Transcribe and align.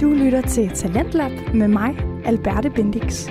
Du 0.00 0.10
lytter 0.10 0.40
til 0.40 0.70
Talentlab 0.70 1.54
med 1.54 1.68
mig, 1.68 1.96
Alberte 2.24 2.70
Bendix. 2.70 3.28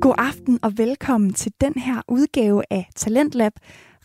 God 0.00 0.14
aften 0.18 0.58
og 0.62 0.78
velkommen 0.78 1.32
til 1.32 1.52
den 1.60 1.74
her 1.76 2.02
udgave 2.08 2.62
af 2.70 2.88
Talentlab, 2.96 3.52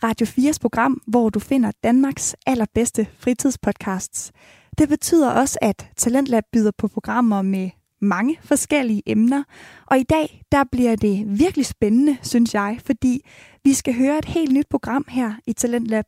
Radio 0.04 0.26
4's 0.26 0.58
program, 0.60 1.02
hvor 1.06 1.30
du 1.30 1.38
finder 1.38 1.70
Danmarks 1.84 2.36
allerbedste 2.46 3.06
fritidspodcasts. 3.18 4.32
Det 4.78 4.88
betyder 4.88 5.30
også, 5.30 5.58
at 5.62 5.90
Talentlab 5.96 6.44
byder 6.52 6.70
på 6.78 6.88
programmer 6.88 7.42
med 7.42 7.70
mange 8.00 8.38
forskellige 8.42 9.02
emner. 9.06 9.42
Og 9.86 9.98
i 9.98 10.02
dag, 10.02 10.42
der 10.52 10.64
bliver 10.72 10.96
det 10.96 11.24
virkelig 11.26 11.66
spændende, 11.66 12.16
synes 12.22 12.54
jeg, 12.54 12.78
fordi 12.86 13.26
vi 13.64 13.74
skal 13.74 13.94
høre 13.94 14.18
et 14.18 14.24
helt 14.24 14.52
nyt 14.52 14.66
program 14.70 15.04
her 15.08 15.32
i 15.46 15.52
Talentlab. 15.52 16.04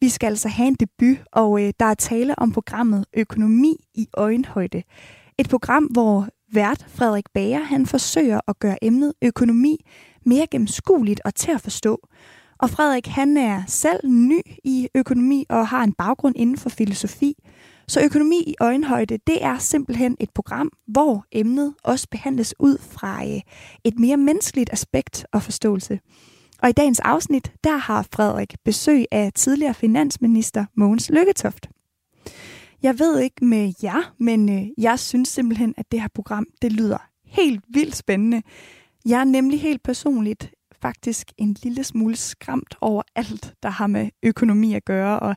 Vi 0.00 0.08
skal 0.08 0.26
altså 0.26 0.48
have 0.48 0.68
en 0.68 0.74
debut, 0.74 1.18
og 1.32 1.62
øh, 1.62 1.72
der 1.80 1.86
er 1.86 1.94
tale 1.94 2.38
om 2.38 2.52
programmet 2.52 3.04
Økonomi 3.14 3.76
i 3.94 4.08
øjenhøjde. 4.14 4.82
Et 5.38 5.48
program, 5.48 5.84
hvor 5.84 6.28
vært 6.52 6.86
Frederik 6.88 7.24
Bager, 7.34 7.62
han 7.62 7.86
forsøger 7.86 8.40
at 8.48 8.58
gøre 8.58 8.84
emnet 8.84 9.12
økonomi 9.22 9.84
mere 10.26 10.46
gennemskueligt 10.50 11.20
og 11.24 11.34
til 11.34 11.50
at 11.50 11.60
forstå. 11.60 12.08
Og 12.58 12.70
Frederik, 12.70 13.06
han 13.06 13.36
er 13.36 13.62
selv 13.66 14.08
ny 14.08 14.40
i 14.64 14.88
økonomi 14.94 15.46
og 15.48 15.68
har 15.68 15.84
en 15.84 15.92
baggrund 15.92 16.34
inden 16.38 16.56
for 16.56 16.68
filosofi. 16.68 17.34
Så 17.88 18.00
økonomi 18.04 18.38
i 18.46 18.54
øjenhøjde, 18.60 19.18
det 19.26 19.44
er 19.44 19.58
simpelthen 19.58 20.16
et 20.20 20.30
program, 20.34 20.70
hvor 20.86 21.24
emnet 21.32 21.74
også 21.82 22.08
behandles 22.10 22.54
ud 22.58 22.78
fra 22.78 23.26
øh, 23.26 23.40
et 23.84 23.98
mere 23.98 24.16
menneskeligt 24.16 24.72
aspekt 24.72 25.26
og 25.32 25.42
forståelse. 25.42 26.00
Og 26.62 26.68
i 26.68 26.72
dagens 26.72 27.00
afsnit, 27.00 27.52
der 27.64 27.76
har 27.76 28.06
Frederik 28.12 28.54
besøg 28.64 29.04
af 29.10 29.32
tidligere 29.32 29.74
finansminister 29.74 30.64
Mogens 30.74 31.10
Lykketoft. 31.10 31.68
Jeg 32.82 32.98
ved 32.98 33.20
ikke 33.20 33.44
med 33.44 33.72
jer, 33.82 34.14
men 34.18 34.48
øh, 34.48 34.66
jeg 34.78 34.98
synes 34.98 35.28
simpelthen, 35.28 35.74
at 35.76 35.92
det 35.92 36.00
her 36.00 36.08
program, 36.14 36.46
det 36.62 36.72
lyder 36.72 36.98
helt 37.24 37.64
vildt 37.68 37.96
spændende. 37.96 38.42
Jeg 39.06 39.20
er 39.20 39.24
nemlig 39.24 39.60
helt 39.60 39.82
personligt 39.82 40.50
faktisk 40.82 41.32
en 41.38 41.56
lille 41.62 41.84
smule 41.84 42.16
skræmt 42.16 42.74
over 42.80 43.02
alt, 43.16 43.54
der 43.62 43.68
har 43.68 43.86
med 43.86 44.08
økonomi 44.22 44.74
at 44.74 44.84
gøre, 44.84 45.20
og 45.20 45.36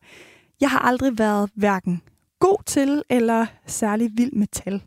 jeg 0.62 0.70
har 0.70 0.80
aldrig 0.80 1.18
været 1.18 1.50
hverken 1.56 2.02
god 2.40 2.64
til 2.66 3.04
eller 3.10 3.46
særlig 3.68 4.12
vild 4.14 4.32
med 4.32 4.48
tal. 4.48 4.84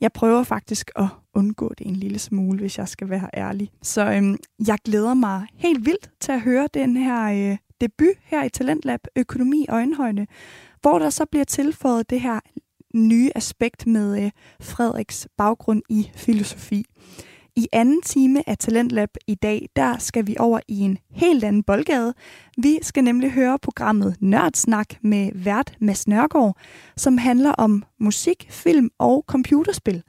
Jeg 0.00 0.12
prøver 0.12 0.42
faktisk 0.42 0.90
at 0.96 1.06
undgå 1.34 1.72
det 1.78 1.86
en 1.86 1.96
lille 1.96 2.18
smule, 2.18 2.58
hvis 2.58 2.78
jeg 2.78 2.88
skal 2.88 3.10
være 3.10 3.28
ærlig. 3.34 3.70
Så 3.82 4.12
øhm, 4.12 4.36
jeg 4.66 4.78
glæder 4.84 5.14
mig 5.14 5.46
helt 5.54 5.86
vildt 5.86 6.10
til 6.20 6.32
at 6.32 6.40
høre 6.40 6.68
den 6.74 6.96
her 6.96 7.50
øh, 7.50 7.58
debut 7.80 8.16
her 8.24 8.44
i 8.44 8.48
Talentlab 8.48 9.00
Økonomi 9.16 9.66
og 9.68 9.74
Øjenhøjde, 9.74 10.26
hvor 10.80 10.98
der 10.98 11.10
så 11.10 11.24
bliver 11.24 11.44
tilføjet 11.44 12.10
det 12.10 12.20
her 12.20 12.40
nye 12.94 13.30
aspekt 13.34 13.86
med 13.86 14.24
øh, 14.24 14.30
Frederiks 14.60 15.28
baggrund 15.36 15.82
i 15.88 16.10
filosofi. 16.14 16.84
I 17.56 17.68
anden 17.72 18.02
time 18.02 18.48
af 18.48 18.58
Talentlab 18.58 19.08
i 19.26 19.34
dag, 19.34 19.68
der 19.76 19.98
skal 19.98 20.26
vi 20.26 20.36
over 20.38 20.60
i 20.68 20.80
en 20.80 20.98
helt 21.10 21.44
anden 21.44 21.62
boldgade. 21.62 22.14
Vi 22.58 22.78
skal 22.82 23.04
nemlig 23.04 23.30
høre 23.30 23.58
programmet 23.58 24.16
Nørdsnak 24.20 24.94
med 25.02 25.30
vært 25.34 25.74
Mads 25.80 26.08
Nørgaard, 26.08 26.56
som 26.96 27.18
handler 27.18 27.50
om 27.50 27.84
musik, 27.98 28.46
film 28.50 28.90
og 28.98 29.24
computerspil. 29.26 30.02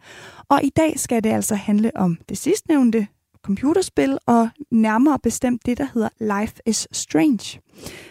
Og 0.50 0.64
i 0.64 0.70
dag 0.70 1.00
skal 1.00 1.24
det 1.24 1.30
altså 1.30 1.56
handle 1.56 1.92
om 1.96 2.18
det 2.30 2.38
sidstnævnte, 2.38 3.08
computerspil, 3.42 4.18
og 4.26 4.50
nærmere 4.72 5.20
bestemt 5.24 5.66
det, 5.66 5.78
der 5.78 5.88
hedder 5.94 6.40
Life 6.42 6.56
is 6.66 6.88
Strange. 6.92 7.60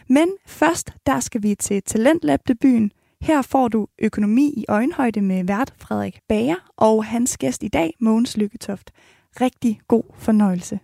Men 0.08 0.28
først, 0.46 0.92
der 1.06 1.20
skal 1.20 1.42
vi 1.42 1.54
til 1.54 1.82
Talentlab-debuten. 1.82 2.92
Her 3.22 3.42
får 3.42 3.68
du 3.68 3.86
økonomi 3.98 4.54
i 4.56 4.64
øjenhøjde 4.68 5.20
med 5.20 5.44
vært 5.44 5.74
Frederik 5.78 6.20
Bager 6.28 6.70
og 6.76 7.04
hans 7.04 7.38
gæst 7.38 7.62
i 7.62 7.68
dag, 7.68 7.94
Mogens 8.00 8.36
Lykketoft. 8.36 8.90
Rigtig 9.40 9.80
god 9.88 10.04
fornøjelse. 10.18 10.80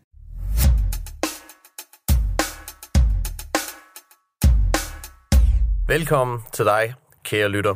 Velkommen 5.87 6.41
til 6.53 6.65
dig, 6.65 6.95
kære 7.25 7.49
lytter. 7.49 7.75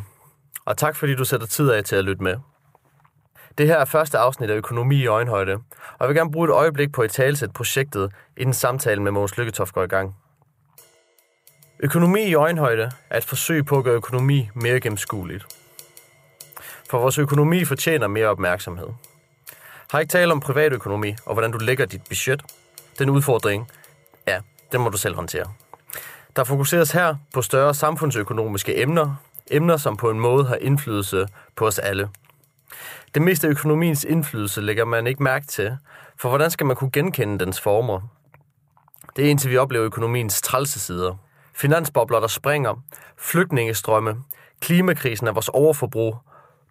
Og 0.65 0.77
tak 0.77 0.97
fordi 0.97 1.15
du 1.15 1.25
sætter 1.25 1.47
tid 1.47 1.71
af 1.71 1.85
til 1.85 1.97
at 1.97 2.05
lytte 2.05 2.23
med. 2.23 2.37
Det 3.59 3.67
her 3.67 3.77
er 3.77 3.85
første 3.85 4.19
afsnit 4.19 4.51
af 4.51 4.55
Økonomi 4.55 4.97
i 4.97 5.07
øjenhøjde, 5.07 5.53
og 5.53 6.01
jeg 6.01 6.09
vil 6.09 6.17
gerne 6.17 6.33
bruge 6.33 6.49
et 6.49 6.53
øjeblik 6.53 6.93
på 6.93 7.03
at 7.03 7.11
talsætte 7.11 7.53
projektet, 7.53 8.13
inden 8.37 8.55
samtalen 8.55 9.05
med 9.05 9.13
Mogens 9.13 9.39
Lykketoft 9.39 9.75
går 9.75 9.83
i 9.83 9.87
gang. 9.87 10.17
Økonomi 11.81 12.23
i 12.23 12.35
øjenhøjde 12.35 12.91
er 13.11 13.17
et 13.17 13.25
forsøg 13.25 13.67
på 13.67 13.79
at 13.79 13.85
gøre 13.85 13.95
økonomi 13.95 14.49
mere 14.55 14.81
gennemskueligt. 14.81 15.47
For 16.91 16.99
vores 16.99 17.19
økonomi 17.19 17.65
fortjener 17.65 18.07
mere 18.07 18.27
opmærksomhed. 18.27 18.89
Har 19.93 20.01
ikke 20.01 20.11
talt 20.11 20.33
om 20.33 20.41
privatøkonomi 20.41 21.15
og 21.27 21.33
hvordan 21.35 21.53
du 21.53 21.59
lægger 21.59 21.87
dit 21.87 22.03
budget? 22.09 22.43
Den 22.99 23.11
udfordring, 23.11 23.71
ja, 24.27 24.41
den 24.73 24.81
må 24.81 24.89
du 24.89 24.99
selv 24.99 25.15
håndtere. 25.15 25.53
Der 26.37 26.45
fokuseres 26.45 26.93
her 26.93 27.17
på 27.35 27.43
større 27.43 27.75
samfundsøkonomiske 27.75 28.83
emner, 28.83 29.15
emner 29.51 29.77
som 29.77 29.97
på 29.97 30.11
en 30.11 30.21
måde 30.21 30.45
har 30.45 30.55
indflydelse 30.55 31.27
på 31.57 31.67
os 31.67 31.79
alle. 31.79 32.09
Det 33.15 33.23
meste 33.23 33.47
af 33.47 33.51
økonomiens 33.51 34.05
indflydelse 34.05 34.61
lægger 34.61 34.85
man 34.85 35.07
ikke 35.07 35.23
mærke 35.23 35.47
til, 35.47 35.77
for 36.17 36.29
hvordan 36.29 36.51
skal 36.51 36.67
man 36.67 36.77
kunne 36.77 36.91
genkende 36.91 37.45
dens 37.45 37.61
former? 37.61 38.01
Det 39.17 39.27
er 39.27 39.31
indtil 39.31 39.51
vi 39.51 39.57
oplever 39.57 39.85
økonomiens 39.85 40.43
trælse 40.43 40.81
sider. 40.81 41.17
Finansbobler, 41.55 42.21
der 42.21 42.27
springer, 42.27 42.83
flygtningestrømme, 43.19 44.17
klimakrisen 44.61 45.29
af 45.29 45.35
vores 45.35 45.49
overforbrug, 45.49 46.17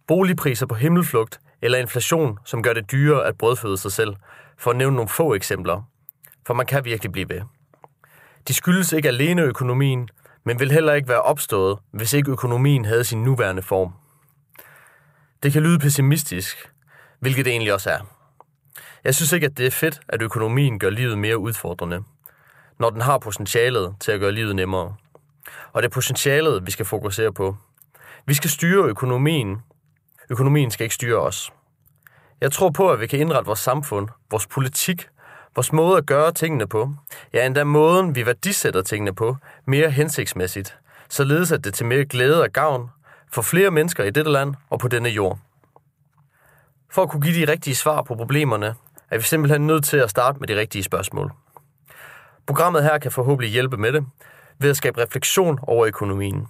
boligpriser 0.07 0.65
på 0.65 0.75
himmelflugt 0.75 1.39
eller 1.61 1.77
inflation, 1.77 2.39
som 2.45 2.63
gør 2.63 2.73
det 2.73 2.91
dyrere 2.91 3.25
at 3.25 3.37
brødføde 3.37 3.77
sig 3.77 3.91
selv, 3.91 4.15
for 4.57 4.71
at 4.71 4.77
nævne 4.77 4.95
nogle 4.95 5.09
få 5.09 5.33
eksempler. 5.33 5.81
For 6.47 6.53
man 6.53 6.65
kan 6.65 6.85
virkelig 6.85 7.11
blive 7.11 7.29
ved. 7.29 7.41
De 8.47 8.53
skyldes 8.53 8.93
ikke 8.93 9.07
alene 9.07 9.41
økonomien, 9.41 10.09
men 10.43 10.59
vil 10.59 10.71
heller 10.71 10.93
ikke 10.93 11.09
være 11.09 11.21
opstået, 11.21 11.79
hvis 11.91 12.13
ikke 12.13 12.31
økonomien 12.31 12.85
havde 12.85 13.03
sin 13.03 13.23
nuværende 13.23 13.61
form. 13.61 13.93
Det 15.43 15.53
kan 15.53 15.63
lyde 15.63 15.79
pessimistisk, 15.79 16.71
hvilket 17.19 17.45
det 17.45 17.51
egentlig 17.51 17.73
også 17.73 17.89
er. 17.89 17.99
Jeg 19.03 19.15
synes 19.15 19.31
ikke, 19.31 19.45
at 19.45 19.57
det 19.57 19.67
er 19.67 19.71
fedt, 19.71 19.99
at 20.07 20.21
økonomien 20.21 20.79
gør 20.79 20.89
livet 20.89 21.17
mere 21.17 21.37
udfordrende, 21.37 22.03
når 22.79 22.89
den 22.89 23.01
har 23.01 23.17
potentialet 23.17 23.95
til 23.99 24.11
at 24.11 24.19
gøre 24.19 24.31
livet 24.31 24.55
nemmere. 24.55 24.95
Og 25.73 25.83
det 25.83 25.89
er 25.89 25.93
potentialet, 25.93 26.65
vi 26.65 26.71
skal 26.71 26.85
fokusere 26.85 27.33
på. 27.33 27.57
Vi 28.25 28.33
skal 28.33 28.49
styre 28.49 28.83
økonomien. 28.83 29.57
Økonomien 30.31 30.71
skal 30.71 30.83
ikke 30.83 30.95
styre 30.95 31.19
os. 31.19 31.53
Jeg 32.41 32.51
tror 32.51 32.69
på, 32.69 32.91
at 32.91 32.99
vi 32.99 33.07
kan 33.07 33.19
indrette 33.19 33.45
vores 33.45 33.59
samfund, 33.59 34.07
vores 34.29 34.47
politik, 34.47 35.09
vores 35.55 35.73
måde 35.73 35.97
at 35.97 36.05
gøre 36.05 36.31
tingene 36.31 36.67
på, 36.67 36.93
ja 37.33 37.45
endda 37.45 37.63
måden, 37.63 38.15
vi 38.15 38.25
værdisætter 38.25 38.81
tingene 38.81 39.15
på, 39.15 39.37
mere 39.65 39.89
hensigtsmæssigt, 39.89 40.77
således 41.09 41.51
at 41.51 41.63
det 41.63 41.73
til 41.73 41.85
mere 41.85 42.05
glæde 42.05 42.43
og 42.43 42.49
gavn 42.49 42.89
for 43.31 43.41
flere 43.41 43.71
mennesker 43.71 44.03
i 44.03 44.09
dette 44.09 44.31
land 44.31 44.55
og 44.69 44.79
på 44.79 44.87
denne 44.87 45.09
jord. 45.09 45.39
For 46.91 47.03
at 47.03 47.09
kunne 47.09 47.21
give 47.21 47.45
de 47.45 47.51
rigtige 47.51 47.75
svar 47.75 48.01
på 48.01 48.15
problemerne, 48.15 48.75
er 49.09 49.17
vi 49.17 49.23
simpelthen 49.23 49.67
nødt 49.67 49.83
til 49.83 49.97
at 49.97 50.09
starte 50.09 50.39
med 50.39 50.47
de 50.47 50.59
rigtige 50.59 50.83
spørgsmål. 50.83 51.31
Programmet 52.47 52.83
her 52.83 52.97
kan 52.97 53.11
forhåbentlig 53.11 53.51
hjælpe 53.51 53.77
med 53.77 53.93
det, 53.93 54.05
ved 54.59 54.69
at 54.69 54.77
skabe 54.77 55.01
refleksion 55.01 55.59
over 55.63 55.85
økonomien. 55.85 56.47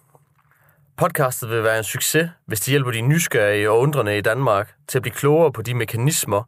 Podcastet 0.97 1.49
vil 1.49 1.63
være 1.63 1.77
en 1.77 1.83
succes, 1.83 2.29
hvis 2.45 2.59
det 2.59 2.67
hjælper 2.67 2.91
de 2.91 3.01
nysgerrige 3.01 3.69
og 3.69 3.79
undrende 3.79 4.17
i 4.17 4.21
Danmark 4.21 4.73
til 4.87 4.97
at 4.97 5.01
blive 5.01 5.13
klogere 5.13 5.51
på 5.51 5.61
de 5.61 5.73
mekanismer, 5.73 6.43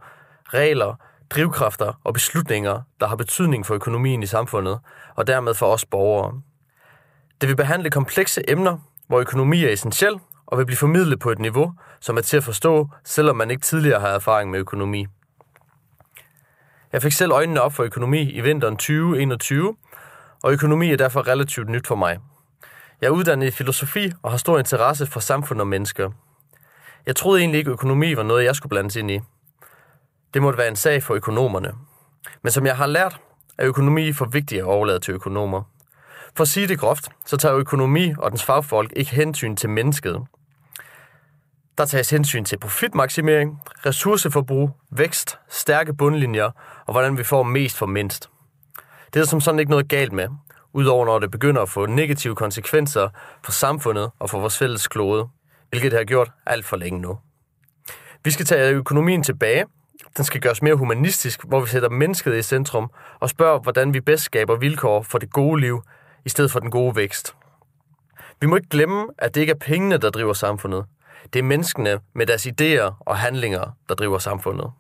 regler, 0.46 0.96
drivkræfter 1.30 2.00
og 2.04 2.14
beslutninger, 2.14 2.82
der 3.00 3.08
har 3.08 3.16
betydning 3.16 3.66
for 3.66 3.76
økonomien 3.76 4.24
i 4.24 4.26
samfundet, 4.26 4.80
og 5.16 5.28
dermed 5.28 5.53
for 5.53 5.66
os 5.66 5.86
borgere. 5.86 6.42
Det 7.42 7.50
vil 7.50 7.56
behandle 7.56 7.90
komplekse 7.90 8.42
emner, 8.48 8.78
hvor 9.08 9.20
økonomi 9.20 9.64
er 9.64 9.70
essentiel 9.70 10.20
og 10.46 10.58
vil 10.58 10.66
blive 10.66 10.78
formidlet 10.78 11.20
på 11.20 11.32
et 11.32 11.40
niveau, 11.40 11.73
som 12.00 12.17
er 12.17 12.22
til 12.22 12.38
at 12.38 12.44
forstå, 12.44 12.90
selvom 13.03 13.35
man 13.35 13.52
ikke 13.52 13.62
tidligere 13.62 14.00
har 14.00 14.08
erfaring 14.08 14.52
med 14.52 14.59
økonomi. 14.59 15.08
Jeg 16.94 17.02
fik 17.02 17.12
selv 17.12 17.32
øjnene 17.32 17.62
op 17.62 17.73
for 17.73 17.84
økonomi 17.84 18.32
i 18.32 18.41
vinteren 18.41 18.78
2021, 18.78 19.76
og 20.44 20.52
økonomi 20.53 20.91
er 20.91 20.97
derfor 20.97 21.28
relativt 21.28 21.70
nyt 21.70 21.88
for 21.88 21.96
mig. 21.96 22.20
Jeg 23.01 23.07
er 23.07 23.11
uddannet 23.11 23.47
i 23.47 23.51
filosofi 23.51 24.11
og 24.22 24.31
har 24.31 24.37
stor 24.37 24.59
interesse 24.59 25.05
for 25.05 25.19
samfund 25.19 25.61
og 25.61 25.67
mennesker. 25.67 26.11
Jeg 27.05 27.16
troede 27.16 27.40
egentlig 27.40 27.57
ikke, 27.57 27.69
at 27.69 27.73
økonomi 27.73 28.16
var 28.16 28.23
noget, 28.23 28.45
jeg 28.45 28.55
skulle 28.55 28.69
blandes 28.69 28.95
ind 28.95 29.11
i. 29.11 29.19
Det 30.34 30.41
måtte 30.41 30.57
være 30.57 30.67
en 30.67 30.75
sag 30.75 31.03
for 31.03 31.13
økonomerne. 31.13 31.73
Men 32.41 32.51
som 32.51 32.66
jeg 32.66 32.78
har 32.78 32.85
lært, 32.85 33.22
er 33.57 33.67
økonomi 33.67 34.13
for 34.13 34.25
vigtigt 34.25 34.59
at 34.59 34.66
overlade 34.66 34.99
til 34.99 35.13
økonomer. 35.13 35.61
For 36.35 36.41
at 36.41 36.47
sige 36.47 36.67
det 36.67 36.79
groft, 36.79 37.09
så 37.25 37.37
tager 37.37 37.55
økonomi 37.55 38.13
og 38.17 38.31
dens 38.31 38.43
fagfolk 38.43 38.93
ikke 38.95 39.11
hensyn 39.11 39.55
til 39.55 39.69
mennesket. 39.69 40.22
Der 41.78 41.85
tages 41.85 42.09
hensyn 42.09 42.45
til 42.45 42.59
profitmaksimering, 42.59 43.61
ressourceforbrug, 43.85 44.72
vækst, 44.91 45.40
stærke 45.49 45.93
bundlinjer 45.93 46.51
og 46.85 46.93
hvordan 46.93 47.17
vi 47.17 47.23
får 47.23 47.43
mest 47.43 47.78
for 47.78 47.85
mindst. 47.85 48.29
Det 49.13 49.19
er 49.19 49.25
som 49.25 49.41
sådan 49.41 49.59
ikke 49.59 49.69
noget 49.69 49.87
galt 49.90 50.13
med 50.13 50.28
udover 50.73 51.05
når 51.05 51.20
det 51.20 51.31
begynder 51.31 51.61
at 51.61 51.70
få 51.70 51.85
negative 51.85 52.35
konsekvenser 52.35 53.09
for 53.43 53.52
samfundet 53.52 54.11
og 54.20 54.29
for 54.29 54.40
vores 54.40 54.58
fælles 54.58 54.87
klode, 54.87 55.28
hvilket 55.70 55.91
det 55.91 55.99
har 55.99 56.05
gjort 56.05 56.31
alt 56.46 56.66
for 56.66 56.78
længe 56.78 56.99
nu. 56.99 57.20
Vi 58.23 58.31
skal 58.31 58.46
tage 58.46 58.73
økonomien 58.73 59.23
tilbage. 59.23 59.66
Den 60.17 60.25
skal 60.25 60.41
gøres 60.41 60.61
mere 60.61 60.75
humanistisk, 60.75 61.43
hvor 61.43 61.59
vi 61.59 61.67
sætter 61.67 61.90
mennesket 61.90 62.35
i 62.37 62.41
centrum 62.41 62.91
og 63.20 63.29
spørger, 63.29 63.59
hvordan 63.59 63.93
vi 63.93 64.02
bedst 64.02 64.23
skaber 64.23 64.55
vilkår 64.55 65.02
for 65.02 65.17
det 65.17 65.31
gode 65.31 65.61
liv, 65.61 65.81
i 66.25 66.29
stedet 66.29 66.52
for 66.52 66.59
den 66.59 66.72
gode 66.72 66.96
vækst. 66.96 67.35
Vi 68.41 68.47
må 68.47 68.55
ikke 68.55 68.69
glemme, 68.69 69.08
at 69.17 69.35
det 69.35 69.41
ikke 69.41 69.52
er 69.52 69.58
pengene, 69.61 69.97
der 69.97 70.09
driver 70.09 70.34
samfundet. 70.34 70.85
Det 71.34 71.40
er 71.40 71.43
menneskene 71.43 71.99
med 72.16 72.26
deres 72.26 72.47
idéer 72.47 72.93
og 72.99 73.17
handlinger, 73.17 73.78
der 73.90 73.96
driver 73.96 74.17
samfundet. 74.17 74.72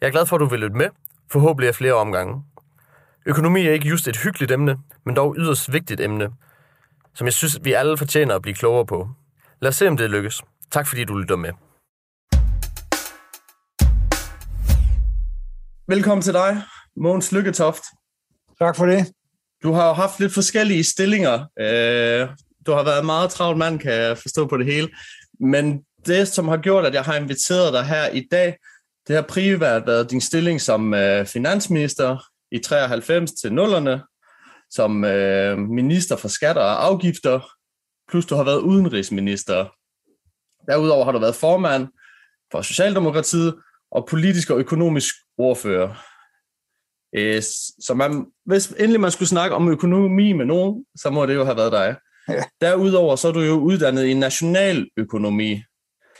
Jeg 0.00 0.06
er 0.06 0.10
glad 0.10 0.26
for, 0.26 0.36
at 0.36 0.40
du 0.40 0.46
vil 0.46 0.60
lytte 0.60 0.76
med. 0.76 0.88
Forhåbentlig 1.32 1.68
er 1.68 1.72
flere 1.72 1.92
omgange. 1.94 2.44
Økonomi 3.28 3.66
er 3.66 3.72
ikke 3.72 3.88
just 3.88 4.08
et 4.08 4.16
hyggeligt 4.16 4.52
emne, 4.52 4.76
men 5.06 5.16
dog 5.16 5.34
yderst 5.38 5.72
vigtigt 5.72 6.00
emne, 6.00 6.30
som 7.14 7.26
jeg 7.26 7.32
synes, 7.32 7.58
vi 7.62 7.72
alle 7.72 7.96
fortjener 7.96 8.34
at 8.34 8.42
blive 8.42 8.54
klogere 8.54 8.86
på. 8.86 9.08
Lad 9.60 9.68
os 9.68 9.76
se, 9.76 9.88
om 9.88 9.96
det 9.96 10.10
lykkes. 10.10 10.42
Tak 10.72 10.86
fordi 10.86 11.04
du 11.04 11.14
lytter 11.14 11.36
med. 11.36 11.50
Velkommen 15.88 16.22
til 16.22 16.32
dig, 16.32 16.62
Mogens 16.96 17.32
Lykketoft. 17.32 17.82
Tak 18.58 18.76
for 18.76 18.86
det. 18.86 19.12
Du 19.62 19.72
har 19.72 19.88
jo 19.88 19.92
haft 19.92 20.20
lidt 20.20 20.34
forskellige 20.34 20.84
stillinger. 20.84 21.34
Øh, 21.60 22.28
du 22.66 22.72
har 22.72 22.84
været 22.84 23.00
en 23.00 23.06
meget 23.06 23.30
travlt 23.30 23.58
mand, 23.58 23.78
kan 23.78 23.92
jeg 23.92 24.18
forstå 24.18 24.46
på 24.46 24.56
det 24.56 24.66
hele. 24.66 24.88
Men 25.40 25.82
det, 26.06 26.28
som 26.28 26.48
har 26.48 26.56
gjort, 26.56 26.86
at 26.86 26.94
jeg 26.94 27.02
har 27.02 27.14
inviteret 27.14 27.72
dig 27.72 27.84
her 27.84 28.08
i 28.08 28.28
dag, 28.30 28.56
det 29.08 29.14
har 29.16 29.22
primært 29.22 29.86
været 29.86 30.10
din 30.10 30.20
stilling 30.20 30.60
som 30.60 30.94
øh, 30.94 31.26
finansminister 31.26 32.18
i 32.56 32.58
93 32.58 33.32
til 33.32 33.52
nullerne, 33.52 34.02
som 34.70 35.04
øh, 35.04 35.58
minister 35.58 36.16
for 36.16 36.28
skatter 36.28 36.62
og 36.62 36.84
afgifter, 36.86 37.40
plus 38.10 38.26
du 38.26 38.34
har 38.34 38.44
været 38.44 38.58
udenrigsminister. 38.60 39.66
Derudover 40.70 41.04
har 41.04 41.12
du 41.12 41.18
været 41.18 41.34
formand 41.34 41.88
for 42.52 42.62
Socialdemokratiet 42.62 43.54
og 43.90 44.06
politisk 44.10 44.50
og 44.50 44.58
økonomisk 44.58 45.14
ordfører. 45.38 45.94
Øh, 47.16 47.42
så 47.86 47.94
man, 47.94 48.26
hvis 48.44 48.66
endelig 48.68 49.00
man 49.00 49.10
skulle 49.10 49.28
snakke 49.28 49.56
om 49.56 49.68
økonomi 49.68 50.32
med 50.32 50.44
nogen, 50.44 50.84
så 50.96 51.10
må 51.10 51.26
det 51.26 51.34
jo 51.34 51.44
have 51.44 51.56
været 51.56 51.72
dig. 51.72 51.96
Ja. 52.28 52.42
Derudover 52.60 53.16
så 53.16 53.28
er 53.28 53.32
du 53.32 53.40
jo 53.40 53.52
uddannet 53.52 54.04
i 54.04 54.14
nationaløkonomi. 54.14 55.62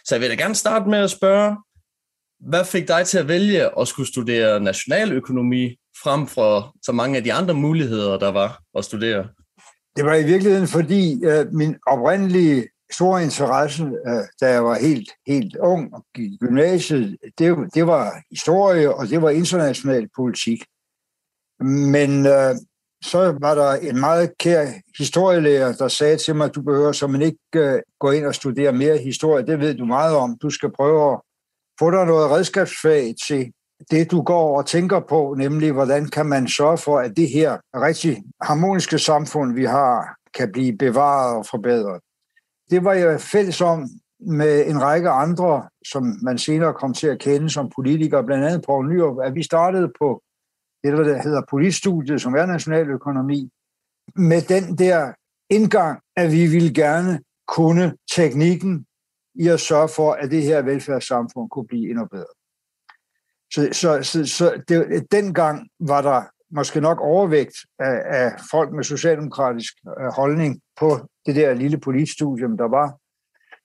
Så 0.05 0.15
jeg 0.15 0.21
vil 0.21 0.31
da 0.31 0.35
gerne 0.35 0.55
starte 0.55 0.91
med 0.91 0.99
at 0.99 1.11
spørge, 1.11 1.56
hvad 2.41 2.65
fik 2.65 2.88
dig 2.88 3.06
til 3.06 3.19
at 3.19 3.29
vælge 3.29 3.81
at 3.81 3.88
skulle 3.88 4.09
studere 4.09 4.61
nationaløkonomi 4.61 5.77
frem 6.03 6.27
for 6.27 6.75
så 6.83 6.93
mange 6.93 7.17
af 7.17 7.25
de 7.25 7.33
andre 7.33 7.55
muligheder, 7.55 8.19
der 8.19 8.33
var 8.33 8.63
at 8.79 8.85
studere? 8.85 9.29
Det 9.97 10.05
var 10.05 10.15
i 10.15 10.25
virkeligheden, 10.25 10.69
fordi 10.69 11.25
øh, 11.25 11.53
min 11.53 11.77
oprindelige 11.87 12.69
store 12.93 13.23
interesse, 13.23 13.83
øh, 13.83 14.25
da 14.41 14.51
jeg 14.53 14.65
var 14.65 14.79
helt, 14.79 15.11
helt 15.27 15.57
ung 15.57 15.95
og 15.95 16.05
gik 16.15 16.33
i 16.33 16.37
gymnasiet, 16.37 17.17
det, 17.39 17.57
det 17.75 17.87
var 17.87 18.23
historie, 18.31 18.95
og 18.95 19.09
det 19.09 19.23
var 19.23 19.31
international 19.31 20.09
politik. 20.17 20.65
Men 21.61 22.27
øh, 22.27 22.55
så 23.05 23.39
var 23.41 23.55
der 23.55 23.73
en 23.73 24.01
meget 24.01 24.39
kær 24.39 24.67
historielærer, 24.99 25.73
der 25.73 25.89
sagde 25.89 26.17
til 26.17 26.37
mig, 26.37 26.45
at 26.45 26.55
du 26.55 26.63
behøver 26.63 26.93
så 26.93 27.07
man 27.07 27.23
ikke 27.23 27.39
øh, 27.57 27.81
gå 28.01 28.11
ind 28.11 28.27
og 28.27 28.35
studere 28.35 28.73
mere 28.73 28.99
historie. 28.99 29.47
Det 29.47 29.61
ved 29.61 29.75
du 29.75 29.85
meget 29.85 30.17
om. 30.17 30.39
Du 30.43 30.51
skal 30.51 30.73
prøve 30.73 31.13
at 31.13 31.21
få 31.79 31.91
dig 31.91 32.07
noget 32.07 32.31
redskabsfag 32.31 33.15
til 33.27 33.53
det, 33.90 34.11
du 34.11 34.23
går 34.23 34.58
og 34.58 34.67
tænker 34.67 35.00
på, 35.00 35.34
nemlig 35.38 35.73
hvordan 35.73 36.08
kan 36.08 36.26
man 36.26 36.49
sørge 36.49 36.78
for, 36.78 36.99
at 36.99 37.17
det 37.17 37.28
her 37.28 37.58
rigtig 37.75 38.25
harmoniske 38.43 38.99
samfund, 38.99 39.55
vi 39.55 39.64
har, 39.64 40.17
kan 40.34 40.52
blive 40.52 40.78
bevaret 40.78 41.37
og 41.37 41.46
forbedret. 41.46 42.00
Det 42.70 42.84
var 42.84 42.93
jeg 42.93 43.20
fælles 43.20 43.61
om 43.61 43.88
med 44.20 44.67
en 44.67 44.82
række 44.82 45.11
andre, 45.11 45.69
som 45.87 46.19
man 46.23 46.38
senere 46.38 46.75
kom 46.75 46.94
til 46.94 47.06
at 47.06 47.19
kende 47.19 47.50
som 47.50 47.70
politikere, 47.76 48.25
blandt 48.25 48.44
andet 48.44 48.64
Poul 48.67 48.88
Nyrup, 48.88 49.19
at 49.23 49.34
vi 49.34 49.43
startede 49.43 49.93
på 50.00 50.23
det, 50.84 50.93
der 50.93 51.23
hedder 51.23 51.43
politstudiet, 51.50 52.23
som 52.23 52.34
er 52.34 52.46
nationaløkonomi, 52.46 53.50
med 54.17 54.43
den 54.43 54.78
der 54.78 55.12
indgang, 55.50 56.00
at 56.17 56.32
vi 56.32 56.46
ville 56.46 56.75
gerne 56.75 57.20
kunne 57.49 57.96
teknikken 58.17 58.87
i 59.34 59.49
at 59.49 59.61
sørge 59.61 59.88
for, 59.88 60.12
at 60.12 60.31
det 60.31 60.43
her 60.43 60.62
velfærdssamfund 60.62 61.50
kunne 61.50 61.67
blive 61.67 61.90
endnu 61.90 62.05
bedre. 62.05 62.36
Så, 63.56 63.69
så, 63.73 64.03
så, 64.03 64.26
så 64.26 64.62
det, 64.69 65.06
dengang 65.12 65.69
var 65.81 66.03
der 66.03 66.23
måske 66.50 66.81
nok 66.81 67.00
overvægt 67.00 67.55
af, 67.79 68.03
af 68.05 68.32
folk 68.50 68.73
med 68.73 68.85
socialdemokratisk 68.85 69.75
øh, 70.00 70.12
holdning 70.12 70.61
på 70.81 70.99
det 71.26 71.37
der 71.37 71.55
lille 71.55 71.79
politstudium, 71.79 72.56
der 72.56 72.69
var. 72.69 72.99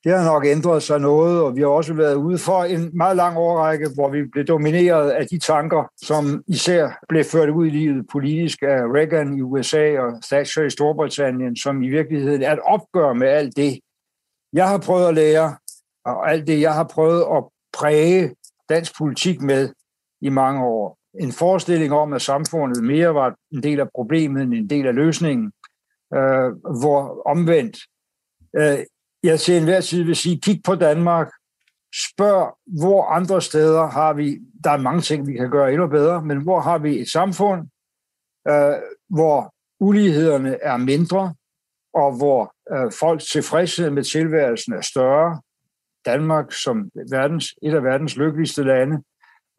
Det 0.03 0.11
har 0.11 0.25
nok 0.25 0.45
ændret 0.45 0.83
sig 0.83 0.99
noget, 0.99 1.41
og 1.41 1.55
vi 1.55 1.61
har 1.61 1.67
også 1.67 1.93
været 1.93 2.15
ude 2.15 2.37
for 2.37 2.63
en 2.63 2.97
meget 2.97 3.15
lang 3.15 3.37
årrække, 3.37 3.89
hvor 3.95 4.09
vi 4.09 4.23
blev 4.31 4.45
domineret 4.45 5.09
af 5.09 5.27
de 5.27 5.39
tanker, 5.39 5.91
som 6.05 6.43
især 6.47 6.89
blev 7.09 7.23
ført 7.23 7.49
ud 7.49 7.67
i 7.67 7.69
livet 7.69 8.05
politisk 8.11 8.61
af 8.61 8.81
Reagan 8.95 9.37
i 9.37 9.41
USA 9.41 9.99
og 9.99 10.23
Thatcher 10.23 10.63
i 10.63 10.69
Storbritannien, 10.69 11.55
som 11.55 11.81
i 11.81 11.89
virkeligheden 11.89 12.41
er 12.41 12.53
et 12.53 12.59
opgør 12.59 13.13
med 13.13 13.27
alt 13.27 13.57
det, 13.57 13.79
jeg 14.53 14.69
har 14.69 14.77
prøvet 14.77 15.07
at 15.07 15.13
lære, 15.13 15.55
og 16.05 16.31
alt 16.31 16.47
det, 16.47 16.61
jeg 16.61 16.73
har 16.73 16.83
prøvet 16.83 17.21
at 17.21 17.43
præge 17.73 18.35
dansk 18.69 18.97
politik 18.97 19.41
med 19.41 19.69
i 20.21 20.29
mange 20.29 20.63
år. 20.65 20.97
En 21.19 21.31
forestilling 21.31 21.93
om, 21.93 22.13
at 22.13 22.21
samfundet 22.21 22.83
mere 22.83 23.13
var 23.13 23.35
en 23.51 23.63
del 23.63 23.79
af 23.79 23.89
problemet 23.95 24.43
end 24.43 24.53
en 24.53 24.69
del 24.69 24.87
af 24.87 24.95
løsningen, 24.95 25.51
øh, 26.13 26.51
hvor 26.81 27.21
omvendt, 27.25 27.77
øh, 28.55 28.85
jeg 29.23 29.39
til 29.39 29.57
enhver 29.57 29.81
tid 29.81 30.03
vil 30.03 30.15
sige, 30.15 30.41
kig 30.41 30.61
på 30.65 30.75
Danmark, 30.75 31.31
spørg, 31.93 32.57
hvor 32.79 33.05
andre 33.05 33.41
steder 33.41 33.87
har 33.87 34.13
vi, 34.13 34.39
der 34.63 34.71
er 34.71 34.77
mange 34.77 35.01
ting, 35.01 35.27
vi 35.27 35.33
kan 35.33 35.49
gøre 35.49 35.71
endnu 35.71 35.87
bedre, 35.87 36.21
men 36.21 36.43
hvor 36.43 36.59
har 36.59 36.77
vi 36.77 36.99
et 36.99 37.11
samfund, 37.11 37.67
øh, 38.47 38.75
hvor 39.09 39.53
ulighederne 39.79 40.57
er 40.61 40.77
mindre, 40.77 41.33
og 41.93 42.17
hvor 42.17 42.53
øh, 42.73 42.91
folks 42.99 43.25
tilfredshed 43.25 43.89
med 43.89 44.03
tilværelsen 44.03 44.73
er 44.73 44.81
større. 44.81 45.41
Danmark 46.05 46.51
som 46.51 46.89
verdens, 47.11 47.55
et 47.63 47.73
af 47.73 47.83
verdens 47.83 48.17
lykkeligste 48.17 48.63
lande, 48.63 49.03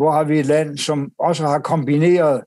hvor 0.02 0.10
har 0.10 0.24
vi 0.24 0.38
et 0.40 0.46
land, 0.46 0.78
som 0.78 1.12
også 1.18 1.46
har 1.46 1.58
kombineret 1.58 2.44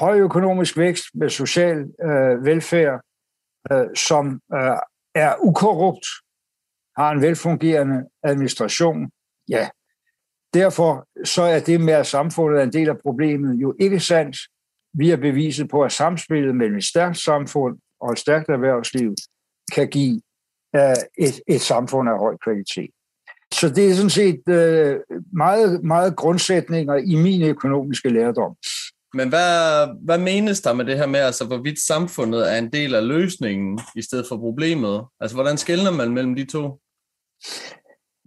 høj 0.00 0.18
økonomisk 0.18 0.76
vækst 0.76 1.04
med 1.14 1.30
social 1.30 1.78
øh, 1.78 2.44
velfærd, 2.44 3.00
øh, 3.72 3.86
som 3.96 4.40
øh, 4.54 4.78
er 5.14 5.34
ukorrupt, 5.42 6.06
har 6.96 7.10
en 7.10 7.22
velfungerende 7.22 8.08
administration. 8.22 9.10
Ja, 9.48 9.68
derfor 10.54 11.06
så 11.24 11.42
er 11.42 11.60
det 11.60 11.80
med, 11.80 11.94
at 11.94 12.06
samfundet 12.06 12.60
er 12.60 12.64
en 12.64 12.72
del 12.72 12.88
af 12.88 12.98
problemet, 12.98 13.54
jo 13.54 13.74
ikke 13.80 14.00
sandt. 14.00 14.36
Vi 14.94 15.08
har 15.08 15.16
beviset 15.16 15.68
på, 15.68 15.82
at 15.82 15.92
samspillet 15.92 16.56
mellem 16.56 16.76
et 16.76 16.84
stærkt 16.84 17.18
samfund 17.18 17.78
og 18.00 18.12
et 18.12 18.18
stærkt 18.18 18.48
erhvervsliv 18.48 19.14
kan 19.74 19.88
give 19.88 20.20
øh, 20.76 21.26
et, 21.26 21.40
et 21.48 21.60
samfund 21.60 22.08
af 22.08 22.18
høj 22.18 22.36
kvalitet. 22.44 22.90
Så 23.54 23.68
det 23.68 23.90
er 23.90 23.94
sådan 23.94 24.10
set 24.10 24.40
uh, 24.46 25.16
meget, 25.32 25.84
meget 25.84 26.16
grundsætninger 26.16 26.94
i 26.94 27.14
min 27.14 27.42
økonomiske 27.42 28.08
lærdom. 28.08 28.56
Men 29.14 29.28
hvad, 29.28 29.88
hvad 30.04 30.18
menes 30.18 30.60
der 30.60 30.72
med 30.72 30.84
det 30.84 30.96
her 30.96 31.06
med, 31.06 31.20
altså 31.20 31.44
hvorvidt 31.44 31.86
samfundet 31.86 32.52
er 32.52 32.58
en 32.58 32.72
del 32.72 32.94
af 32.94 33.08
løsningen 33.08 33.80
i 33.96 34.02
stedet 34.02 34.26
for 34.28 34.36
problemet? 34.36 35.04
Altså 35.20 35.36
hvordan 35.36 35.58
skældner 35.58 35.90
man 35.90 36.10
mellem 36.10 36.34
de 36.34 36.44
to? 36.44 36.80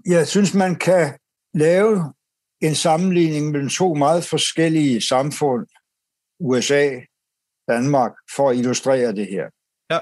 Jeg 0.06 0.28
synes, 0.28 0.54
man 0.54 0.76
kan 0.76 1.18
lave 1.54 2.14
en 2.62 2.76
sammenligning 2.76 3.52
mellem 3.52 3.70
to 3.70 3.94
meget 3.94 4.24
forskellige 4.24 5.02
samfund, 5.02 5.68
USA, 6.40 6.90
Danmark, 7.70 8.12
for 8.36 8.50
at 8.50 8.58
illustrere 8.58 9.16
det 9.16 9.28
her. 9.28 9.46
Ja. 9.92 10.00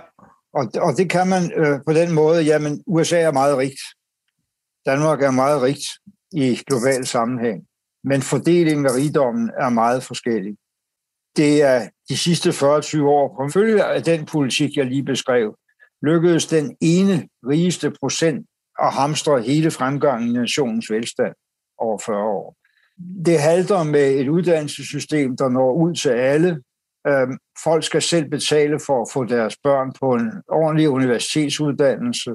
Og, 0.53 0.71
og 0.75 0.97
det 0.97 1.09
kan 1.09 1.27
man 1.27 1.51
øh, 1.55 1.79
på 1.87 1.93
den 1.93 2.13
måde, 2.13 2.43
jamen 2.43 2.83
USA 2.87 3.19
er 3.19 3.31
meget 3.31 3.57
rigt. 3.57 3.81
Danmark 4.89 5.21
er 5.23 5.31
meget 5.31 5.61
rigt 5.61 5.85
i 6.31 6.55
global 6.67 7.05
sammenhæng. 7.05 7.63
Men 8.03 8.21
fordelingen 8.21 8.85
af 8.85 8.95
rigdommen 8.95 9.51
er 9.59 9.69
meget 9.69 10.03
forskellig. 10.03 10.57
Det 11.37 11.61
er 11.61 11.89
de 12.09 12.17
sidste 12.17 12.49
40-20 12.49 13.01
år, 13.03 13.35
på 13.35 13.49
følge 13.53 13.83
af 13.83 14.03
den 14.03 14.25
politik, 14.25 14.75
jeg 14.75 14.85
lige 14.85 15.03
beskrev, 15.03 15.55
lykkedes 16.01 16.45
den 16.45 16.77
ene 16.81 17.27
rigeste 17.47 17.91
procent 17.99 18.45
at 18.79 18.93
hamstre 18.93 19.41
hele 19.41 19.71
fremgangen 19.71 20.29
i 20.29 20.33
nationens 20.33 20.91
velstand 20.91 21.33
over 21.77 21.97
40 22.05 22.23
år. 22.23 22.55
Det 23.25 23.39
halter 23.39 23.83
med 23.83 24.11
et 24.11 24.27
uddannelsessystem, 24.27 25.37
der 25.37 25.49
når 25.49 25.73
ud 25.73 25.95
til 25.95 26.09
alle, 26.09 26.61
øhm, 27.07 27.37
folk 27.63 27.83
skal 27.83 28.01
selv 28.01 28.29
betale 28.29 28.79
for 28.85 29.01
at 29.01 29.09
få 29.13 29.23
deres 29.25 29.57
børn 29.63 29.93
på 29.99 30.13
en 30.13 30.31
ordentlig 30.47 30.89
universitetsuddannelse. 30.89 32.31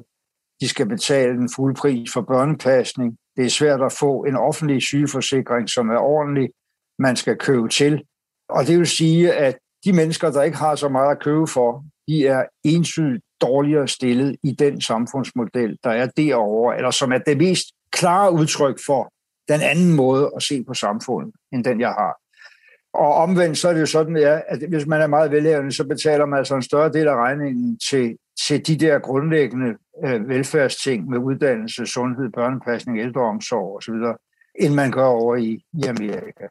De 0.61 0.69
skal 0.69 0.89
betale 0.89 1.33
den 1.33 1.49
fulde 1.57 1.75
pris 1.75 2.13
for 2.13 2.21
børnepasning. 2.21 3.17
Det 3.37 3.45
er 3.45 3.51
svært 3.51 3.83
at 3.83 3.93
få 3.93 4.25
en 4.25 4.37
offentlig 4.37 4.83
sygeforsikring, 4.83 5.69
som 5.69 5.89
er 5.91 5.99
ordentlig, 5.99 6.51
man 6.99 7.17
skal 7.17 7.37
købe 7.37 7.69
til. 7.69 8.03
Og 8.49 8.67
det 8.67 8.79
vil 8.79 8.87
sige, 8.87 9.33
at 9.33 9.59
de 9.85 9.93
mennesker, 9.93 10.31
der 10.31 10.43
ikke 10.43 10.57
har 10.57 10.75
så 10.75 10.89
meget 10.89 11.11
at 11.11 11.23
købe 11.23 11.47
for, 11.47 11.85
de 12.09 12.27
er 12.27 12.45
ensydigt 12.65 13.25
dårligere 13.41 13.89
stillet 13.89 14.37
i 14.43 14.53
den 14.53 14.81
samfundsmodel, 14.81 15.79
der 15.85 15.91
er 15.91 16.07
derovre, 16.07 16.77
eller 16.77 16.91
som 16.91 17.13
er 17.13 17.19
det 17.19 17.37
mest 17.37 17.67
klare 17.93 18.33
udtryk 18.33 18.79
for 18.87 19.13
den 19.49 19.61
anden 19.61 19.93
måde 19.93 20.33
at 20.37 20.43
se 20.43 20.65
på 20.65 20.75
samfundet, 20.75 21.35
end 21.53 21.65
den 21.65 21.81
jeg 21.81 21.89
har. 21.89 22.15
Og 22.95 23.15
omvendt 23.15 23.59
så 23.59 23.69
er 23.69 23.73
det 23.73 23.81
jo 23.81 23.87
sådan, 23.87 24.17
at 24.49 24.69
hvis 24.69 24.87
man 24.87 25.01
er 25.01 25.07
meget 25.07 25.31
velhavende, 25.31 25.73
så 25.73 25.85
betaler 25.85 26.27
man 26.27 26.39
altså 26.39 26.55
en 26.55 26.63
større 26.63 26.93
del 26.93 27.09
af 27.09 27.17
regningen 27.17 27.79
til, 27.91 28.17
til 28.47 28.67
de 28.67 28.77
der 28.77 28.99
grundlæggende 28.99 29.75
øh, 30.05 30.29
velfærdsting 30.29 31.11
med 31.11 31.19
uddannelse, 31.19 31.87
sundhed, 31.87 32.31
børnepasning, 32.33 32.99
ældreomsorg 32.99 33.77
osv., 33.77 33.95
end 34.61 34.75
man 34.75 34.91
gør 34.91 35.07
over 35.07 35.37
i, 35.37 35.65
i 35.73 35.83
Amerika. 35.83 36.47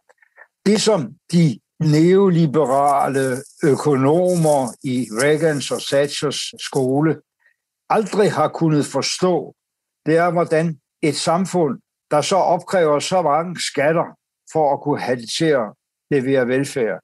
Det, 0.66 0.82
som 0.82 1.16
de 1.32 1.60
neoliberale 1.80 3.38
økonomer 3.64 4.76
i 4.84 5.08
Reagans 5.22 5.72
og 5.72 5.82
Thatchers 5.82 6.54
skole 6.60 7.22
aldrig 7.90 8.32
har 8.32 8.48
kunnet 8.48 8.86
forstå, 8.86 9.56
det 10.06 10.18
er, 10.18 10.32
hvordan 10.32 10.80
et 11.02 11.16
samfund, 11.16 11.80
der 12.12 12.22
så 12.22 12.36
opkræver 12.36 13.00
så 13.00 13.22
mange 13.22 13.60
skatter 13.60 14.18
for 14.54 14.74
at 14.74 14.82
kunne 14.82 15.00
have 15.00 15.18
det 15.18 15.30
til 15.38 15.46
at 15.46 15.74
levere 16.12 16.48
velfærd, 16.48 17.00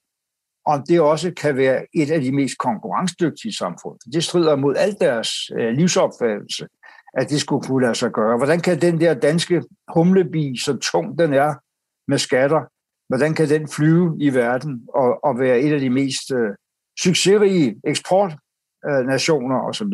om 0.72 0.84
det 0.88 1.02
også 1.02 1.32
kan 1.42 1.58
være 1.58 1.86
et 1.94 2.12
af 2.12 2.22
de 2.22 2.32
mest 2.32 2.58
konkurrencedygtige 2.58 3.54
samfund. 3.54 4.00
Det 4.14 4.24
strider 4.24 4.56
mod 4.56 4.76
al 4.78 4.96
deres 5.02 5.30
øh, 5.60 5.70
livsopfattelse, 5.74 6.68
at 7.14 7.30
det 7.30 7.42
skulle 7.42 7.64
kunne 7.68 7.82
lade 7.82 7.96
sig 7.96 8.12
gøre. 8.12 8.38
Hvordan 8.38 8.60
kan 8.60 8.82
den 8.82 9.02
der 9.02 9.14
danske 9.14 9.64
humlebi, 9.96 10.58
så 10.66 10.78
tung 10.78 11.20
den 11.20 11.34
er 11.34 11.54
med 12.12 12.18
skatter, 12.18 12.62
hvordan 13.10 13.34
kan 13.34 13.50
den 13.50 13.68
flyve 13.68 14.16
i 14.20 14.34
verden 14.34 14.82
og, 14.96 15.24
og 15.24 15.40
være 15.40 15.60
et 15.60 15.74
af 15.74 15.80
de 15.80 15.90
mest 15.90 16.32
øh, 16.32 16.52
succesrige 17.04 17.76
eksportnationer 17.88 19.60
øh, 19.60 19.70
osv.? 19.70 19.94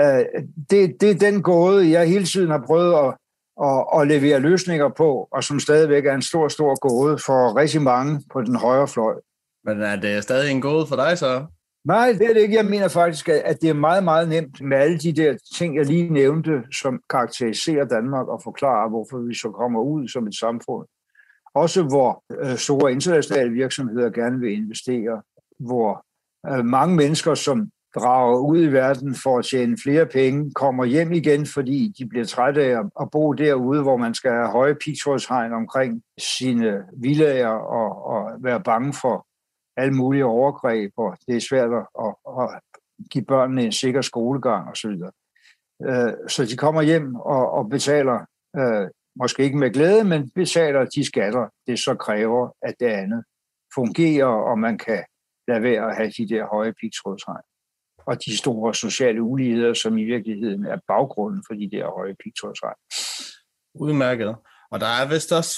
Øh, 0.00 0.24
det, 0.70 1.00
det 1.00 1.10
er 1.10 1.30
den 1.30 1.42
gåde, 1.42 1.90
jeg 1.90 2.08
hele 2.08 2.24
tiden 2.24 2.50
har 2.50 2.62
prøvet 2.66 2.94
at, 2.94 3.14
at, 3.68 4.00
at 4.00 4.08
levere 4.08 4.40
løsninger 4.40 4.88
på, 4.88 5.28
og 5.32 5.44
som 5.44 5.60
stadigvæk 5.60 6.06
er 6.06 6.14
en 6.14 6.22
stor, 6.22 6.48
stor 6.48 6.88
gåde 6.88 7.18
for 7.26 7.56
rigtig 7.56 7.82
mange 7.82 8.22
på 8.32 8.42
den 8.42 8.56
højre 8.56 8.88
fløj. 8.88 9.14
Men 9.64 9.82
er 9.82 9.96
det 9.96 10.22
stadig 10.22 10.50
en 10.50 10.60
gåde 10.60 10.86
for 10.86 10.96
dig 10.96 11.18
så? 11.18 11.46
Nej, 11.84 12.12
det 12.12 12.30
er 12.30 12.34
det 12.34 12.40
ikke. 12.40 12.56
Jeg 12.56 12.64
mener 12.64 12.88
faktisk, 12.88 13.28
at 13.28 13.60
det 13.60 13.70
er 13.70 13.74
meget, 13.74 14.04
meget 14.04 14.28
nemt 14.28 14.60
med 14.60 14.76
alle 14.76 14.98
de 14.98 15.12
der 15.12 15.36
ting, 15.54 15.76
jeg 15.76 15.86
lige 15.86 16.12
nævnte, 16.12 16.62
som 16.80 17.00
karakteriserer 17.10 17.84
Danmark 17.84 18.28
og 18.28 18.40
forklarer, 18.44 18.88
hvorfor 18.88 19.18
vi 19.18 19.34
så 19.34 19.50
kommer 19.50 19.80
ud 19.80 20.08
som 20.08 20.26
et 20.26 20.34
samfund. 20.34 20.86
Også 21.54 21.82
hvor 21.82 22.24
øh, 22.40 22.56
store 22.56 22.92
internationale 22.92 23.50
virksomheder 23.50 24.10
gerne 24.10 24.40
vil 24.40 24.52
investere, 24.52 25.22
hvor 25.58 26.04
øh, 26.50 26.64
mange 26.64 26.96
mennesker, 26.96 27.34
som 27.34 27.70
drager 27.94 28.38
ud 28.38 28.62
i 28.62 28.72
verden 28.72 29.14
for 29.14 29.38
at 29.38 29.44
tjene 29.44 29.76
flere 29.82 30.06
penge, 30.06 30.50
kommer 30.54 30.84
hjem 30.84 31.12
igen, 31.12 31.46
fordi 31.46 31.94
de 31.98 32.06
bliver 32.08 32.24
trætte 32.24 32.64
af 32.64 32.78
at 33.00 33.10
bo 33.12 33.32
derude, 33.32 33.82
hvor 33.82 33.96
man 33.96 34.14
skal 34.14 34.30
have 34.30 34.48
høje 34.48 34.74
pigtrådshegn 34.74 35.52
omkring 35.52 36.02
sine 36.18 36.82
villager 36.96 37.48
og, 37.48 38.06
og 38.06 38.30
være 38.42 38.60
bange 38.60 38.92
for 38.92 39.26
alle 39.76 39.94
mulige 39.94 40.24
overgreb, 40.24 40.92
og 40.96 41.16
det 41.26 41.36
er 41.36 41.40
svært 41.40 41.70
at, 41.72 42.14
at 42.42 42.60
give 43.10 43.24
børnene 43.24 43.64
en 43.64 43.72
sikker 43.72 44.02
skolegang 44.02 44.70
osv. 44.70 44.90
Øh, 45.88 46.12
så 46.28 46.44
de 46.50 46.56
kommer 46.56 46.82
hjem 46.82 47.14
og, 47.14 47.50
og 47.50 47.70
betaler, 47.70 48.18
øh, 48.56 48.88
måske 49.16 49.42
ikke 49.42 49.58
med 49.58 49.70
glæde, 49.70 50.04
men 50.04 50.30
betaler 50.30 50.84
de 50.84 51.04
skatter, 51.04 51.48
det 51.66 51.78
så 51.78 51.94
kræver, 51.94 52.48
at 52.62 52.74
det 52.80 52.86
andet 52.86 53.24
fungerer, 53.74 54.26
og 54.26 54.58
man 54.58 54.78
kan 54.78 55.04
lade 55.48 55.62
være 55.62 55.90
at 55.90 55.96
have 55.96 56.10
de 56.10 56.28
der 56.28 56.46
høje 56.46 56.72
pigtrådshegn 56.80 57.42
og 58.06 58.24
de 58.24 58.38
store 58.38 58.74
sociale 58.74 59.22
uligheder, 59.22 59.74
som 59.74 59.98
i 59.98 60.04
virkeligheden 60.04 60.66
er 60.66 60.78
baggrunden 60.88 61.44
for 61.46 61.54
de 61.54 61.70
der 61.70 61.86
høje 61.86 62.14
pigtrådshegn. 62.24 62.78
Udmærket. 63.74 64.36
Og 64.70 64.80
der 64.80 64.86
er 64.86 65.08
vist 65.08 65.32
også 65.32 65.56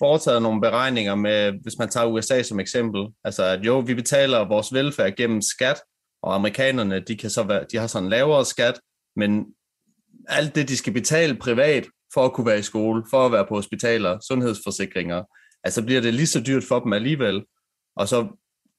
foretaget 0.00 0.42
nogle 0.42 0.60
beregninger 0.60 1.14
med, 1.14 1.52
hvis 1.62 1.78
man 1.78 1.88
tager 1.88 2.06
USA 2.06 2.42
som 2.42 2.60
eksempel, 2.60 3.06
altså 3.24 3.44
at 3.44 3.66
jo, 3.66 3.78
vi 3.78 3.94
betaler 3.94 4.48
vores 4.48 4.72
velfærd 4.72 5.16
gennem 5.16 5.42
skat, 5.42 5.80
og 6.22 6.34
amerikanerne, 6.34 7.00
de, 7.00 7.16
kan 7.16 7.30
så 7.30 7.42
være, 7.42 7.64
de 7.72 7.76
har 7.76 7.86
sådan 7.86 8.04
en 8.04 8.10
lavere 8.10 8.44
skat, 8.44 8.80
men 9.16 9.46
alt 10.28 10.54
det, 10.54 10.68
de 10.68 10.76
skal 10.76 10.92
betale 10.92 11.36
privat 11.36 11.86
for 12.14 12.24
at 12.24 12.32
kunne 12.32 12.46
være 12.46 12.58
i 12.58 12.62
skole, 12.62 13.04
for 13.10 13.26
at 13.26 13.32
være 13.32 13.46
på 13.46 13.54
hospitaler, 13.54 14.18
sundhedsforsikringer, 14.28 15.24
altså 15.64 15.84
bliver 15.84 16.00
det 16.00 16.14
lige 16.14 16.26
så 16.26 16.42
dyrt 16.46 16.64
for 16.64 16.80
dem 16.80 16.92
alligevel. 16.92 17.44
Og 17.96 18.08
så 18.08 18.28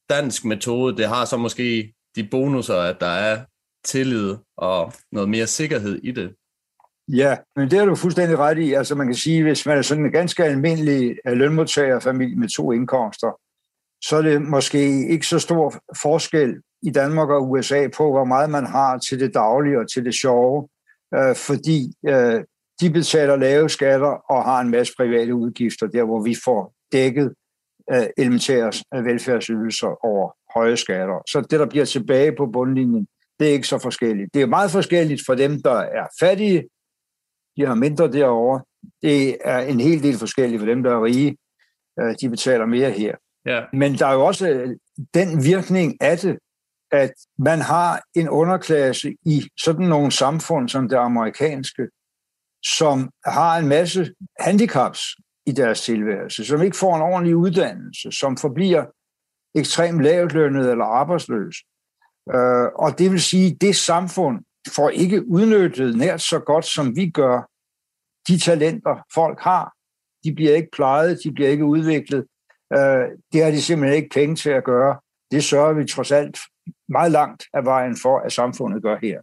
dansk 0.09 0.45
metode, 0.45 0.97
det 0.97 1.07
har 1.07 1.25
så 1.25 1.37
måske 1.37 1.93
de 2.15 2.23
bonusser, 2.23 2.75
at 2.75 2.99
der 2.99 3.07
er 3.07 3.45
tillid 3.85 4.35
og 4.57 4.93
noget 5.11 5.29
mere 5.29 5.47
sikkerhed 5.47 5.99
i 6.03 6.11
det. 6.11 6.35
Ja, 7.07 7.37
men 7.55 7.71
det 7.71 7.79
er 7.79 7.85
du 7.85 7.95
fuldstændig 7.95 8.37
ret 8.37 8.57
i. 8.57 8.73
Altså 8.73 8.95
man 8.95 9.07
kan 9.07 9.15
sige, 9.15 9.43
hvis 9.43 9.65
man 9.65 9.77
er 9.77 9.81
sådan 9.81 10.05
en 10.05 10.11
ganske 10.11 10.43
almindelig 10.43 11.15
øh, 11.27 11.33
lønmodtagerfamilie 11.33 12.35
med 12.35 12.49
to 12.49 12.71
indkomster, 12.71 13.39
så 14.03 14.15
er 14.17 14.21
det 14.21 14.41
måske 14.41 15.07
ikke 15.09 15.27
så 15.27 15.39
stor 15.39 15.73
forskel 16.01 16.55
i 16.83 16.91
Danmark 16.91 17.29
og 17.29 17.49
USA 17.49 17.87
på, 17.97 18.11
hvor 18.11 18.23
meget 18.23 18.49
man 18.49 18.65
har 18.65 18.97
til 18.97 19.19
det 19.19 19.33
daglige 19.33 19.79
og 19.79 19.91
til 19.91 20.05
det 20.05 20.13
sjove, 20.13 20.67
øh, 21.15 21.35
fordi 21.35 21.93
øh, 22.07 22.43
de 22.81 22.89
betaler 22.89 23.35
lave 23.35 23.69
skatter 23.69 24.31
og 24.31 24.43
har 24.43 24.61
en 24.61 24.69
masse 24.69 24.93
private 24.97 25.35
udgifter, 25.35 25.87
der 25.87 26.03
hvor 26.03 26.23
vi 26.23 26.35
får 26.45 26.73
dækket 26.91 27.33
øh, 27.93 28.05
elementære 28.17 28.71
øh, 28.93 29.05
velfærdsydelser 29.05 30.05
over 30.05 30.31
høje 30.53 30.77
skatter. 30.77 31.21
Så 31.27 31.41
det, 31.41 31.59
der 31.59 31.65
bliver 31.65 31.85
tilbage 31.85 32.35
på 32.37 32.45
bundlinjen, 32.45 33.07
det 33.39 33.49
er 33.49 33.53
ikke 33.53 33.67
så 33.67 33.77
forskelligt. 33.77 34.33
Det 34.33 34.41
er 34.41 34.45
meget 34.45 34.71
forskelligt 34.71 35.21
for 35.25 35.35
dem, 35.35 35.61
der 35.61 35.75
er 35.75 36.07
fattige, 36.19 36.63
de 37.57 37.65
har 37.65 37.75
mindre 37.75 38.11
derovre. 38.11 38.61
Det 39.01 39.37
er 39.45 39.59
en 39.59 39.79
hel 39.79 40.03
del 40.03 40.17
forskelligt 40.17 40.59
for 40.59 40.65
dem, 40.65 40.83
der 40.83 40.91
er 40.91 41.03
rige. 41.03 41.37
Øh, 41.99 42.15
de 42.21 42.29
betaler 42.29 42.65
mere 42.65 42.91
her. 42.91 43.15
Ja. 43.45 43.61
Men 43.73 43.93
der 43.97 44.07
er 44.07 44.13
jo 44.13 44.25
også 44.25 44.49
øh, 44.49 44.69
den 45.13 45.43
virkning 45.43 46.01
af 46.01 46.17
det, 46.17 46.37
at 46.91 47.13
man 47.39 47.59
har 47.61 48.01
en 48.15 48.29
underklasse 48.29 49.15
i 49.25 49.43
sådan 49.63 49.85
nogle 49.85 50.11
samfund 50.11 50.69
som 50.69 50.89
det 50.89 50.95
amerikanske, 50.95 51.87
som 52.63 53.09
har 53.25 53.57
en 53.57 53.67
masse 53.67 54.13
handicaps 54.39 55.01
i 55.45 55.51
deres 55.51 55.81
tilværelse, 55.81 56.45
som 56.45 56.61
ikke 56.61 56.77
får 56.77 56.95
en 56.95 57.01
ordentlig 57.01 57.35
uddannelse, 57.35 58.11
som 58.11 58.37
forbliver 58.37 58.85
ekstremt 59.55 60.01
lavtlønnet 60.01 60.71
eller 60.71 60.85
arbejdsløs. 60.85 61.55
Øh, 62.33 62.67
og 62.75 62.99
det 62.99 63.11
vil 63.11 63.21
sige, 63.21 63.51
at 63.51 63.61
det 63.61 63.75
samfund 63.75 64.39
får 64.75 64.89
ikke 64.89 65.27
udnyttet 65.27 65.97
nært 65.97 66.21
så 66.21 66.39
godt, 66.39 66.65
som 66.65 66.95
vi 66.95 67.09
gør, 67.09 67.49
de 68.27 68.39
talenter, 68.39 69.05
folk 69.13 69.39
har. 69.39 69.73
De 70.23 70.35
bliver 70.35 70.55
ikke 70.55 70.69
plejet, 70.73 71.19
de 71.23 71.31
bliver 71.31 71.49
ikke 71.49 71.65
udviklet. 71.65 72.25
Øh, 72.73 73.05
det 73.33 73.43
har 73.43 73.51
de 73.51 73.61
simpelthen 73.61 73.97
ikke 73.97 74.13
penge 74.13 74.35
til 74.35 74.49
at 74.49 74.63
gøre. 74.63 74.99
Det 75.31 75.43
sørger 75.43 75.73
vi 75.73 75.85
trods 75.85 76.11
alt 76.11 76.37
meget 76.89 77.11
langt 77.11 77.43
af 77.53 77.65
vejen 77.65 77.97
for, 78.01 78.19
at 78.19 78.31
samfundet 78.31 78.83
gør 78.83 78.97
her. 79.01 79.21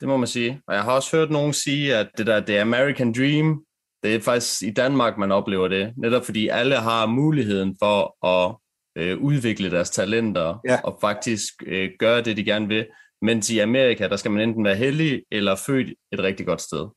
Det 0.00 0.08
må 0.08 0.16
man 0.16 0.26
sige. 0.26 0.60
Og 0.66 0.74
jeg 0.74 0.82
har 0.82 0.92
også 0.92 1.16
hørt 1.16 1.30
nogen 1.30 1.52
sige, 1.52 1.96
at 1.96 2.08
det 2.18 2.26
der 2.26 2.40
det 2.40 2.58
American 2.58 3.12
Dream, 3.12 3.64
det 4.02 4.14
er 4.14 4.20
faktisk 4.20 4.62
i 4.62 4.70
Danmark, 4.70 5.18
man 5.18 5.32
oplever 5.32 5.68
det. 5.68 5.92
Netop 5.96 6.24
fordi 6.24 6.48
alle 6.48 6.76
har 6.76 7.06
muligheden 7.06 7.76
for 7.82 8.26
at 8.26 8.56
øh, 8.96 9.18
udvikle 9.18 9.70
deres 9.70 9.90
talenter 9.90 10.60
ja. 10.68 10.80
og 10.84 10.98
faktisk 11.00 11.54
øh, 11.66 11.90
gøre 11.98 12.22
det, 12.22 12.36
de 12.36 12.44
gerne 12.44 12.68
vil. 12.68 12.86
Mens 13.22 13.50
i 13.50 13.58
Amerika, 13.58 14.08
der 14.08 14.16
skal 14.16 14.30
man 14.30 14.48
enten 14.48 14.64
være 14.64 14.76
heldig 14.76 15.22
eller 15.30 15.56
født 15.56 15.88
et 16.12 16.18
rigtig 16.18 16.46
godt 16.46 16.60
sted. 16.60 16.88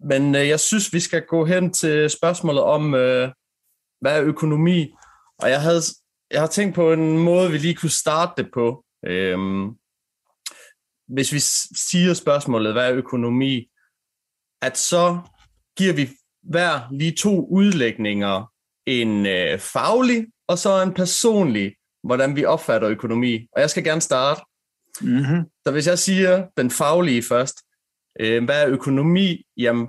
Men 0.00 0.34
øh, 0.34 0.48
jeg 0.48 0.60
synes, 0.60 0.92
vi 0.92 1.00
skal 1.00 1.22
gå 1.26 1.44
hen 1.44 1.72
til 1.72 2.10
spørgsmålet 2.10 2.62
om, 2.62 2.94
øh, 2.94 3.32
hvad 4.00 4.18
er 4.18 4.24
økonomi? 4.24 4.94
Og 5.38 5.50
jeg 5.50 5.62
havde 5.62 5.82
jeg 6.30 6.40
har 6.40 6.46
tænkt 6.46 6.74
på 6.74 6.92
en 6.92 7.18
måde, 7.18 7.50
vi 7.50 7.58
lige 7.58 7.74
kunne 7.74 7.90
starte 7.90 8.42
det 8.42 8.50
på. 8.54 8.84
Øhm, 9.06 9.68
hvis 11.08 11.32
vi 11.32 11.38
siger 11.90 12.14
spørgsmålet, 12.14 12.72
hvad 12.72 12.88
er 12.88 12.94
økonomi? 12.94 13.70
At 14.62 14.78
så 14.78 15.20
giver 15.78 15.92
vi 15.92 16.08
hver 16.42 16.92
lige 16.92 17.12
to 17.12 17.46
udlægninger. 17.46 18.52
En 18.86 19.26
øh, 19.26 19.58
faglig 19.58 20.26
og 20.48 20.58
så 20.58 20.82
en 20.82 20.94
personlig, 20.94 21.74
hvordan 22.04 22.36
vi 22.36 22.44
opfatter 22.44 22.88
økonomi. 22.88 23.46
Og 23.52 23.60
jeg 23.60 23.70
skal 23.70 23.84
gerne 23.84 24.00
starte. 24.00 24.40
Mm-hmm. 25.02 25.44
Så 25.66 25.72
hvis 25.72 25.86
jeg 25.86 25.98
siger 25.98 26.46
den 26.56 26.70
faglige 26.70 27.22
først, 27.22 27.62
øh, 28.20 28.44
hvad 28.44 28.62
er 28.62 28.68
økonomi? 28.68 29.44
Jamen, 29.56 29.88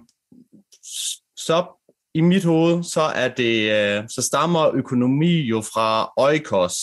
så 1.37 1.65
i 2.13 2.21
mit 2.21 2.43
hoved, 2.43 2.83
så 2.83 3.01
er 3.01 3.27
det, 3.27 3.71
øh, 3.71 4.09
så 4.09 4.21
stammer 4.21 4.71
økonomi 4.75 5.41
jo 5.41 5.61
fra 5.61 6.13
oikos, 6.17 6.75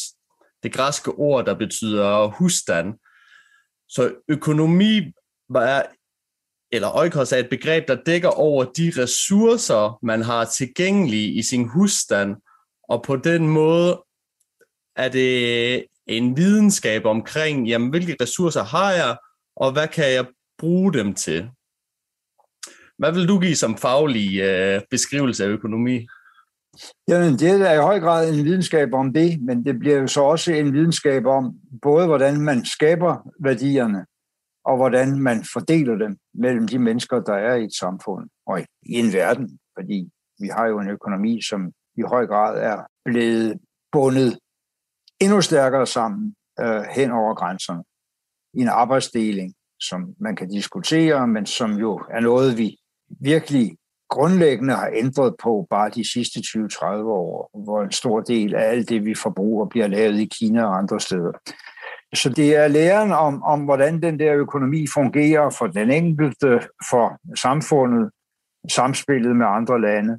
det 0.63 0.73
græske 0.73 1.11
ord, 1.11 1.47
der 1.47 1.55
betyder 1.55 2.27
husstand. 2.27 2.95
Så 3.89 4.15
økonomi 4.29 5.13
er, 5.57 5.83
eller 6.73 6.97
oikos 6.97 7.33
er 7.33 7.37
et 7.37 7.51
begreb, 7.51 7.89
der 7.89 8.03
dækker 8.07 8.29
over 8.29 8.65
de 8.65 8.93
ressourcer, 8.97 9.99
man 10.03 10.23
har 10.23 10.45
tilgængelige 10.45 11.33
i 11.33 11.43
sin 11.43 11.69
husstand, 11.69 12.37
og 12.89 13.03
på 13.03 13.17
den 13.17 13.49
måde 13.49 14.05
Er 14.97 15.09
det 15.09 15.85
en 16.07 16.37
videnskab 16.37 17.05
omkring, 17.05 17.69
jamen, 17.69 17.91
hvilke 17.91 18.17
ressourcer 18.21 18.63
har 18.63 18.93
jeg, 18.93 19.17
og 19.57 19.73
hvad 19.73 19.89
kan 19.89 20.13
jeg 20.13 20.27
bruge 20.59 20.93
dem 20.93 21.15
til? 21.15 21.51
Hvad 22.99 23.13
vil 23.13 23.29
du 23.29 23.39
give 23.39 23.57
som 23.57 23.77
faglig 23.77 24.41
øh, 24.41 24.81
beskrivelse 24.91 25.45
af 25.45 25.49
økonomi? 25.49 26.07
Jamen, 27.09 27.33
det 27.33 27.51
er 27.51 27.73
i 27.73 27.83
høj 27.83 28.01
grad 28.01 28.35
en 28.35 28.45
videnskab 28.45 28.95
om 28.95 29.13
det, 29.13 29.43
men 29.43 29.65
det 29.65 29.79
bliver 29.79 29.99
jo 29.99 30.07
så 30.07 30.21
også 30.23 30.53
en 30.53 30.73
videnskab 30.73 31.27
om 31.27 31.55
både, 31.83 32.07
hvordan 32.07 32.41
man 32.41 32.65
skaber 32.65 33.31
værdierne, 33.41 34.07
og 34.65 34.77
hvordan 34.77 35.21
man 35.21 35.45
fordeler 35.53 35.95
dem 35.95 36.17
mellem 36.35 36.69
de 36.69 36.79
mennesker, 36.79 37.21
der 37.21 37.35
er 37.35 37.55
i 37.55 37.65
et 37.65 37.75
samfund 37.75 38.29
og 38.47 38.61
i 38.61 38.65
en 38.83 39.13
verden. 39.13 39.59
Fordi 39.79 40.09
vi 40.41 40.49
har 40.49 40.67
jo 40.67 40.79
en 40.81 40.89
økonomi, 40.89 41.43
som 41.43 41.73
i 41.97 42.03
høj 42.03 42.27
grad 42.27 42.63
er 42.63 42.87
blevet 43.05 43.59
bundet 43.93 44.39
endnu 45.25 45.41
stærkere 45.41 45.87
sammen 45.87 46.35
øh, 46.61 46.83
hen 46.97 47.11
over 47.11 47.35
grænserne. 47.35 47.85
I 48.55 48.61
en 48.61 48.69
arbejdsdeling, 48.69 49.55
som 49.81 50.15
man 50.21 50.37
kan 50.37 50.49
diskutere, 50.49 51.27
men 51.27 51.47
som 51.47 51.73
jo 51.73 52.01
er 52.11 52.21
noget, 52.21 52.59
vi 52.59 52.77
virkelig 53.21 53.77
grundlæggende 54.11 54.75
har 54.75 54.91
ændret 54.95 55.35
på 55.43 55.67
bare 55.71 55.91
de 55.91 56.13
sidste 56.13 56.41
20-30 56.41 56.85
år, 57.05 57.65
hvor 57.65 57.83
en 57.83 57.93
stor 57.93 58.21
del 58.21 58.55
af 58.55 58.71
alt 58.71 58.89
det, 58.89 59.05
vi 59.05 59.15
forbruger, 59.15 59.67
bliver 59.67 59.87
lavet 59.87 60.19
i 60.19 60.31
Kina 60.39 60.65
og 60.65 60.79
andre 60.79 61.01
steder. 61.01 61.33
Så 62.15 62.29
det 62.29 62.57
er 62.57 62.69
læren 62.69 63.13
om, 63.13 63.43
om, 63.43 63.61
hvordan 63.61 64.03
den 64.03 64.19
der 64.19 64.35
økonomi 64.35 64.87
fungerer 64.95 65.51
for 65.51 65.67
den 65.67 65.91
enkelte, 65.91 66.61
for 66.91 67.37
samfundet, 67.41 68.11
samspillet 68.71 69.37
med 69.37 69.47
andre 69.47 69.81
lande. 69.81 70.19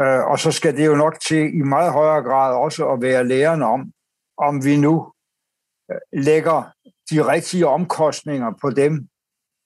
Øh, 0.00 0.24
og 0.30 0.38
så 0.38 0.52
skal 0.52 0.76
det 0.76 0.86
jo 0.86 0.94
nok 0.94 1.20
til 1.20 1.58
i 1.58 1.62
meget 1.62 1.92
højere 1.92 2.22
grad 2.22 2.54
også 2.54 2.88
at 2.88 3.02
være 3.02 3.28
læren 3.28 3.62
om, 3.62 3.92
om 4.40 4.64
vi 4.64 4.76
nu 4.76 5.12
øh, 5.90 6.22
lægger 6.24 6.72
de 7.10 7.32
rigtige 7.32 7.66
omkostninger 7.66 8.52
på 8.60 8.70
dem, 8.70 9.08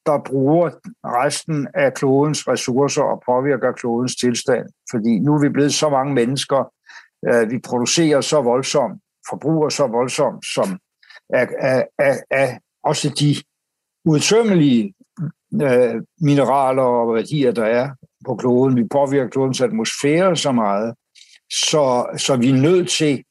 der 0.07 0.19
bruger 0.27 0.71
resten 1.05 1.69
af 1.75 1.95
klodens 1.95 2.49
ressourcer 2.49 3.03
og 3.03 3.23
påvirker 3.27 3.73
klodens 3.73 4.17
tilstand. 4.17 4.67
Fordi 4.91 5.19
nu 5.19 5.35
er 5.35 5.41
vi 5.41 5.49
blevet 5.49 5.75
så 5.75 5.89
mange 5.89 6.15
mennesker, 6.15 6.73
øh, 7.29 7.51
vi 7.51 7.59
producerer 7.59 8.21
så 8.21 8.43
voldsomt, 8.43 9.03
forbruger 9.29 9.69
så 9.69 9.87
voldsomt, 9.87 10.47
som 10.55 10.79
af, 11.31 11.49
af, 11.59 11.87
af, 11.99 12.23
af 12.31 12.61
også 12.83 13.09
de 13.21 13.35
udtømmelige 14.05 14.95
øh, 15.63 16.03
mineraler 16.21 16.83
og 16.83 17.15
værdier, 17.15 17.53
der 17.53 17.65
er 17.65 17.91
på 18.27 18.37
kloden. 18.37 18.77
Vi 18.77 18.85
påvirker 18.85 19.29
klodens 19.29 19.61
atmosfære 19.61 20.37
så 20.37 20.53
meget, 20.53 20.95
så, 21.51 22.07
så 22.17 22.37
vi 22.37 22.51
er 22.51 22.63
nødt 22.63 22.89
til 22.89 23.25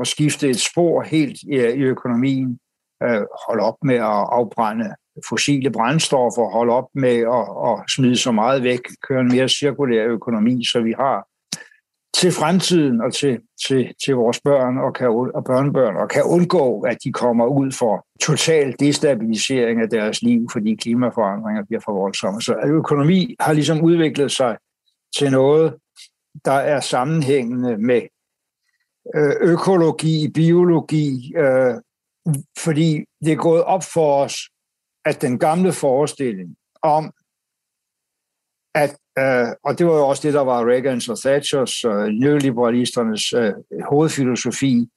at 0.00 0.06
skifte 0.06 0.50
et 0.50 0.60
spor 0.60 1.02
helt 1.02 1.42
i, 1.42 1.56
i 1.56 1.82
økonomien, 1.82 2.58
øh, 3.02 3.22
holde 3.46 3.62
op 3.62 3.76
med 3.82 3.94
at 3.94 4.24
afbrænde 4.38 4.94
fossile 5.28 5.70
brændstoffer, 5.70 6.52
holde 6.52 6.72
op 6.72 6.88
med 6.94 7.16
at, 7.38 7.46
at 7.68 7.90
smide 7.90 8.16
så 8.16 8.32
meget 8.32 8.62
væk, 8.62 8.80
køre 9.08 9.20
en 9.20 9.28
mere 9.28 9.48
cirkulær 9.48 10.06
økonomi, 10.06 10.64
så 10.64 10.80
vi 10.80 10.94
har 10.98 11.26
til 12.16 12.32
fremtiden 12.32 13.00
og 13.00 13.14
til, 13.14 13.38
til, 13.66 13.94
til 14.04 14.14
vores 14.14 14.40
børn 14.40 14.78
og, 14.78 14.94
kan, 14.94 15.08
og 15.08 15.44
børnebørn, 15.44 15.96
og 15.96 16.08
kan 16.08 16.22
undgå, 16.22 16.80
at 16.80 16.96
de 17.04 17.12
kommer 17.12 17.46
ud 17.46 17.72
for 17.72 18.06
total 18.20 18.74
destabilisering 18.80 19.80
af 19.80 19.90
deres 19.90 20.22
liv, 20.22 20.48
fordi 20.52 20.74
klimaforandringer 20.74 21.64
bliver 21.64 21.80
for 21.80 21.92
voldsomme. 21.92 22.42
Så 22.42 22.54
økonomi 22.64 23.36
har 23.40 23.52
ligesom 23.52 23.82
udviklet 23.82 24.32
sig 24.32 24.56
til 25.18 25.30
noget, 25.30 25.74
der 26.44 26.52
er 26.52 26.80
sammenhængende 26.80 27.78
med 27.78 28.02
øh, 29.14 29.34
økologi, 29.40 30.28
biologi, 30.28 31.32
øh, 31.36 31.74
fordi 32.58 33.04
det 33.24 33.32
er 33.32 33.36
gået 33.36 33.64
op 33.64 33.82
for 33.94 34.24
os, 34.24 34.34
at 35.04 35.22
den 35.22 35.38
gamle 35.38 35.72
forestilling 35.72 36.56
om, 36.82 37.12
at, 38.74 38.96
øh, 39.18 39.48
og 39.64 39.78
det 39.78 39.86
var 39.86 39.92
jo 39.92 40.08
også 40.08 40.22
det, 40.26 40.34
der 40.34 40.40
var 40.40 40.68
Reagans 40.70 41.08
og 41.08 41.18
Thatchers, 41.18 41.84
øh, 41.84 42.04
neoliberalisternes 42.04 43.32
øh, 43.32 43.52
hovedfilosofi, 43.90 44.88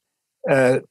øh, 0.51 0.81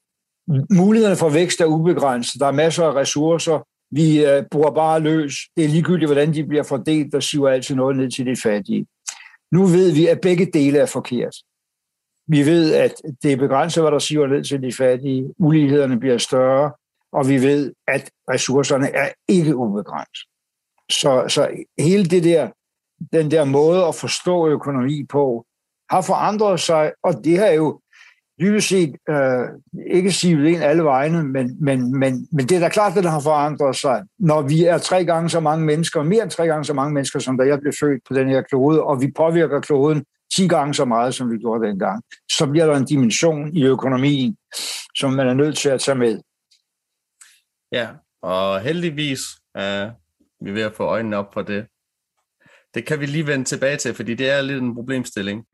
mulighederne 0.48 1.16
for 1.16 1.28
vækst 1.28 1.60
er 1.60 1.66
ubegrænset. 1.66 2.40
Der 2.40 2.46
er 2.46 2.52
masser 2.52 2.84
af 2.84 2.94
ressourcer. 2.94 3.68
Vi 3.90 4.24
øh, 4.24 4.44
bruger 4.50 4.70
bare 4.70 5.00
løs. 5.00 5.34
Det 5.56 5.64
er 5.64 5.68
ligegyldigt, 5.68 6.08
hvordan 6.08 6.34
de 6.34 6.46
bliver 6.46 6.62
fordelt, 6.62 7.12
der 7.12 7.20
siver 7.20 7.48
altid 7.48 7.74
noget 7.74 7.96
ned 7.96 8.10
til 8.10 8.26
de 8.26 8.36
fattige. 8.42 8.86
Nu 9.52 9.66
ved 9.66 9.92
vi, 9.92 10.06
at 10.06 10.20
begge 10.20 10.46
dele 10.46 10.78
er 10.78 10.86
forkert. 10.86 11.34
Vi 12.28 12.46
ved, 12.46 12.74
at 12.74 12.92
det 13.22 13.32
er 13.32 13.36
begrænset, 13.36 13.82
hvad 13.82 13.92
der 13.92 13.98
siver 13.98 14.26
ned 14.26 14.44
til 14.44 14.62
de 14.62 14.72
fattige. 14.72 15.34
Ulighederne 15.38 16.00
bliver 16.00 16.18
større, 16.18 16.72
og 17.12 17.28
vi 17.28 17.42
ved, 17.42 17.72
at 17.88 18.10
ressourcerne 18.30 18.90
er 18.90 19.08
ikke 19.28 19.56
ubegrænset. 19.56 20.28
Så, 20.90 21.24
så 21.28 21.48
hele 21.78 22.04
det 22.04 22.24
der 22.24 22.50
den 23.12 23.30
der 23.30 23.44
måde 23.44 23.84
at 23.84 23.94
forstå 23.94 24.48
økonomi 24.48 25.06
på, 25.08 25.44
har 25.90 26.02
forandret 26.02 26.60
sig, 26.60 26.92
og 27.02 27.24
det 27.24 27.38
har 27.38 27.48
jo 27.48 27.80
dybest 28.40 28.68
set 28.68 28.96
øh, 29.08 29.48
ikke 29.90 30.12
sivet 30.12 30.48
ind 30.48 30.62
alle 30.62 30.84
vegne, 30.84 31.24
men, 31.24 31.56
men, 31.64 31.98
men, 31.98 32.28
men 32.32 32.46
det 32.46 32.56
er 32.56 32.60
da 32.60 32.68
klart, 32.68 32.96
at 32.96 33.02
det 33.02 33.10
har 33.10 33.20
forandret 33.20 33.76
sig, 33.76 34.02
når 34.18 34.42
vi 34.42 34.64
er 34.64 34.78
tre 34.78 35.04
gange 35.04 35.30
så 35.30 35.40
mange 35.40 35.64
mennesker, 35.64 36.02
mere 36.02 36.22
end 36.22 36.30
tre 36.30 36.46
gange 36.46 36.64
så 36.64 36.74
mange 36.74 36.94
mennesker, 36.94 37.18
som 37.18 37.38
da 37.38 37.44
jeg 37.44 37.60
blev 37.60 37.72
født 37.80 38.02
på 38.08 38.14
den 38.14 38.28
her 38.28 38.42
klode, 38.42 38.82
og 38.82 39.00
vi 39.00 39.12
påvirker 39.16 39.60
kloden 39.60 40.04
10 40.36 40.48
gange 40.48 40.74
så 40.74 40.84
meget, 40.84 41.14
som 41.14 41.30
vi 41.30 41.38
gjorde 41.38 41.66
dengang, 41.66 42.02
så 42.30 42.46
bliver 42.46 42.66
der 42.66 42.76
en 42.76 42.84
dimension 42.84 43.56
i 43.56 43.64
økonomien, 43.64 44.36
som 44.94 45.12
man 45.12 45.28
er 45.28 45.34
nødt 45.34 45.56
til 45.56 45.68
at 45.68 45.80
tage 45.80 45.94
med. 45.94 46.20
Ja, 47.72 47.88
og 48.22 48.60
heldigvis 48.60 49.20
er 49.54 49.90
vi 50.44 50.54
ved 50.54 50.62
at 50.62 50.74
få 50.74 50.84
øjnene 50.84 51.16
op 51.16 51.34
for 51.34 51.42
det. 51.42 51.66
Det 52.74 52.86
kan 52.86 53.00
vi 53.00 53.06
lige 53.06 53.26
vende 53.26 53.44
tilbage 53.44 53.76
til, 53.76 53.94
fordi 53.94 54.14
det 54.14 54.30
er 54.30 54.42
lidt 54.42 54.62
en 54.62 54.74
problemstilling. 54.74 55.44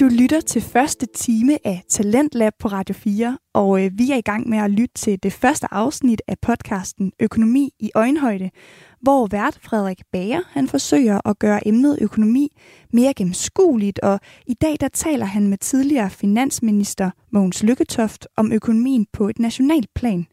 Du 0.00 0.08
lytter 0.08 0.40
til 0.40 0.62
første 0.62 1.06
time 1.06 1.58
af 1.64 1.82
Talentlab 1.88 2.52
på 2.58 2.68
Radio 2.68 2.94
4, 2.94 3.38
og 3.54 3.84
øh, 3.84 3.90
vi 3.94 4.10
er 4.10 4.16
i 4.16 4.20
gang 4.20 4.48
med 4.48 4.58
at 4.58 4.70
lytte 4.70 4.94
til 4.94 5.22
det 5.22 5.32
første 5.32 5.66
afsnit 5.70 6.22
af 6.28 6.38
podcasten 6.42 7.12
Økonomi 7.20 7.70
i 7.78 7.90
øjenhøjde, 7.94 8.50
hvor 9.00 9.26
vært 9.26 9.58
Frederik 9.62 10.00
Bager 10.12 10.40
han 10.50 10.68
forsøger 10.68 11.28
at 11.28 11.38
gøre 11.38 11.68
emnet 11.68 11.98
økonomi 12.00 12.48
mere 12.92 13.14
gennemskueligt, 13.14 13.98
og 13.98 14.20
i 14.46 14.54
dag 14.54 14.76
der 14.80 14.88
taler 14.88 15.26
han 15.26 15.46
med 15.48 15.58
tidligere 15.58 16.10
finansminister 16.10 17.10
Mogens 17.32 17.62
Lykketoft 17.62 18.26
om 18.36 18.52
økonomien 18.52 19.06
på 19.12 19.28
et 19.28 19.38
nationalt 19.38 19.88
plan. 19.94 20.26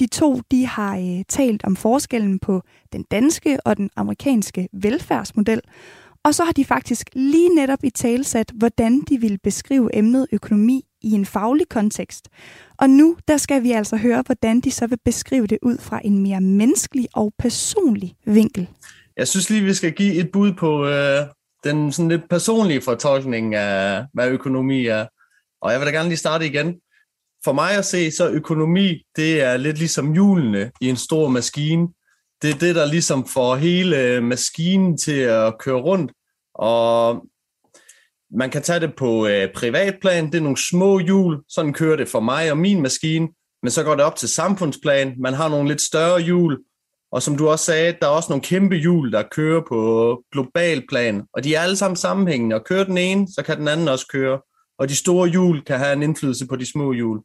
De 0.00 0.06
to 0.06 0.40
de 0.50 0.66
har 0.66 0.96
øh, 0.98 1.24
talt 1.28 1.64
om 1.64 1.76
forskellen 1.76 2.38
på 2.38 2.62
den 2.92 3.02
danske 3.10 3.58
og 3.64 3.76
den 3.76 3.90
amerikanske 3.96 4.68
velfærdsmodel, 4.72 5.60
og 6.26 6.34
så 6.34 6.44
har 6.44 6.52
de 6.52 6.64
faktisk 6.64 7.08
lige 7.12 7.54
netop 7.54 7.78
i 7.84 7.90
talsat, 7.90 8.52
hvordan 8.54 9.00
de 9.00 9.20
vil 9.20 9.38
beskrive 9.42 9.96
emnet 9.96 10.26
økonomi 10.32 10.84
i 11.02 11.10
en 11.10 11.26
faglig 11.26 11.68
kontekst. 11.68 12.28
Og 12.78 12.90
nu 12.90 13.16
der 13.28 13.36
skal 13.36 13.62
vi 13.62 13.72
altså 13.72 13.96
høre, 13.96 14.22
hvordan 14.26 14.60
de 14.60 14.70
så 14.70 14.86
vil 14.86 14.98
beskrive 15.04 15.46
det 15.46 15.58
ud 15.62 15.78
fra 15.78 16.00
en 16.04 16.18
mere 16.22 16.40
menneskelig 16.40 17.08
og 17.14 17.32
personlig 17.38 18.14
vinkel. 18.24 18.68
Jeg 19.16 19.28
synes 19.28 19.50
lige, 19.50 19.62
vi 19.62 19.74
skal 19.74 19.92
give 19.92 20.14
et 20.14 20.30
bud 20.32 20.52
på 20.52 20.86
øh, 20.86 21.26
den 21.64 21.92
sådan 21.92 22.08
lidt 22.08 22.28
personlige 22.30 22.80
fortolkning 22.80 23.54
af, 23.54 24.04
hvad 24.14 24.28
økonomi 24.28 24.86
er. 24.86 25.06
Og 25.62 25.72
jeg 25.72 25.80
vil 25.80 25.86
da 25.86 25.92
gerne 25.92 26.08
lige 26.08 26.18
starte 26.18 26.46
igen 26.46 26.74
for 27.44 27.52
mig 27.52 27.78
at 27.78 27.84
se, 27.84 28.10
så 28.10 28.30
økonomi, 28.30 29.02
det 29.16 29.42
er 29.42 29.56
lidt 29.56 29.78
ligesom 29.78 30.12
hjulene 30.12 30.70
i 30.80 30.88
en 30.88 30.96
stor 30.96 31.28
maskine. 31.28 31.88
Det 32.42 32.50
er 32.50 32.58
det, 32.58 32.74
der 32.74 32.86
ligesom 32.86 33.26
får 33.26 33.56
hele 33.56 34.02
øh, 34.02 34.22
maskinen 34.22 34.98
til 34.98 35.20
at 35.20 35.58
køre 35.58 35.80
rundt, 35.80 36.12
og 36.54 37.26
man 38.30 38.50
kan 38.50 38.62
tage 38.62 38.80
det 38.80 38.96
på 38.96 39.26
øh, 39.26 39.48
privatplan, 39.54 40.26
det 40.26 40.34
er 40.34 40.42
nogle 40.42 40.68
små 40.68 40.98
hjul, 40.98 41.42
sådan 41.48 41.72
kører 41.72 41.96
det 41.96 42.08
for 42.08 42.20
mig 42.20 42.50
og 42.50 42.58
min 42.58 42.82
maskine, 42.82 43.28
men 43.62 43.70
så 43.70 43.82
går 43.82 43.94
det 43.94 44.04
op 44.04 44.16
til 44.16 44.28
samfundsplan, 44.28 45.14
man 45.18 45.34
har 45.34 45.48
nogle 45.48 45.68
lidt 45.68 45.82
større 45.82 46.20
hjul, 46.20 46.58
og 47.12 47.22
som 47.22 47.36
du 47.36 47.48
også 47.48 47.64
sagde, 47.64 47.96
der 48.00 48.06
er 48.06 48.10
også 48.10 48.28
nogle 48.28 48.42
kæmpe 48.42 48.76
hjul, 48.76 49.12
der 49.12 49.22
kører 49.30 49.62
på 49.68 50.22
global 50.32 50.82
plan, 50.88 51.22
og 51.32 51.44
de 51.44 51.54
er 51.54 51.60
alle 51.60 51.76
sammen 51.76 51.96
sammenhængende, 51.96 52.56
og 52.56 52.64
kører 52.64 52.84
den 52.84 52.98
ene, 52.98 53.28
så 53.28 53.42
kan 53.42 53.58
den 53.58 53.68
anden 53.68 53.88
også 53.88 54.06
køre, 54.06 54.40
og 54.78 54.88
de 54.88 54.96
store 54.96 55.28
hjul 55.28 55.64
kan 55.64 55.78
have 55.78 55.92
en 55.92 56.02
indflydelse 56.02 56.46
på 56.46 56.56
de 56.56 56.70
små 56.70 56.92
hjul. 56.92 57.20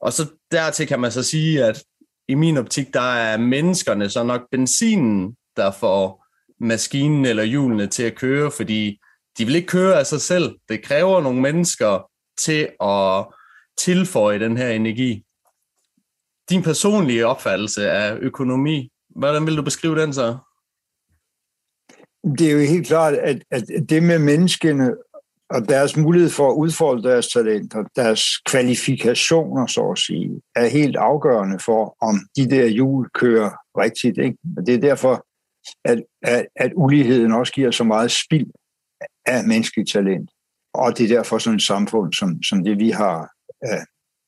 Og 0.00 0.12
så 0.12 0.26
dertil 0.50 0.86
kan 0.86 1.00
man 1.00 1.12
så 1.12 1.22
sige, 1.22 1.64
at 1.64 1.82
i 2.28 2.34
min 2.34 2.56
optik, 2.56 2.94
der 2.94 3.00
er 3.00 3.36
menneskerne 3.36 4.10
så 4.10 4.22
nok 4.22 4.40
benzinen, 4.50 5.36
der 5.56 5.70
får 5.70 6.26
maskinen 6.60 7.24
eller 7.24 7.42
hjulene 7.42 7.86
til 7.86 8.02
at 8.02 8.14
køre, 8.14 8.50
fordi 8.50 9.00
de 9.38 9.44
vil 9.44 9.54
ikke 9.54 9.68
køre 9.68 9.98
af 9.98 10.06
sig 10.06 10.20
selv. 10.20 10.58
Det 10.68 10.82
kræver 10.82 11.20
nogle 11.20 11.40
mennesker 11.40 12.10
til 12.38 12.68
at 12.80 13.26
tilføje 13.78 14.38
den 14.38 14.56
her 14.56 14.68
energi. 14.68 15.24
Din 16.50 16.62
personlige 16.62 17.26
opfattelse 17.26 17.90
af 17.90 18.16
økonomi, 18.16 18.92
hvordan 19.08 19.46
vil 19.46 19.56
du 19.56 19.62
beskrive 19.62 20.00
den 20.00 20.12
så? 20.12 20.36
Det 22.38 22.48
er 22.48 22.52
jo 22.52 22.58
helt 22.58 22.86
klart, 22.86 23.14
at, 23.14 23.42
at 23.50 23.64
det 23.88 24.02
med 24.02 24.18
menneskene 24.18 24.96
og 25.50 25.68
deres 25.68 25.96
mulighed 25.96 26.30
for 26.30 26.50
at 26.50 26.54
udfolde 26.54 27.08
deres 27.08 27.28
talenter, 27.28 27.84
deres 27.96 28.22
kvalifikationer, 28.46 29.66
så 29.66 29.90
at 29.90 29.98
sige, 29.98 30.40
er 30.56 30.66
helt 30.66 30.96
afgørende 30.96 31.58
for, 31.58 31.96
om 32.00 32.14
de 32.36 32.50
der 32.50 32.66
hjul 32.66 33.08
kører 33.14 33.50
rigtigt. 33.78 34.18
Ikke? 34.18 34.38
Og 34.56 34.66
det 34.66 34.74
er 34.74 34.78
derfor, 34.78 35.26
at, 35.84 36.02
at, 36.22 36.46
at 36.56 36.72
uligheden 36.76 37.32
også 37.32 37.52
giver 37.52 37.70
så 37.70 37.84
meget 37.84 38.10
spild 38.10 38.50
af 39.26 39.44
menneskeligt 39.44 39.90
talent. 39.90 40.30
Og 40.74 40.98
det 40.98 41.04
er 41.04 41.16
derfor 41.16 41.38
sådan 41.38 41.56
et 41.56 41.62
samfund, 41.62 42.12
som, 42.12 42.42
som 42.42 42.64
det 42.64 42.78
vi 42.78 42.90
har, 42.90 43.30
øh, 43.64 43.84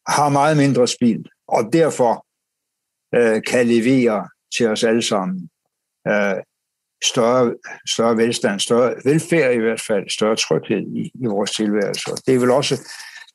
har 0.08 0.28
meget 0.28 0.56
mindre 0.56 0.88
spild, 0.88 1.24
og 1.48 1.72
derfor 1.72 2.26
øh, 3.14 3.42
kan 3.42 3.66
levere 3.66 4.28
til 4.56 4.68
os 4.68 4.84
alle 4.84 5.02
sammen 5.02 5.48
øh, 6.08 6.36
større, 7.04 7.54
større 7.88 8.16
velstand, 8.16 8.60
større 8.60 8.94
velfærd 9.04 9.54
i 9.54 9.58
hvert 9.58 9.80
fald, 9.80 10.10
større 10.10 10.36
tryghed 10.36 10.86
i, 10.96 11.12
i 11.14 11.26
vores 11.26 11.50
tilværelse. 11.50 12.10
Det 12.26 12.34
er 12.34 12.38
vel 12.38 12.50
også, 12.50 12.74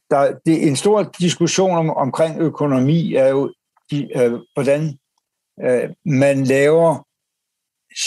der, 0.10 0.40
det, 0.46 0.68
en 0.68 0.76
stor 0.76 1.04
diskussion 1.20 1.78
om, 1.78 1.90
omkring 1.90 2.40
økonomi 2.42 3.16
er 3.16 3.28
jo, 3.28 3.54
de, 3.92 4.18
øh, 4.18 4.40
hvordan 4.54 4.98
øh, 5.64 5.90
man 6.06 6.44
laver 6.44 7.08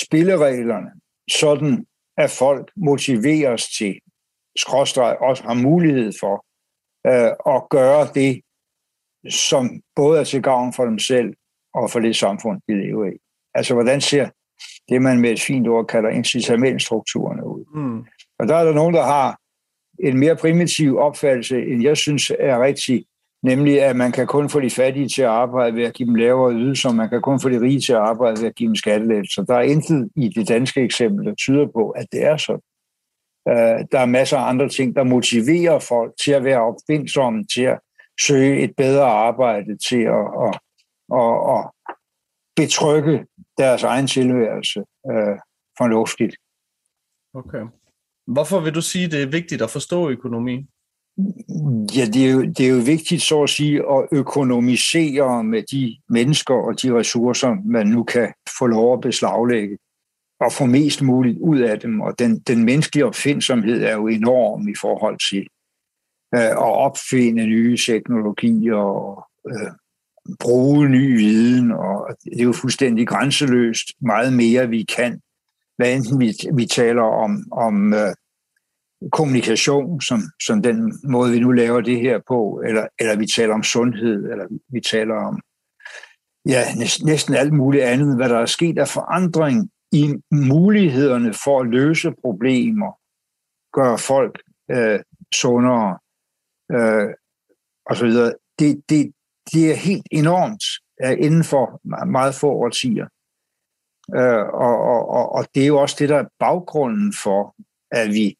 spillereglerne, 0.00 0.90
sådan 1.30 1.86
at 2.18 2.30
folk 2.30 2.72
motiveres 2.76 3.68
til, 3.68 4.00
skråstreg 4.58 5.16
også 5.20 5.42
har 5.42 5.54
mulighed 5.54 6.12
for 6.20 6.44
øh, 7.06 7.54
at 7.54 7.68
gøre 7.70 8.08
det, 8.14 8.40
som 9.30 9.82
både 9.96 10.20
er 10.20 10.24
til 10.24 10.42
gavn 10.42 10.72
for 10.72 10.84
dem 10.84 10.98
selv 10.98 11.34
og 11.74 11.90
for 11.90 12.00
det 12.00 12.16
samfund, 12.16 12.60
de 12.68 12.86
lever 12.86 13.06
i. 13.06 13.16
Altså, 13.54 13.74
hvordan 13.74 14.00
ser 14.00 14.30
det, 14.88 15.02
man 15.02 15.20
med 15.20 15.30
et 15.30 15.40
fint 15.40 15.68
ord 15.68 15.86
kalder 15.86 16.10
incitamentstrukturerne 16.10 17.46
ud? 17.46 17.64
Mm. 17.74 18.04
Og 18.38 18.48
der 18.48 18.54
er 18.56 18.64
der 18.64 18.74
nogen, 18.74 18.94
der 18.94 19.02
har 19.02 19.38
en 20.04 20.18
mere 20.18 20.36
primitiv 20.36 20.98
opfattelse, 20.98 21.62
end 21.62 21.82
jeg 21.82 21.96
synes 21.96 22.32
er 22.38 22.62
rigtig, 22.62 23.04
nemlig 23.42 23.82
at 23.82 23.96
man 23.96 24.12
kan 24.12 24.26
kun 24.26 24.50
få 24.50 24.60
de 24.60 24.70
fattige 24.70 25.08
til 25.08 25.22
at 25.22 25.28
arbejde 25.28 25.76
ved 25.76 25.84
at 25.84 25.94
give 25.94 26.06
dem 26.06 26.14
lavere 26.14 26.54
ydelser, 26.54 26.92
man 26.92 27.08
kan 27.08 27.22
kun 27.22 27.40
få 27.40 27.48
de 27.48 27.60
rige 27.60 27.80
til 27.80 27.92
at 27.92 27.98
arbejde 27.98 28.40
ved 28.40 28.48
at 28.48 28.54
give 28.54 28.68
dem 28.68 28.76
skattelettelser. 28.76 29.42
Der 29.44 29.54
er 29.54 29.62
intet 29.62 30.10
i 30.16 30.28
det 30.28 30.48
danske 30.48 30.80
eksempel, 30.80 31.26
der 31.26 31.34
tyder 31.34 31.66
på, 31.66 31.90
at 31.90 32.06
det 32.12 32.24
er 32.24 32.36
sådan. 32.36 32.60
Uh, 33.50 33.80
der 33.92 33.98
er 33.98 34.06
masser 34.06 34.38
af 34.38 34.48
andre 34.48 34.68
ting, 34.68 34.96
der 34.96 35.04
motiverer 35.04 35.78
folk 35.78 36.12
til 36.24 36.32
at 36.32 36.44
være 36.44 36.60
opfindsomme, 36.60 37.44
til 37.54 37.62
at 37.62 37.78
søge 38.20 38.60
et 38.60 38.72
bedre 38.76 39.04
arbejde, 39.04 39.78
til 39.88 40.02
at, 40.02 40.26
at, 40.44 40.58
at, 41.14 41.34
at 41.54 41.70
betrygge 42.56 43.26
deres 43.58 43.82
egen 43.82 44.06
tilværelse 44.06 44.80
uh, 44.80 45.38
fornuftigt. 45.78 46.36
Okay. 47.34 47.64
Hvorfor 48.26 48.60
vil 48.60 48.74
du 48.74 48.82
sige, 48.82 49.08
det 49.08 49.22
er 49.22 49.26
vigtigt 49.26 49.62
at 49.62 49.70
forstå 49.70 50.10
økonomi? 50.10 50.66
Ja, 51.96 52.04
det 52.04 52.26
er, 52.26 52.32
jo, 52.32 52.42
det 52.42 52.60
er 52.60 52.70
jo 52.70 52.82
vigtigt, 52.86 53.22
så 53.22 53.42
at 53.42 53.50
sige, 53.50 53.78
at 53.78 54.08
økonomisere 54.12 55.44
med 55.44 55.62
de 55.72 55.96
mennesker 56.08 56.54
og 56.54 56.82
de 56.82 56.94
ressourcer, 56.98 57.56
man 57.64 57.86
nu 57.86 58.04
kan 58.04 58.32
få 58.58 58.66
lov 58.66 58.94
at 58.94 59.00
beslaglægge 59.00 59.78
og 60.40 60.52
få 60.52 60.66
mest 60.66 61.02
muligt 61.02 61.38
ud 61.40 61.58
af 61.58 61.80
dem. 61.80 62.00
Og 62.00 62.18
den, 62.18 62.38
den 62.38 62.64
menneskelige 62.64 63.06
opfindsomhed 63.06 63.82
er 63.82 63.94
jo 63.94 64.06
enorm 64.06 64.68
i 64.68 64.74
forhold 64.80 65.30
til 65.30 65.46
øh, 66.34 66.50
at 66.50 66.74
opfinde 66.86 67.46
nye 67.46 67.78
teknologier 67.86 68.74
og 68.74 69.26
øh, 69.48 69.70
bruge 70.40 70.88
ny 70.88 71.16
viden. 71.16 71.72
Og 71.72 72.16
det 72.24 72.40
er 72.40 72.44
jo 72.44 72.52
fuldstændig 72.52 73.08
grænseløst. 73.08 73.86
Meget 74.00 74.32
mere 74.32 74.68
vi 74.68 74.82
kan, 74.82 75.20
hvad 75.76 75.94
enten 75.94 76.20
vi, 76.20 76.32
vi 76.54 76.66
taler 76.66 77.02
om, 77.02 77.44
om 77.52 77.94
øh, 77.94 78.14
kommunikation, 79.12 80.00
som, 80.00 80.20
som 80.42 80.62
den 80.62 80.98
måde, 81.04 81.32
vi 81.32 81.40
nu 81.40 81.52
laver 81.52 81.80
det 81.80 82.00
her 82.00 82.20
på, 82.28 82.62
eller, 82.66 82.86
eller 82.98 83.16
vi 83.16 83.26
taler 83.26 83.54
om 83.54 83.62
sundhed, 83.62 84.30
eller 84.30 84.46
vi 84.68 84.80
taler 84.80 85.14
om 85.14 85.40
ja, 86.48 86.62
næsten, 87.04 87.34
alt 87.34 87.52
muligt 87.52 87.84
andet, 87.84 88.16
hvad 88.16 88.28
der 88.28 88.38
er 88.38 88.46
sket 88.46 88.78
af 88.78 88.88
forandring 88.88 89.70
i 89.92 90.14
mulighederne 90.30 91.34
for 91.44 91.60
at 91.60 91.66
løse 91.66 92.12
problemer, 92.20 92.92
gøre 93.72 93.98
folk 93.98 94.42
øh, 94.70 95.00
sundere 95.34 95.98
øh, 96.72 97.08
og 97.86 97.96
så 97.96 98.06
videre. 98.06 98.32
Det, 98.58 98.82
det, 98.88 99.12
det 99.52 99.70
er 99.70 99.74
helt 99.74 100.06
enormt 100.10 100.64
inden 101.18 101.44
for 101.44 101.80
meget 102.06 102.34
få 102.34 102.50
årtier. 102.50 103.06
Øh, 104.14 104.46
og, 104.66 104.80
og, 104.92 105.08
og, 105.08 105.32
og 105.32 105.46
det 105.54 105.62
er 105.62 105.66
jo 105.66 105.80
også 105.80 105.96
det, 105.98 106.08
der 106.08 106.16
er 106.16 106.28
baggrunden 106.38 107.14
for, 107.22 107.54
at 107.90 108.08
vi 108.08 108.36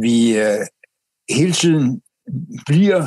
vi 0.00 0.38
øh, 0.38 0.66
hele 1.30 1.52
tiden 1.52 2.02
bliver 2.66 3.02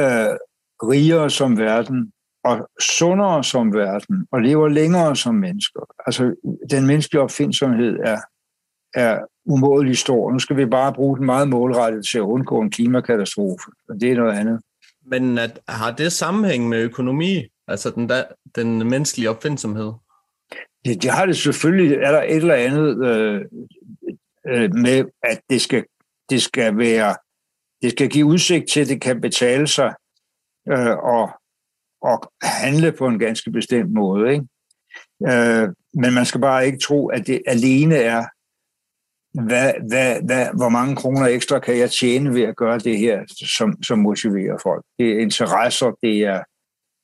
øh, 0.00 0.36
rigere 0.82 1.30
som 1.30 1.58
verden, 1.58 2.12
og 2.44 2.68
sundere 2.98 3.44
som 3.44 3.74
verden, 3.74 4.26
og 4.32 4.42
lever 4.42 4.68
længere 4.68 5.16
som 5.16 5.34
mennesker. 5.34 5.80
Altså, 6.06 6.34
den 6.70 6.86
menneskelige 6.86 7.22
opfindsomhed 7.22 7.98
er, 8.04 8.18
er 8.94 9.24
umådelig 9.44 9.98
stor. 9.98 10.32
Nu 10.32 10.38
skal 10.38 10.56
vi 10.56 10.66
bare 10.66 10.92
bruge 10.92 11.16
den 11.16 11.26
meget 11.26 11.48
målrettet 11.48 12.06
til 12.06 12.18
at 12.18 12.22
undgå 12.22 12.60
en 12.60 12.70
klimakatastrofe, 12.70 13.70
og 13.88 14.00
det 14.00 14.12
er 14.12 14.16
noget 14.16 14.38
andet. 14.38 14.62
Men 15.06 15.38
at, 15.38 15.60
har 15.68 15.90
det 15.90 16.12
sammenhæng 16.12 16.68
med 16.68 16.78
økonomi, 16.78 17.46
altså 17.68 17.90
den, 17.90 18.08
der, 18.08 18.24
den 18.54 18.88
menneskelige 18.88 19.30
opfindsomhed? 19.30 19.92
Det, 20.84 21.02
det 21.02 21.10
har 21.10 21.26
det 21.26 21.36
selvfølgelig. 21.36 21.96
Er 21.96 22.12
der 22.12 22.22
et 22.22 22.36
eller 22.36 22.54
andet 22.54 23.06
øh, 23.06 23.40
øh, 24.48 24.74
med, 24.74 25.04
at 25.22 25.40
det 25.50 25.60
skal 25.60 25.84
det 26.30 26.42
skal 26.42 26.78
være, 26.78 27.16
det 27.82 27.90
skal 27.90 28.08
give 28.08 28.26
udsigt 28.26 28.70
til, 28.70 28.80
at 28.80 28.88
det 28.88 29.00
kan 29.00 29.20
betale 29.20 29.66
sig 29.66 29.94
øh, 30.68 30.96
og, 30.96 31.30
og 32.02 32.32
handle 32.42 32.92
på 32.92 33.06
en 33.06 33.18
ganske 33.18 33.50
bestemt 33.50 33.92
måde. 33.92 34.32
Ikke? 34.32 34.46
Øh, 35.28 35.68
men 35.94 36.14
man 36.14 36.26
skal 36.26 36.40
bare 36.40 36.66
ikke 36.66 36.78
tro, 36.78 37.06
at 37.06 37.26
det 37.26 37.42
alene 37.46 37.96
er, 37.96 38.24
hvad, 39.34 39.72
hvad, 39.88 40.22
hvad, 40.22 40.46
hvor 40.56 40.68
mange 40.68 40.96
kroner 40.96 41.26
ekstra 41.26 41.58
kan 41.58 41.78
jeg 41.78 41.90
tjene 41.90 42.34
ved 42.34 42.42
at 42.42 42.56
gøre 42.56 42.78
det 42.78 42.98
her, 42.98 43.24
som, 43.56 43.82
som 43.82 43.98
motiverer 43.98 44.58
folk. 44.62 44.84
Det 44.98 45.12
er 45.12 45.18
interesser, 45.18 45.92
det 46.02 46.18
er, 46.24 46.42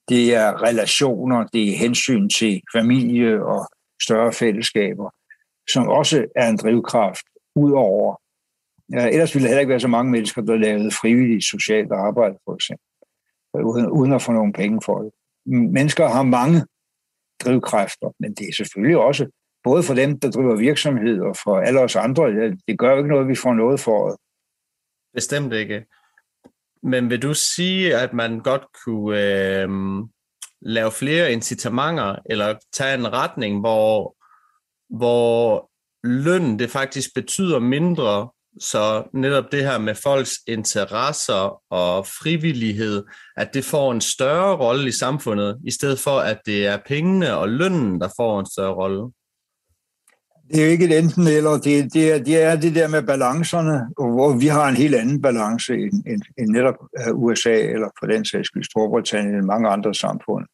det 0.08 0.34
er 0.34 0.62
relationer, 0.62 1.46
det 1.46 1.68
er 1.68 1.76
hensyn 1.76 2.28
til 2.28 2.62
familie 2.74 3.44
og 3.44 3.68
større 4.02 4.32
fællesskaber, 4.32 5.10
som 5.72 5.88
også 5.88 6.26
er 6.36 6.48
en 6.48 6.56
drivkraft, 6.56 7.24
ud 7.56 7.72
over 7.72 8.16
Ja, 8.92 9.08
ellers 9.08 9.34
ville 9.34 9.44
der 9.44 9.48
heller 9.48 9.60
ikke 9.60 9.70
være 9.70 9.80
så 9.80 9.88
mange 9.88 10.12
mennesker, 10.12 10.42
der 10.42 10.56
lavede 10.56 10.90
frivilligt 10.90 11.44
socialt 11.44 11.92
arbejde, 11.92 12.38
for 12.44 12.54
eksempel, 12.54 12.84
uden, 13.64 13.86
uden 13.90 14.12
at 14.12 14.22
få 14.22 14.32
nogle 14.32 14.52
penge 14.52 14.80
for 14.84 15.02
det. 15.02 15.12
Mennesker 15.46 16.08
har 16.08 16.22
mange 16.22 16.64
drivkræfter, 17.44 18.08
men 18.20 18.34
det 18.34 18.48
er 18.48 18.52
selvfølgelig 18.56 18.98
også 18.98 19.26
både 19.68 19.82
for 19.82 19.94
dem, 19.94 20.20
der 20.20 20.30
driver 20.30 20.56
virksomhed, 20.56 21.20
og 21.20 21.36
for 21.44 21.60
alle 21.66 21.80
os 21.80 21.96
andre. 21.96 22.24
Det 22.68 22.78
gør 22.78 22.90
jo 22.90 22.98
ikke 22.98 23.08
noget, 23.08 23.24
at 23.24 23.28
vi 23.28 23.42
får 23.44 23.54
noget 23.54 23.80
for 23.80 24.08
det. 24.08 24.16
Bestemt 25.14 25.52
ikke. 25.52 25.86
Men 26.82 27.10
vil 27.10 27.22
du 27.22 27.34
sige, 27.34 27.96
at 27.96 28.12
man 28.12 28.40
godt 28.40 28.64
kunne 28.84 29.18
øh, 29.22 29.68
lave 30.60 30.90
flere 30.90 31.32
incitamenter, 31.32 32.16
eller 32.30 32.54
tage 32.72 32.94
en 32.94 33.12
retning, 33.12 33.60
hvor, 33.60 34.16
hvor 34.98 35.70
løn 36.04 36.58
det 36.58 36.70
faktisk 36.70 37.14
betyder 37.14 37.58
mindre 37.58 38.28
så 38.60 39.08
netop 39.14 39.52
det 39.52 39.64
her 39.64 39.78
med 39.78 39.94
folks 39.94 40.32
interesser 40.46 41.62
og 41.72 42.06
frivillighed, 42.06 43.04
at 43.36 43.54
det 43.54 43.64
får 43.64 43.92
en 43.92 44.00
større 44.00 44.56
rolle 44.56 44.88
i 44.88 44.92
samfundet, 44.92 45.58
i 45.66 45.70
stedet 45.70 45.98
for 45.98 46.18
at 46.18 46.40
det 46.46 46.66
er 46.66 46.78
pengene 46.86 47.36
og 47.36 47.48
lønnen, 47.48 48.00
der 48.00 48.08
får 48.16 48.40
en 48.40 48.46
større 48.46 48.74
rolle? 48.74 49.12
Det 50.48 50.60
er 50.60 50.64
jo 50.64 50.70
ikke 50.70 50.84
et 50.84 50.98
enten 50.98 51.26
eller, 51.26 51.50
det, 51.50 51.92
det, 51.92 52.12
er, 52.12 52.18
det 52.18 52.42
er 52.42 52.56
det 52.56 52.74
der 52.74 52.88
med 52.88 53.02
balancerne, 53.02 53.88
hvor 53.96 54.32
vi 54.38 54.46
har 54.46 54.68
en 54.68 54.76
helt 54.76 54.94
anden 54.94 55.22
balance 55.22 55.74
end, 55.74 56.02
end, 56.06 56.22
end 56.38 56.48
netop 56.48 56.74
øh, 56.98 57.14
USA, 57.14 57.54
eller 57.54 57.88
for 57.98 58.06
den 58.06 58.24
sags 58.24 58.46
skyld 58.46 58.64
Storbritannien, 58.64 59.34
end 59.34 59.44
mange 59.44 59.68
andre 59.68 59.94
samfund. 59.94 60.46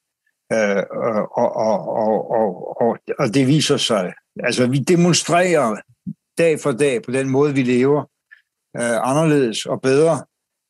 Øh, 0.53 0.83
og, 0.91 1.57
og, 1.57 1.81
og, 1.87 2.31
og, 2.31 2.83
og, 2.83 2.99
og 3.19 3.35
det 3.35 3.47
viser 3.47 3.77
sig, 3.77 4.13
altså 4.43 4.67
vi 4.67 4.79
demonstrerer 4.79 5.77
dag 6.39 6.61
for 6.61 6.73
dag 6.73 7.03
på 7.03 7.11
den 7.11 7.31
måde, 7.31 7.55
vi 7.55 7.63
lever 7.63 8.01
øh, 8.77 9.11
anderledes 9.11 9.67
og 9.67 9.81
bedre, 9.81 10.15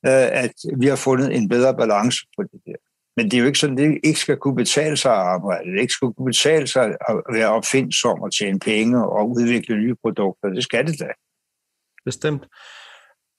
øh, 0.07 0.43
at 0.45 0.55
vi 0.77 0.87
har 0.87 0.97
fundet 0.97 1.37
en 1.37 1.49
bedre 1.49 1.75
balance 1.77 2.19
på 2.37 2.43
det 2.43 2.61
der. 2.67 2.81
Men 3.17 3.31
det 3.31 3.35
er 3.35 3.41
jo 3.41 3.47
ikke 3.47 3.59
sådan, 3.59 3.79
at 3.79 3.85
det 3.85 3.99
ikke 4.05 4.21
skal 4.21 4.37
kunne 4.37 4.57
betale 4.57 4.97
sig 4.97 5.13
at 5.13 5.19
arbejde. 5.19 5.73
Det 5.73 5.81
ikke 5.81 5.93
skal 5.93 6.13
kunne 6.13 6.27
betale 6.27 6.67
sig 6.67 6.85
at 6.85 7.17
være 7.33 7.49
opfindsom 7.49 8.21
og 8.21 8.35
tjene 8.35 8.59
penge 8.59 9.07
og 9.07 9.31
udvikle 9.31 9.77
nye 9.77 9.95
produkter. 10.03 10.49
Det 10.49 10.65
skal 10.65 10.87
det 10.87 11.01
da. 11.01 11.09
Bestemt. 12.05 12.47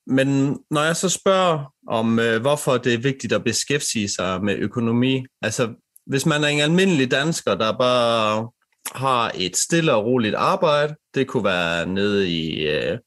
Men 0.08 0.28
når 0.72 0.84
jeg 0.84 0.96
så 0.96 1.10
spørger 1.10 1.74
om, 1.88 2.20
øh, 2.20 2.42
hvorfor 2.42 2.78
det 2.78 2.94
er 2.94 2.98
vigtigt 2.98 3.34
at 3.34 3.44
beskæftige 3.44 4.10
sig 4.10 4.44
med 4.44 4.56
økonomi, 4.56 5.26
altså 5.42 5.74
hvis 6.06 6.26
man 6.26 6.44
er 6.44 6.48
en 6.48 6.60
almindelig 6.60 7.12
dansker, 7.12 7.56
der 7.56 7.78
bare 7.78 8.50
har 8.92 9.32
et 9.36 9.58
stille 9.58 9.94
og 9.94 10.06
roligt 10.06 10.36
arbejde. 10.36 10.96
Det 11.14 11.28
kunne 11.28 11.44
være 11.44 11.86
nede 11.86 12.30
i, 12.30 12.68
øh, 12.68 12.98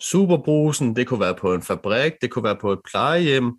superbrusen, 0.00 0.96
det 0.96 1.06
kunne 1.06 1.20
være 1.20 1.34
på 1.34 1.54
en 1.54 1.62
fabrik, 1.62 2.12
det 2.22 2.30
kunne 2.30 2.44
være 2.44 2.56
på 2.60 2.72
et 2.72 2.80
plejehjem. 2.90 3.52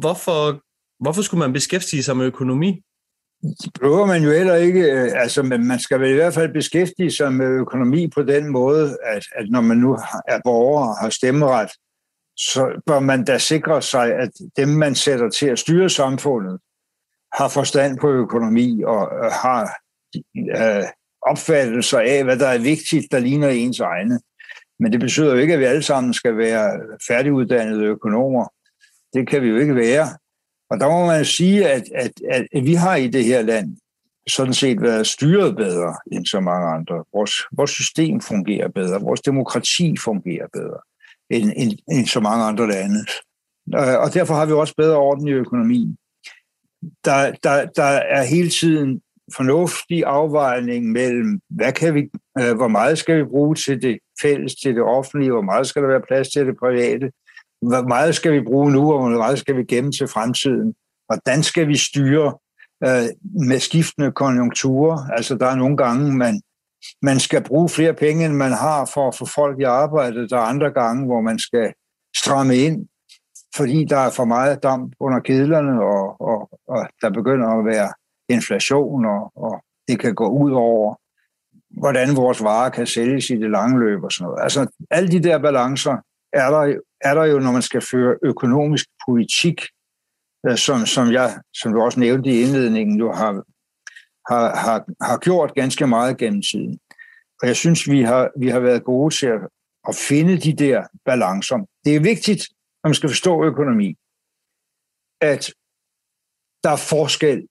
Hvorfor, 0.00 0.60
hvorfor 1.02 1.22
skulle 1.22 1.38
man 1.38 1.52
beskæftige 1.52 2.02
sig 2.02 2.16
med 2.16 2.26
økonomi? 2.26 2.82
Det 3.42 3.72
behøver 3.80 4.06
man 4.06 4.22
jo 4.22 4.30
heller 4.30 4.54
ikke, 4.54 4.80
øh, 4.80 5.10
altså, 5.14 5.42
men 5.42 5.66
man 5.66 5.80
skal 5.80 6.00
vel 6.00 6.10
i 6.10 6.14
hvert 6.14 6.34
fald 6.34 6.52
beskæftige 6.52 7.10
sig 7.10 7.32
med 7.32 7.46
økonomi 7.46 8.08
på 8.08 8.22
den 8.22 8.48
måde, 8.48 8.98
at, 9.04 9.22
at 9.36 9.50
når 9.50 9.60
man 9.60 9.76
nu 9.76 9.92
er 10.28 10.40
borger 10.44 10.88
og 10.88 10.96
har 10.96 11.10
stemmeret, 11.10 11.70
så 12.36 12.82
bør 12.86 13.00
man 13.00 13.24
da 13.24 13.38
sikre 13.38 13.82
sig, 13.82 14.14
at 14.14 14.30
dem, 14.56 14.68
man 14.68 14.94
sætter 14.94 15.30
til 15.30 15.46
at 15.46 15.58
styre 15.58 15.90
samfundet, 15.90 16.58
har 17.32 17.48
forstand 17.48 17.98
på 17.98 18.10
økonomi 18.10 18.82
og 18.82 19.10
øh, 19.24 19.30
har 19.30 19.62
øh, 20.36 20.84
opfattelser 21.22 21.98
af, 21.98 22.24
hvad 22.24 22.38
der 22.38 22.48
er 22.48 22.58
vigtigt, 22.58 23.12
der 23.12 23.18
ligner 23.18 23.48
ens 23.48 23.80
egne. 23.80 24.20
Men 24.78 24.92
det 24.92 25.00
betyder 25.00 25.32
jo 25.32 25.38
ikke, 25.38 25.54
at 25.54 25.60
vi 25.60 25.64
alle 25.64 25.82
sammen 25.82 26.14
skal 26.14 26.36
være 26.36 26.80
færdiguddannede 27.08 27.84
økonomer. 27.84 28.52
Det 29.14 29.28
kan 29.28 29.42
vi 29.42 29.48
jo 29.48 29.56
ikke 29.56 29.74
være. 29.74 30.06
Og 30.72 30.80
der 30.80 30.88
må 30.88 31.06
man 31.06 31.24
sige, 31.24 31.68
at, 31.68 31.84
at, 31.94 32.12
at, 32.30 32.46
at 32.52 32.64
vi 32.64 32.74
har 32.74 32.96
i 32.96 33.08
det 33.08 33.24
her 33.24 33.42
land 33.42 33.76
sådan 34.28 34.54
set 34.54 34.82
været 34.82 35.06
styret 35.06 35.56
bedre 35.56 35.94
end 36.12 36.26
så 36.26 36.40
mange 36.40 36.68
andre. 36.68 37.04
Vores, 37.14 37.32
vores 37.52 37.70
system 37.70 38.20
fungerer 38.20 38.68
bedre, 38.68 39.00
vores 39.00 39.20
demokrati 39.20 39.96
fungerer 39.96 40.46
bedre 40.52 40.80
end, 41.30 41.52
end, 41.56 41.72
end 41.90 42.06
så 42.06 42.20
mange 42.20 42.44
andre 42.44 42.68
lande. 42.68 43.00
Øh, 43.74 43.98
og 44.04 44.14
derfor 44.14 44.34
har 44.34 44.46
vi 44.46 44.52
også 44.52 44.74
bedre 44.76 44.96
orden 44.96 45.28
i 45.28 45.30
økonomien. 45.30 45.96
Der, 47.04 47.32
der, 47.42 47.66
der 47.66 47.92
er 48.16 48.22
hele 48.22 48.50
tiden 48.50 49.00
fornuftig 49.36 50.04
afvejning 50.06 50.92
mellem, 50.92 51.40
hvad 51.50 51.72
kan 51.72 51.94
vi, 51.94 52.08
øh, 52.40 52.56
hvor 52.56 52.68
meget 52.68 52.98
skal 52.98 53.18
vi 53.18 53.24
bruge 53.24 53.54
til 53.54 53.82
det 53.82 53.98
fælles, 54.22 54.54
til 54.54 54.74
det 54.74 54.82
offentlige, 54.82 55.30
hvor 55.30 55.42
meget 55.42 55.66
skal 55.66 55.82
der 55.82 55.88
være 55.88 56.08
plads 56.08 56.28
til 56.28 56.46
det 56.46 56.56
private, 56.58 57.10
hvor 57.62 57.88
meget 57.88 58.14
skal 58.14 58.32
vi 58.32 58.40
bruge 58.40 58.72
nu, 58.72 58.92
og 58.92 58.98
hvor 58.98 59.18
meget 59.18 59.38
skal 59.38 59.56
vi 59.56 59.64
gemme 59.64 59.92
til 59.92 60.08
fremtiden? 60.08 60.74
Hvordan 61.06 61.42
skal 61.42 61.68
vi 61.68 61.76
styre 61.76 62.34
øh, 62.84 63.08
med 63.48 63.58
skiftende 63.58 64.12
konjunkturer? 64.12 65.10
Altså, 65.16 65.34
der 65.34 65.46
er 65.46 65.54
nogle 65.54 65.76
gange, 65.76 66.12
man, 66.12 66.40
man 67.02 67.20
skal 67.20 67.44
bruge 67.44 67.68
flere 67.68 67.94
penge, 67.94 68.24
end 68.24 68.34
man 68.34 68.52
har 68.52 68.90
for 68.94 69.08
at 69.08 69.14
få 69.14 69.26
folk 69.26 69.60
i 69.60 69.62
arbejde. 69.62 70.28
Der 70.28 70.36
er 70.36 70.50
andre 70.52 70.70
gange, 70.70 71.06
hvor 71.06 71.20
man 71.20 71.38
skal 71.38 71.72
stramme 72.16 72.56
ind, 72.56 72.86
fordi 73.56 73.84
der 73.84 73.98
er 73.98 74.10
for 74.10 74.24
meget 74.24 74.62
damp 74.62 74.94
under 75.00 75.20
kedlerne, 75.20 75.82
og, 75.82 76.20
og, 76.20 76.60
og 76.68 76.88
der 77.02 77.10
begynder 77.10 77.48
at 77.48 77.64
være 77.64 77.92
inflation, 78.28 79.06
og, 79.06 79.32
og 79.36 79.62
det 79.88 80.00
kan 80.00 80.14
gå 80.14 80.28
ud 80.28 80.52
over, 80.52 80.94
hvordan 81.80 82.16
vores 82.16 82.42
varer 82.42 82.70
kan 82.70 82.86
sælges 82.86 83.30
i 83.30 83.36
det 83.36 83.50
lange 83.50 83.80
løb 83.80 84.04
og 84.04 84.12
sådan 84.12 84.24
noget. 84.24 84.42
Altså, 84.42 84.66
alle 84.90 85.08
de 85.08 85.22
der 85.22 85.38
balancer 85.38 85.96
er 86.32 86.50
der, 86.50 86.80
er 87.00 87.14
der 87.14 87.24
jo, 87.24 87.38
når 87.38 87.52
man 87.52 87.62
skal 87.62 87.80
føre 87.80 88.16
økonomisk 88.22 88.86
politik, 89.06 89.60
øh, 90.46 90.56
som, 90.56 90.86
som 90.86 91.12
jeg, 91.12 91.40
som 91.54 91.72
du 91.72 91.82
også 91.82 92.00
nævnte 92.00 92.30
i 92.30 92.40
indledningen, 92.40 92.98
jo 92.98 93.12
har, 93.12 93.32
har, 94.30 94.56
har, 94.56 95.04
har 95.04 95.18
gjort 95.18 95.54
ganske 95.54 95.86
meget 95.86 96.16
gennem 96.16 96.42
tiden. 96.42 96.78
Og 97.42 97.48
jeg 97.48 97.56
synes, 97.56 97.90
vi 97.90 98.02
har, 98.02 98.30
vi 98.36 98.48
har 98.48 98.60
været 98.60 98.84
gode 98.84 99.14
til 99.14 99.26
at, 99.26 99.40
at 99.88 99.96
finde 99.96 100.38
de 100.38 100.52
der 100.52 100.86
balancer. 101.04 101.66
Det 101.84 101.96
er 101.96 102.00
vigtigt, 102.00 102.42
når 102.82 102.88
man 102.88 102.94
skal 102.94 103.08
forstå 103.08 103.44
økonomi, 103.44 103.96
at 105.20 105.52
der 106.64 106.70
er 106.70 106.84
forskel 106.90 107.48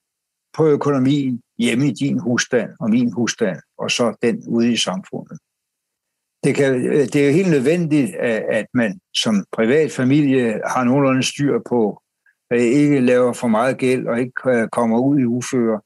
på 0.54 0.68
økonomien 0.68 1.42
hjemme 1.58 1.88
i 1.88 1.92
din 1.92 2.20
husstand 2.20 2.72
og 2.80 2.90
min 2.90 3.12
husstand, 3.14 3.60
og 3.78 3.92
så 3.92 4.16
den 4.22 4.48
ude 4.48 4.74
i 4.74 4.78
samfundet. 4.78 5.40
Det, 6.44 6.56
kan, 6.56 6.86
øh, 6.86 7.06
det 7.14 7.16
er 7.16 7.28
jo 7.28 7.34
helt 7.34 7.50
nødvendigt, 7.50 8.16
at 8.60 8.66
man 8.74 9.00
som 9.16 9.46
privat 9.52 9.92
familie 9.92 10.62
har 10.68 10.84
nogenlunde 10.84 11.24
styr 11.24 11.60
på, 11.70 12.02
at 12.52 12.62
ikke 12.62 13.00
laver 13.00 13.34
for 13.34 13.48
meget 13.48 13.78
gæld 13.78 14.08
og 14.08 14.20
ikke 14.20 14.34
øh, 14.48 14.68
kommer 14.70 15.00
ud 15.00 15.20
i 15.20 15.26
uføre. 15.26 15.82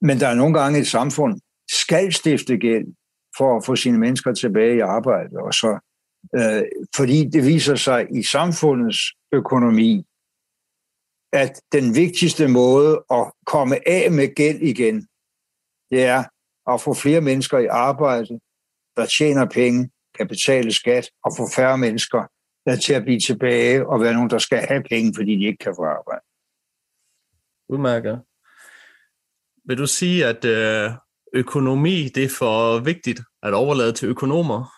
Men 0.00 0.20
der 0.20 0.28
er 0.28 0.34
nogle 0.34 0.60
gange 0.60 0.78
et 0.78 0.86
samfund, 0.86 1.40
skal 1.70 2.12
stifte 2.12 2.58
gæld 2.58 2.86
for 3.36 3.56
at 3.56 3.64
få 3.64 3.76
sine 3.76 3.98
mennesker 3.98 4.32
tilbage 4.32 4.76
i 4.76 4.80
arbejde. 4.80 5.36
Og 5.38 5.54
så, 5.54 5.78
øh, 6.36 6.62
fordi 6.96 7.28
det 7.28 7.46
viser 7.46 7.74
sig 7.74 8.06
i 8.18 8.22
samfundets 8.22 8.98
økonomi, 9.32 10.06
at 11.32 11.60
den 11.72 11.94
vigtigste 11.94 12.48
måde 12.48 13.04
at 13.10 13.32
komme 13.46 13.88
af 13.88 14.12
med 14.12 14.34
gæld 14.34 14.60
igen, 14.62 15.06
det 15.90 16.04
er 16.04 16.24
at 16.72 16.80
få 16.80 16.94
flere 16.94 17.20
mennesker 17.20 17.58
i 17.58 17.66
arbejde, 17.66 18.40
der 18.96 19.06
tjener 19.06 19.46
penge, 19.46 19.90
kan 20.18 20.28
betale 20.28 20.72
skat 20.72 21.10
og 21.24 21.32
få 21.36 21.48
færre 21.56 21.78
mennesker 21.78 22.26
der 22.66 22.76
til 22.76 22.92
at 22.92 23.02
blive 23.02 23.20
tilbage 23.20 23.86
og 23.86 24.00
være 24.00 24.14
nogen, 24.14 24.30
der 24.30 24.38
skal 24.38 24.58
have 24.58 24.82
penge, 24.82 25.12
fordi 25.16 25.36
de 25.36 25.44
ikke 25.44 25.64
kan 25.64 25.74
få 25.76 25.84
arbejde. 25.84 26.24
Udmærket. 27.68 28.22
Vil 29.64 29.78
du 29.78 29.86
sige, 29.86 30.26
at 30.26 30.44
øh, 30.44 30.90
økonomi 31.34 32.08
det 32.14 32.24
er 32.24 32.34
for 32.38 32.78
vigtigt 32.78 33.20
at 33.42 33.54
overlade 33.54 33.92
til 33.92 34.08
økonomer? 34.08 34.72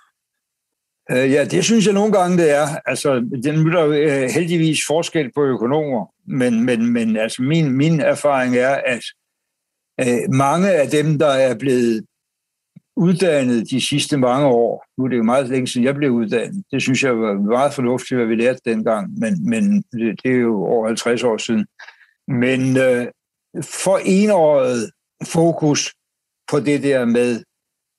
Øh, 1.11 1.33
ja, 1.33 1.45
det 1.45 1.65
synes 1.65 1.87
jeg 1.87 1.95
nogle 1.95 2.13
gange, 2.13 2.37
det 2.37 2.51
er. 2.51 2.67
Altså, 2.87 3.15
den 3.45 3.75
er 3.75 3.83
jo 3.83 3.93
øh, 3.93 4.31
heldigvis 4.31 4.79
forskel 4.87 5.33
på 5.35 5.45
økonomer, 5.45 6.07
men, 6.27 6.65
men, 6.65 6.93
men 6.93 7.17
altså, 7.17 7.43
min, 7.43 7.73
min 7.73 8.01
erfaring 8.01 8.57
er, 8.57 8.75
at 8.75 9.03
øh, 10.01 10.35
mange 10.35 10.73
af 10.73 10.89
dem, 10.91 11.19
der 11.19 11.27
er 11.29 11.59
blevet 11.59 12.07
uddannet 12.97 13.71
de 13.71 13.89
sidste 13.89 14.17
mange 14.17 14.47
år, 14.47 14.85
nu 14.99 15.05
er 15.05 15.09
det 15.09 15.17
jo 15.17 15.23
meget 15.23 15.49
længe 15.49 15.67
siden 15.67 15.87
jeg 15.87 15.95
blev 15.95 16.11
uddannet, 16.11 16.65
det 16.73 16.83
synes 16.83 17.03
jeg 17.03 17.19
var 17.19 17.35
meget 17.35 17.75
fornuftigt, 17.75 18.19
hvad 18.19 18.27
vi 18.27 18.35
lærte 18.35 18.61
dengang, 18.65 19.19
men, 19.19 19.51
men 19.51 19.83
det, 19.83 20.21
det 20.23 20.31
er 20.33 20.37
jo 20.37 20.65
over 20.65 20.87
50 20.87 21.23
år 21.23 21.37
siden. 21.37 21.67
Men 22.29 22.77
øh, 22.77 23.07
for 23.63 24.01
enåret 24.05 24.91
fokus 25.25 25.95
på 26.51 26.61
det 26.61 26.83
der 26.83 27.05
med, 27.05 27.43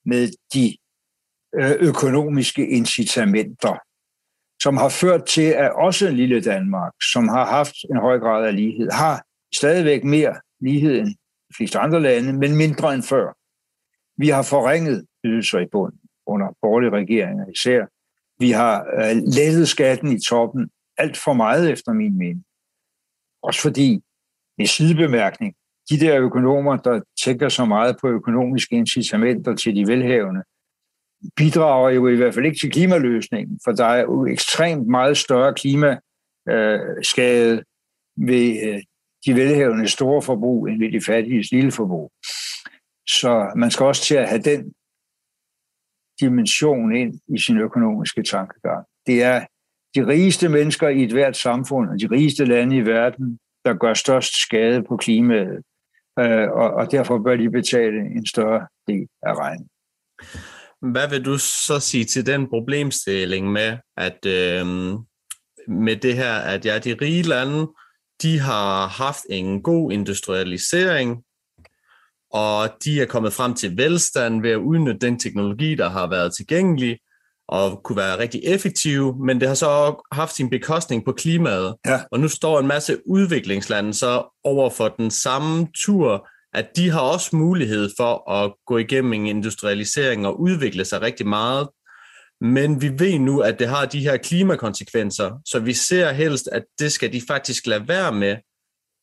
med 0.05 0.27
de 0.53 0.77
øh, 1.59 1.87
økonomiske 1.89 2.67
incitamenter, 2.67 3.75
som 4.63 4.77
har 4.77 4.89
ført 4.89 5.25
til, 5.25 5.41
at 5.41 5.75
også 5.75 6.09
lille 6.09 6.41
Danmark, 6.41 6.93
som 7.11 7.27
har 7.27 7.45
haft 7.45 7.75
en 7.91 7.97
høj 7.97 8.19
grad 8.19 8.47
af 8.47 8.55
lighed, 8.55 8.91
har 8.91 9.23
stadigvæk 9.55 10.03
mere 10.03 10.35
lighed 10.61 10.99
end 10.99 11.07
de 11.49 11.53
fleste 11.57 11.79
andre 11.79 12.01
lande, 12.01 12.33
men 12.33 12.55
mindre 12.55 12.93
end 12.93 13.03
før. 13.03 13.36
Vi 14.17 14.29
har 14.29 14.43
forringet 14.43 15.05
ydelser 15.23 15.59
i 15.59 15.65
bunden 15.71 15.99
under 16.27 16.47
borgerlige 16.61 16.91
regeringer 16.91 17.45
især. 17.55 17.85
Vi 18.39 18.51
har 18.51 18.75
øh, 18.79 19.15
lettet 19.37 19.67
skatten 19.67 20.11
i 20.11 20.19
toppen 20.19 20.69
alt 20.97 21.17
for 21.17 21.33
meget 21.33 21.71
efter 21.71 21.93
min 21.93 22.17
mening. 22.17 22.43
Også 23.43 23.61
fordi, 23.61 24.01
med 24.57 24.65
sidebemærkning, 24.65 25.55
de 25.89 25.99
der 25.99 26.21
økonomer, 26.21 26.77
der 26.77 27.01
tænker 27.25 27.49
så 27.49 27.65
meget 27.65 27.97
på 28.01 28.07
økonomiske 28.07 28.75
incitamenter 28.75 29.55
til 29.55 29.75
de 29.75 29.87
velhavende, 29.87 30.43
bidrager 31.35 31.89
jo 31.89 32.07
i 32.07 32.15
hvert 32.15 32.33
fald 32.33 32.45
ikke 32.45 32.59
til 32.59 32.71
klimaløsningen, 32.71 33.59
for 33.63 33.71
der 33.71 33.85
er 33.85 34.01
jo 34.01 34.25
ekstremt 34.25 34.87
meget 34.87 35.17
større 35.17 35.53
klimaskade 35.53 37.57
øh, 37.57 37.63
ved 38.27 38.67
øh, 38.67 38.81
de 39.25 39.35
velhavende 39.35 39.87
store 39.87 40.21
forbrug, 40.21 40.67
end 40.67 40.79
ved 40.79 40.91
de 40.91 41.05
fattige 41.05 41.47
lille 41.51 41.71
forbrug. 41.71 42.11
Så 43.09 43.51
man 43.55 43.71
skal 43.71 43.85
også 43.85 44.03
til 44.03 44.15
at 44.15 44.29
have 44.29 44.41
den 44.41 44.73
dimension 46.21 46.95
ind 46.95 47.19
i 47.35 47.39
sin 47.39 47.57
økonomiske 47.57 48.23
tankegang. 48.23 48.85
Det 49.07 49.23
er 49.23 49.45
de 49.95 50.07
rigeste 50.07 50.49
mennesker 50.49 50.87
i 50.87 51.03
et 51.03 51.11
hvert 51.11 51.37
samfund, 51.37 51.89
og 51.89 51.99
de 51.99 52.07
rigeste 52.11 52.45
lande 52.45 52.75
i 52.75 52.85
verden, 52.85 53.39
der 53.65 53.73
gør 53.73 53.93
størst 53.93 54.41
skade 54.41 54.83
på 54.83 54.97
klimaet, 54.97 55.63
øh, 56.19 56.49
og, 56.51 56.73
og 56.73 56.91
derfor 56.91 57.17
bør 57.17 57.35
de 57.35 57.49
betale 57.51 57.99
en 57.99 58.25
større 58.25 58.67
del 58.87 59.07
af 59.21 59.33
regningen. 59.33 59.69
Hvad 60.81 61.09
vil 61.09 61.25
du 61.25 61.37
så 61.37 61.79
sige 61.79 62.05
til 62.05 62.25
den 62.25 62.49
problemstilling 62.49 63.51
med, 63.51 63.77
at 63.97 64.25
øh, 64.25 64.65
med 65.67 65.95
det 65.95 66.15
her, 66.15 66.33
at 66.33 66.65
ja, 66.65 66.79
de 66.79 66.97
rige 67.01 67.23
lande, 67.23 67.67
de 68.21 68.39
har 68.39 68.87
haft 68.87 69.23
en 69.29 69.63
god 69.63 69.91
industrialisering, 69.91 71.23
og 72.33 72.69
de 72.83 73.01
er 73.01 73.05
kommet 73.05 73.33
frem 73.33 73.53
til 73.53 73.77
velstand 73.77 74.41
ved 74.41 74.51
at 74.51 74.57
udnytte 74.57 75.07
den 75.07 75.19
teknologi, 75.19 75.75
der 75.75 75.89
har 75.89 76.07
været 76.07 76.35
tilgængelig, 76.35 76.97
og 77.47 77.83
kunne 77.83 77.97
være 77.97 78.19
rigtig 78.19 78.41
effektive, 78.43 79.15
men 79.25 79.39
det 79.39 79.47
har 79.47 79.55
så 79.55 80.03
haft 80.11 80.35
sin 80.35 80.49
bekostning 80.49 81.05
på 81.05 81.11
klimaet. 81.11 81.75
Ja. 81.85 81.99
Og 82.11 82.19
nu 82.19 82.27
står 82.27 82.59
en 82.59 82.67
masse 82.67 82.97
udviklingslande 83.07 83.93
så 83.93 84.39
over 84.43 84.69
for 84.69 84.87
den 84.87 85.11
samme 85.11 85.67
tur 85.85 86.27
at 86.53 86.75
de 86.75 86.89
har 86.89 86.99
også 86.99 87.35
mulighed 87.35 87.89
for 87.97 88.31
at 88.31 88.53
gå 88.65 88.77
igennem 88.77 89.13
en 89.13 89.27
industrialisering 89.27 90.27
og 90.27 90.39
udvikle 90.39 90.85
sig 90.85 91.01
rigtig 91.01 91.27
meget. 91.27 91.67
Men 92.41 92.81
vi 92.81 92.89
ved 92.99 93.19
nu, 93.19 93.39
at 93.39 93.59
det 93.59 93.67
har 93.67 93.85
de 93.85 93.99
her 93.99 94.17
klimakonsekvenser, 94.17 95.41
så 95.45 95.59
vi 95.59 95.73
ser 95.73 96.11
helst, 96.11 96.49
at 96.51 96.63
det 96.79 96.91
skal 96.91 97.13
de 97.13 97.21
faktisk 97.27 97.67
lade 97.67 97.87
være 97.87 98.11
med. 98.11 98.37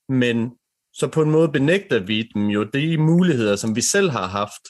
Men 0.09 0.51
så 0.95 1.09
på 1.09 1.23
en 1.23 1.31
måde 1.31 1.49
benægter 1.49 2.01
vi 2.01 2.23
dem 2.35 2.47
jo 2.47 2.65
de 2.65 2.99
muligheder, 2.99 3.57
som 3.57 3.77
vi 3.77 3.81
selv 3.81 4.11
har 4.11 4.27
haft. 4.27 4.63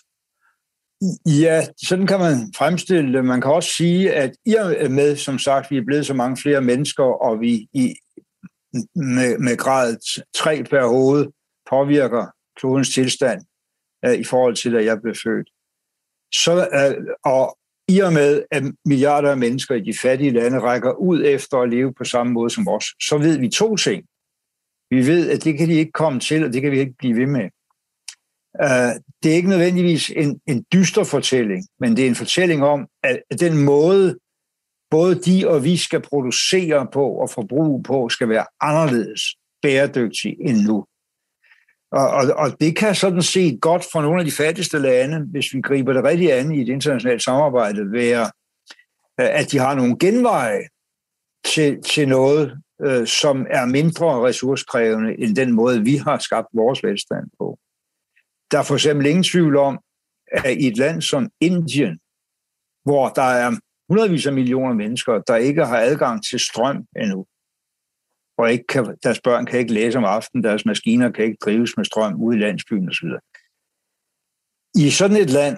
Ja, 1.27 1.63
sådan 1.87 2.07
kan 2.07 2.19
man 2.19 2.53
fremstille 2.57 3.13
det. 3.13 3.25
Man 3.25 3.41
kan 3.41 3.51
også 3.51 3.69
sige, 3.69 4.13
at 4.13 4.33
i 4.47 4.55
og 4.55 4.91
med, 4.91 5.17
som 5.17 5.39
sagt, 5.39 5.71
vi 5.71 5.77
er 5.77 5.85
blevet 5.87 6.07
så 6.07 6.15
mange 6.15 6.37
flere 6.37 6.61
mennesker, 6.61 7.05
og 7.05 7.41
vi 7.41 7.69
i, 7.73 7.95
med, 8.95 9.39
med 9.39 9.57
grad 9.57 9.97
3 10.35 10.65
per 10.71 10.87
hoved 10.87 11.27
påvirker 11.71 12.27
klodens 12.57 12.95
tilstand 12.95 13.41
uh, 14.07 14.15
i 14.15 14.25
forhold 14.25 14.57
til, 14.57 14.77
at 14.77 14.85
jeg 14.85 15.03
blev 15.03 15.15
født. 15.25 15.49
Så, 16.35 16.53
uh, 16.55 17.33
og 17.33 17.59
i 17.89 18.01
og 18.01 18.13
med, 18.13 18.43
at 18.51 18.63
milliarder 18.85 19.31
af 19.31 19.39
mennesker 19.39 19.75
i 19.75 19.81
de 19.81 19.95
fattige 20.03 20.31
lande 20.31 20.59
rækker 20.61 20.93
ud 20.93 21.25
efter 21.25 21.59
at 21.59 21.71
leve 21.71 21.95
på 21.95 22.05
samme 22.05 22.33
måde 22.33 22.51
som 22.51 22.69
os, 22.69 22.85
så 22.85 23.19
ved 23.19 23.39
vi 23.39 23.49
to 23.49 23.77
ting. 23.77 24.05
Vi 24.95 25.07
ved, 25.07 25.31
at 25.31 25.45
det 25.45 25.59
kan 25.59 25.69
de 25.69 25.75
ikke 25.75 25.93
komme 25.93 26.21
til, 26.21 26.45
og 26.45 26.53
det 26.53 26.63
kan 26.63 26.73
vi 26.73 26.81
ikke 26.81 26.95
blive 26.99 27.17
ved 27.17 27.27
med. 27.27 27.49
Øh, 28.63 29.01
det 29.23 29.33
er 29.33 29.37
ikke 29.37 29.49
nødvendigvis 29.49 30.11
en, 30.11 30.41
en 30.47 30.65
dyster 30.73 31.05
fortælling, 31.05 31.67
men 31.81 31.97
det 31.97 32.05
er 32.05 32.09
en 32.09 32.15
fortælling 32.15 32.65
om, 32.65 32.87
at 33.03 33.41
den 33.41 33.65
måde, 33.65 34.19
både 34.91 35.15
de 35.15 35.49
og 35.49 35.65
vi 35.65 35.77
skal 35.77 36.01
producere 36.01 36.87
på 36.93 37.07
og 37.07 37.31
forbruge 37.31 37.83
på, 37.83 38.09
skal 38.09 38.29
være 38.29 38.47
anderledes 38.61 39.23
bæredygtig 39.63 40.37
end 40.41 40.59
nu. 40.67 40.85
Og, 41.93 42.09
og, 42.09 42.25
og 42.37 42.61
det 42.61 42.77
kan 42.77 42.95
sådan 42.95 43.23
set 43.23 43.61
godt 43.61 43.85
for 43.93 44.03
nogle 44.03 44.21
af 44.21 44.25
de 44.25 44.33
fattigste 44.33 44.79
lande, 44.79 45.27
hvis 45.31 45.55
vi 45.55 45.61
griber 45.61 45.93
det 45.93 46.05
rigtigt 46.05 46.33
an 46.33 46.53
i 46.53 46.63
et 46.63 46.69
internationalt 46.69 47.23
samarbejde, 47.23 47.93
være, 47.93 48.23
øh, 49.21 49.41
at 49.41 49.53
de 49.53 49.59
har 49.59 49.75
nogle 49.75 49.99
genveje 49.99 50.63
til, 51.45 51.83
til 51.83 52.09
noget, 52.09 52.59
øh, 52.83 53.07
som 53.07 53.47
er 53.51 53.67
mindre 53.67 54.27
ressourcekrævende 54.27 55.21
end 55.21 55.37
den 55.37 55.53
måde, 55.53 55.83
vi 55.83 55.97
har 55.97 56.19
skabt 56.19 56.49
vores 56.53 56.83
velstand 56.83 57.27
på. 57.39 57.59
Der 58.51 58.59
er 58.59 58.63
for 58.63 58.75
eksempel 58.75 59.07
ingen 59.07 59.25
tvivl 59.25 59.57
om, 59.57 59.79
at 60.33 60.57
i 60.57 60.67
et 60.67 60.77
land 60.77 61.03
som 61.03 61.31
Indien, 61.41 61.99
hvor 62.85 63.09
der 63.09 63.23
er 63.23 63.51
hundredvis 63.89 64.27
af 64.27 64.33
millioner 64.33 64.75
mennesker, 64.75 65.19
der 65.19 65.37
ikke 65.37 65.67
har 65.67 65.79
adgang 65.79 66.25
til 66.25 66.41
strøm 66.41 66.87
endnu, 66.97 67.27
og 68.39 68.53
ikke 68.53 68.67
kan, 68.67 68.97
deres 69.03 69.21
børn 69.21 69.47
kan 69.47 69.59
ikke 69.59 69.75
læse 69.75 69.99
om 69.99 70.05
aftenen, 70.05 70.45
deres 70.45 70.67
maskiner 70.67 71.11
kan 71.11 71.25
ikke 71.25 71.39
drives 71.45 71.77
med 71.77 71.85
strøm 71.85 72.23
ude 72.23 72.37
i 72.37 72.41
landsbyen 72.41 72.89
osv. 72.89 73.09
I 74.75 74.91
sådan 74.91 75.17
et 75.17 75.31
land, 75.31 75.57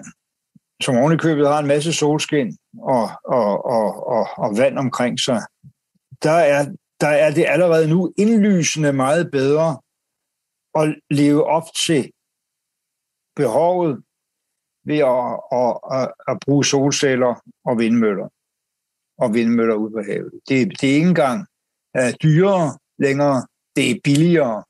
som 0.83 0.95
ovenikøbet 0.95 1.47
har 1.47 1.59
en 1.59 1.67
masse 1.67 1.93
solskin 1.93 2.57
og, 2.79 3.09
og, 3.25 3.65
og, 3.65 4.07
og, 4.07 4.27
og 4.37 4.57
vand 4.57 4.77
omkring 4.77 5.19
sig, 5.19 5.41
der 6.23 6.31
er, 6.31 6.65
der 7.01 7.07
er 7.07 7.31
det 7.31 7.45
allerede 7.47 7.87
nu 7.87 8.13
indlysende 8.17 8.93
meget 8.93 9.31
bedre 9.31 9.81
at 10.75 10.95
leve 11.09 11.43
op 11.43 11.67
til 11.85 12.11
behovet 13.35 14.03
ved 14.85 14.97
at, 14.97 15.25
at, 15.61 15.73
at, 15.97 16.13
at 16.27 16.37
bruge 16.45 16.65
solceller 16.65 17.43
og 17.65 17.77
vindmøller 17.77 18.29
og 19.17 19.33
vindmøller 19.33 19.75
ud 19.75 19.89
på 19.89 20.01
havet. 20.01 20.31
Det, 20.49 20.81
det 20.81 20.89
er 20.89 20.95
ikke 20.95 21.07
engang 21.07 21.47
er 21.93 22.11
dyrere 22.11 22.77
længere, 22.99 23.47
det 23.75 23.91
er 23.91 23.99
billigere, 24.03 24.63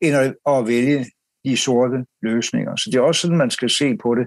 end 0.00 0.16
at, 0.16 0.36
at 0.46 0.66
vælge 0.66 1.06
de 1.44 1.56
sorte 1.56 2.06
løsninger. 2.22 2.76
Så 2.76 2.90
det 2.90 2.98
er 2.98 3.02
også 3.02 3.20
sådan, 3.20 3.36
man 3.36 3.50
skal 3.50 3.70
se 3.70 3.96
på 3.96 4.14
det. 4.14 4.26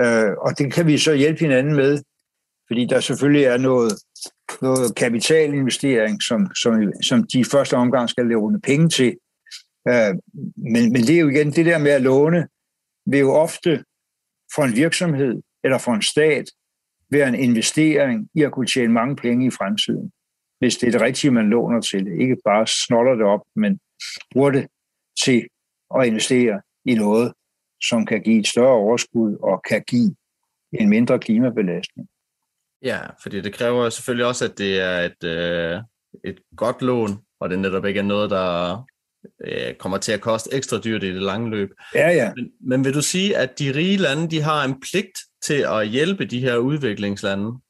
Øh, 0.00 0.32
og 0.38 0.58
det 0.58 0.72
kan 0.72 0.86
vi 0.86 0.98
så 0.98 1.12
hjælpe 1.14 1.40
hinanden 1.40 1.74
med, 1.74 2.02
fordi 2.66 2.86
der 2.86 3.00
selvfølgelig 3.00 3.44
er 3.44 3.58
noget, 3.58 3.92
noget 4.62 4.94
kapitalinvestering, 4.96 6.22
som, 6.22 6.54
som, 6.54 6.92
som 7.02 7.26
de 7.32 7.40
i 7.40 7.44
første 7.44 7.74
omgang 7.74 8.08
skal 8.08 8.26
låne 8.26 8.60
penge 8.60 8.88
til. 8.88 9.16
Øh, 9.88 10.14
men, 10.56 10.92
men 10.92 11.02
det 11.02 11.10
er 11.10 11.20
jo 11.20 11.28
igen 11.28 11.52
det 11.52 11.66
der 11.66 11.78
med 11.78 11.90
at 11.90 12.02
låne, 12.02 12.48
vil 13.06 13.20
jo 13.20 13.32
ofte 13.32 13.84
for 14.54 14.62
en 14.62 14.76
virksomhed 14.76 15.42
eller 15.64 15.78
for 15.78 15.92
en 15.92 16.02
stat 16.02 16.44
være 17.10 17.28
en 17.28 17.34
investering 17.34 18.28
i 18.34 18.42
at 18.42 18.52
kunne 18.52 18.66
tjene 18.66 18.92
mange 18.92 19.16
penge 19.16 19.46
i 19.46 19.50
fremtiden 19.50 20.12
hvis 20.60 20.76
det 20.76 20.86
er 20.86 20.90
det 20.90 21.00
rigtige, 21.00 21.30
man 21.30 21.50
låner 21.50 21.80
til. 21.80 22.20
Ikke 22.20 22.36
bare 22.44 22.66
snoller 22.66 23.14
det 23.14 23.24
op, 23.24 23.40
men 23.56 23.80
bruger 24.32 24.50
det 24.50 24.66
til 25.24 25.48
at 25.96 26.06
investere 26.06 26.60
i 26.84 26.94
noget, 26.94 27.32
som 27.82 28.06
kan 28.06 28.22
give 28.22 28.40
et 28.40 28.46
større 28.46 28.76
overskud 28.84 29.36
og 29.42 29.62
kan 29.68 29.82
give 29.86 30.14
en 30.72 30.88
mindre 30.88 31.18
klimabelastning. 31.18 32.08
Ja, 32.82 33.00
fordi 33.22 33.40
det 33.40 33.54
kræver 33.54 33.90
selvfølgelig 33.90 34.26
også, 34.26 34.44
at 34.44 34.58
det 34.58 34.80
er 34.80 34.98
et, 34.98 35.24
øh, 35.24 35.80
et 36.24 36.38
godt 36.56 36.82
lån, 36.82 37.18
og 37.40 37.50
det 37.50 37.58
netop 37.58 37.84
ikke 37.84 38.00
er 38.00 38.04
noget, 38.04 38.30
der 38.30 38.82
øh, 39.44 39.74
kommer 39.74 39.98
til 39.98 40.12
at 40.12 40.20
koste 40.20 40.54
ekstra 40.54 40.78
dyrt 40.78 41.02
i 41.02 41.14
det 41.14 41.22
lange 41.22 41.50
løb. 41.50 41.70
Ja, 41.94 42.08
ja. 42.08 42.32
Men, 42.36 42.52
men 42.60 42.84
vil 42.84 42.94
du 42.94 43.02
sige, 43.02 43.36
at 43.36 43.58
de 43.58 43.74
rige 43.74 43.96
lande, 43.96 44.30
de 44.30 44.42
har 44.42 44.64
en 44.64 44.80
pligt 44.80 45.18
til 45.42 45.64
at 45.68 45.88
hjælpe 45.88 46.24
de 46.24 46.40
her 46.40 46.56
udviklingslande? 46.56 47.60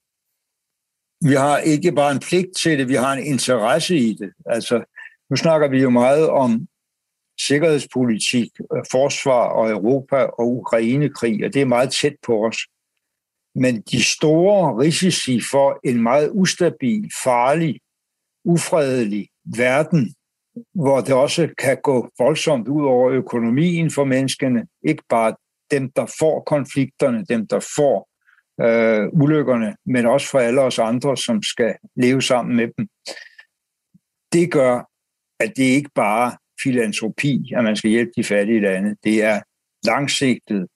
vi 1.21 1.35
har 1.35 1.59
ikke 1.59 1.93
bare 1.93 2.13
en 2.13 2.19
pligt 2.19 2.57
til 2.63 2.79
det, 2.79 2.89
vi 2.89 2.95
har 2.95 3.13
en 3.13 3.27
interesse 3.27 3.97
i 3.97 4.15
det. 4.15 4.33
Altså, 4.47 4.85
nu 5.31 5.37
snakker 5.37 5.69
vi 5.69 5.83
jo 5.83 5.91
meget 5.91 6.29
om 6.29 6.69
sikkerhedspolitik, 7.41 8.51
forsvar 8.91 9.49
og 9.49 9.71
Europa 9.71 10.17
og 10.17 10.49
Ukrainekrig, 10.49 11.45
og 11.45 11.55
det 11.55 11.63
er 11.63 11.67
meget 11.67 11.93
tæt 11.93 12.17
på 12.27 12.47
os. 12.47 12.57
Men 13.55 13.81
de 13.81 14.05
store 14.05 14.79
risici 14.85 15.41
for 15.51 15.81
en 15.85 16.03
meget 16.03 16.31
ustabil, 16.35 17.11
farlig, 17.25 17.81
ufredelig 18.45 19.29
verden, 19.57 20.15
hvor 20.75 21.01
det 21.01 21.15
også 21.15 21.49
kan 21.59 21.79
gå 21.83 22.11
voldsomt 22.19 22.69
ud 22.69 22.85
over 22.85 23.11
økonomien 23.11 23.91
for 23.91 24.05
menneskene, 24.05 24.67
ikke 24.89 25.03
bare 25.09 25.35
dem, 25.71 25.91
der 25.97 26.07
får 26.19 26.43
konflikterne, 26.43 27.25
dem, 27.25 27.47
der 27.47 27.61
får 27.77 28.09
øh, 28.65 29.09
ulykkerne, 29.13 29.77
men 29.87 30.07
også 30.07 30.31
for 30.31 30.39
alle 30.39 30.61
os 30.61 30.79
andre, 30.79 31.17
som 31.17 31.43
skal 31.43 31.75
leve 31.97 32.23
sammen 32.23 32.57
med 32.57 32.69
dem. 32.79 32.89
Det 34.33 34.53
gør, 34.53 34.91
at 35.41 35.53
det 35.57 35.63
ikke 35.63 35.91
bare 35.95 36.37
filantropi, 36.63 37.53
at 37.57 37.65
man 37.65 37.77
skal 37.77 37.91
hjælpe 37.91 38.13
de 38.17 38.25
fattige 38.25 38.61
lande. 38.61 38.97
Det 39.05 39.23
er 39.23 39.41
langsigtet 39.87 40.67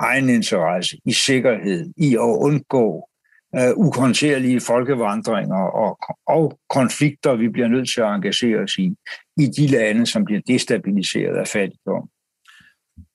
egeninteresse 0.00 0.96
i 1.06 1.12
sikkerhed, 1.12 1.92
i 1.96 2.14
at 2.14 2.36
undgå 2.46 3.08
øh, 3.54 3.70
uh, 3.70 3.86
ukontrollerlige 3.86 4.60
folkevandringer 4.60 5.62
og, 5.62 5.98
og 6.26 6.58
konflikter, 6.70 7.34
vi 7.34 7.48
bliver 7.48 7.68
nødt 7.68 7.88
til 7.94 8.00
at 8.00 8.14
engagere 8.14 8.58
os 8.58 8.78
i, 8.78 8.94
i 9.36 9.46
de 9.46 9.66
lande, 9.66 10.06
som 10.06 10.24
bliver 10.24 10.40
destabiliseret 10.46 11.36
af 11.36 11.48
fattigdom. 11.48 12.08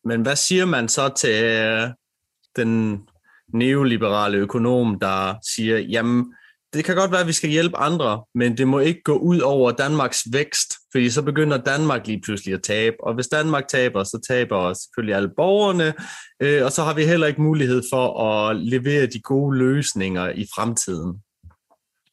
Men 0.03 0.21
hvad 0.21 0.35
siger 0.35 0.65
man 0.65 0.87
så 0.87 1.09
til 1.09 1.43
øh, 1.43 1.89
den 2.55 3.01
neoliberale 3.53 4.37
økonom, 4.37 4.99
der 4.99 5.35
siger, 5.55 5.77
jamen, 5.77 6.33
det 6.75 6.85
kan 6.85 6.95
godt 6.95 7.11
være, 7.11 7.21
at 7.21 7.27
vi 7.27 7.33
skal 7.33 7.49
hjælpe 7.49 7.77
andre, 7.77 8.23
men 8.35 8.57
det 8.57 8.67
må 8.67 8.79
ikke 8.79 9.01
gå 9.03 9.17
ud 9.17 9.39
over 9.39 9.71
Danmarks 9.71 10.23
vækst, 10.31 10.73
fordi 10.91 11.09
så 11.09 11.21
begynder 11.21 11.57
Danmark 11.57 12.07
lige 12.07 12.21
pludselig 12.21 12.53
at 12.53 12.63
tabe. 12.63 12.95
Og 12.99 13.13
hvis 13.13 13.27
Danmark 13.27 13.67
taber, 13.67 14.03
så 14.03 14.25
taber 14.29 14.73
selvfølgelig 14.73 15.15
alle 15.15 15.31
borgerne, 15.37 15.93
øh, 16.41 16.65
og 16.65 16.71
så 16.71 16.83
har 16.83 16.93
vi 16.93 17.05
heller 17.05 17.27
ikke 17.27 17.41
mulighed 17.41 17.83
for 17.91 18.29
at 18.29 18.55
levere 18.55 19.05
de 19.05 19.21
gode 19.21 19.57
løsninger 19.57 20.29
i 20.29 20.47
fremtiden. 20.55 21.21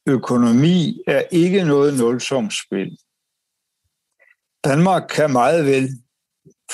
Økonomi 0.07 1.01
er 1.07 1.23
ikke 1.31 1.63
noget 1.63 1.97
nulsumsspil. 1.99 2.97
Danmark 4.63 5.03
kan 5.09 5.31
meget 5.31 5.65
vel, 5.65 5.89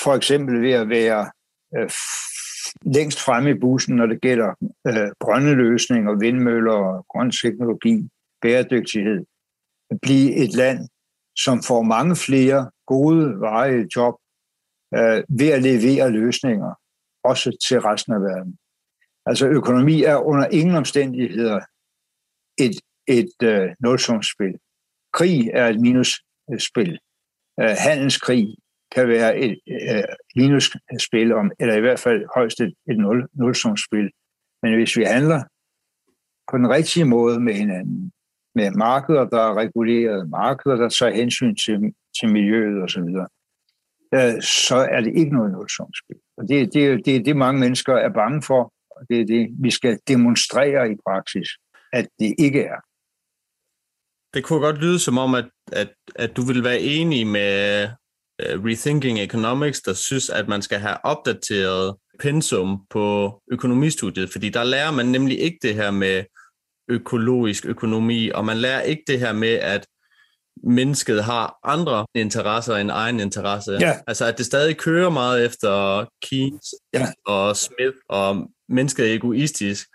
for 0.02 0.14
eksempel 0.14 0.62
ved 0.62 0.72
at 0.72 0.88
være 0.88 1.30
øh, 1.78 1.90
længst 2.82 3.20
fremme 3.20 3.50
i 3.50 3.60
bussen, 3.60 3.96
når 3.96 4.06
det 4.06 4.20
gælder 4.20 4.50
øh, 4.86 5.10
grønne 5.20 5.54
løsninger, 5.54 6.18
vindmøller, 6.18 7.04
grøn 7.08 7.30
teknologi, 7.30 8.08
bæredygtighed. 8.42 9.24
At 9.90 9.98
blive 10.02 10.36
et 10.36 10.52
land, 10.54 10.88
som 11.36 11.62
får 11.62 11.82
mange 11.82 12.16
flere 12.16 12.70
gode, 12.86 13.40
varige 13.40 13.88
job 13.96 14.14
øh, 14.94 15.22
ved 15.38 15.50
at 15.56 15.62
levere 15.62 16.10
løsninger, 16.10 16.74
også 17.24 17.66
til 17.68 17.80
resten 17.80 18.12
af 18.12 18.20
verden. 18.20 18.58
Altså 19.26 19.46
økonomi 19.46 20.02
er 20.02 20.16
under 20.16 20.46
ingen 20.48 20.74
omstændigheder 20.74 21.60
et, 22.58 22.76
et 23.08 23.34
øh, 23.42 23.68
nulsumsspil. 23.80 24.54
Krig 25.12 25.50
er 25.54 25.66
et 25.68 25.80
minusspil. 25.80 26.98
Øh, 27.60 27.74
handelskrig 27.78 28.56
kan 28.94 29.08
være 29.08 29.38
et 29.38 29.60
øh, 29.68 30.04
minusspil, 30.36 31.32
om, 31.32 31.50
eller 31.60 31.74
i 31.76 31.80
hvert 31.80 31.98
fald 31.98 32.26
højst 32.34 32.60
et, 32.60 32.74
et 32.90 32.98
nul, 32.98 33.28
nulsumsspil. 33.32 34.10
Men 34.62 34.74
hvis 34.74 34.96
vi 34.96 35.04
handler 35.04 35.42
på 36.50 36.56
den 36.56 36.70
rigtige 36.70 37.04
måde 37.04 37.40
med 37.40 37.54
hinanden, 37.54 38.12
med 38.54 38.70
markeder, 38.70 39.24
der 39.24 39.40
er 39.40 39.54
reguleret, 39.54 40.30
markeder, 40.30 40.76
der 40.76 40.88
tager 40.88 41.14
hensyn 41.14 41.54
til, 41.56 41.94
til 42.20 42.28
miljøet 42.28 42.82
osv., 42.82 43.08
øh, 44.14 44.42
så 44.42 44.76
er 44.90 45.00
det 45.00 45.12
ikke 45.16 45.34
noget 45.34 45.52
nulsumsspil. 45.52 46.16
Og 46.36 46.48
det, 46.48 46.74
det, 46.74 47.06
det 47.06 47.16
er 47.16 47.22
det, 47.22 47.36
mange 47.36 47.60
mennesker 47.60 47.94
er 47.94 48.12
bange 48.12 48.42
for, 48.42 48.72
og 48.90 49.06
det 49.08 49.20
er 49.20 49.26
det, 49.26 49.48
vi 49.58 49.70
skal 49.70 49.98
demonstrere 50.08 50.92
i 50.92 50.96
praksis, 51.06 51.48
at 51.92 52.08
det 52.18 52.34
ikke 52.38 52.62
er. 52.62 52.80
Det 54.34 54.44
kunne 54.44 54.60
godt 54.60 54.78
lyde 54.78 54.98
som 54.98 55.18
om, 55.18 55.34
at, 55.34 55.48
at, 55.72 55.92
at 56.14 56.36
du 56.36 56.42
vil 56.42 56.64
være 56.64 56.80
enig 56.80 57.26
med 57.26 57.88
Rethinking 58.64 59.20
Economics, 59.20 59.80
der 59.80 59.94
synes, 59.94 60.30
at 60.30 60.48
man 60.48 60.62
skal 60.62 60.78
have 60.78 61.04
opdateret 61.04 61.94
pensum 62.20 62.80
på 62.90 63.34
økonomistudiet, 63.52 64.32
fordi 64.32 64.48
der 64.48 64.64
lærer 64.64 64.90
man 64.90 65.06
nemlig 65.06 65.40
ikke 65.40 65.58
det 65.62 65.74
her 65.74 65.90
med 65.90 66.24
økologisk 66.88 67.66
økonomi, 67.66 68.28
og 68.28 68.44
man 68.44 68.56
lærer 68.56 68.80
ikke 68.80 69.02
det 69.06 69.20
her 69.20 69.32
med, 69.32 69.52
at 69.52 69.86
mennesket 70.64 71.24
har 71.24 71.58
andre 71.64 72.06
interesser 72.14 72.76
end 72.76 72.90
egen 72.90 73.20
interesse. 73.20 73.72
Ja. 73.80 73.96
Altså 74.06 74.24
at 74.26 74.38
det 74.38 74.46
stadig 74.46 74.76
kører 74.76 75.10
meget 75.10 75.46
efter 75.46 76.04
Keynes 76.22 76.74
Ja. 76.94 77.06
og 77.26 77.56
Smith, 77.56 77.96
og 78.08 78.50
mennesket 78.68 79.10
er 79.10 79.14
egoistisk. 79.14 79.88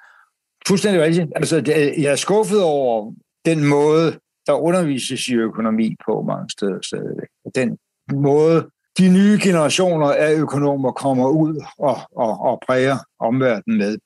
Fuldstændig 0.68 1.02
rigtigt. 1.02 1.28
Altså, 1.36 1.56
jeg 1.98 2.12
er 2.12 2.16
skuffet 2.16 2.64
over 2.64 3.14
den 3.46 3.64
måde, 3.64 4.20
der 4.48 4.54
undervises 4.54 5.28
i 5.28 5.34
økonomi 5.34 5.96
på 6.06 6.22
mange 6.22 6.50
steder 6.50 6.80
stadigvæk. 6.82 7.28
Den 7.56 7.78
måde, 8.14 8.70
de 8.97 9.10
nye 9.10 9.39
generationer 9.43 10.08
af 10.08 10.34
økonomer 10.34 10.91
kommer 10.91 11.30
ud 11.30 11.66
og, 11.78 11.97
og, 12.16 12.39
og 12.39 12.62
præger 12.68 12.97
omverdenen 13.20 13.78
med. 13.78 13.97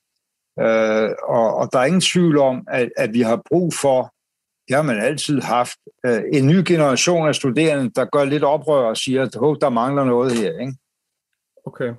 Øh, 0.60 1.10
og, 1.24 1.56
og 1.56 1.70
der 1.74 1.80
er 1.80 1.86
ingen 1.86 2.02
tvivl 2.02 2.38
om, 2.38 2.68
at, 2.68 2.90
at 2.98 3.14
vi 3.14 3.22
har 3.22 3.42
brug 3.50 3.74
for, 3.74 4.14
det 4.68 4.76
har 4.76 4.84
man 4.84 5.00
altid 5.00 5.42
haft, 5.42 5.78
øh, 6.06 6.22
en 6.34 6.48
ny 6.48 6.64
generation 6.68 7.28
af 7.28 7.36
studerende, 7.36 7.92
der 7.96 8.06
gør 8.06 8.26
lidt 8.26 8.44
oprør 8.44 8.90
og 8.90 8.98
siger, 8.98 9.22
at 9.24 9.34
der 9.34 9.70
mangler 9.70 10.04
noget 10.04 10.32
her. 10.32 10.60
Ikke? 10.60 10.74
Okay. 11.66 11.94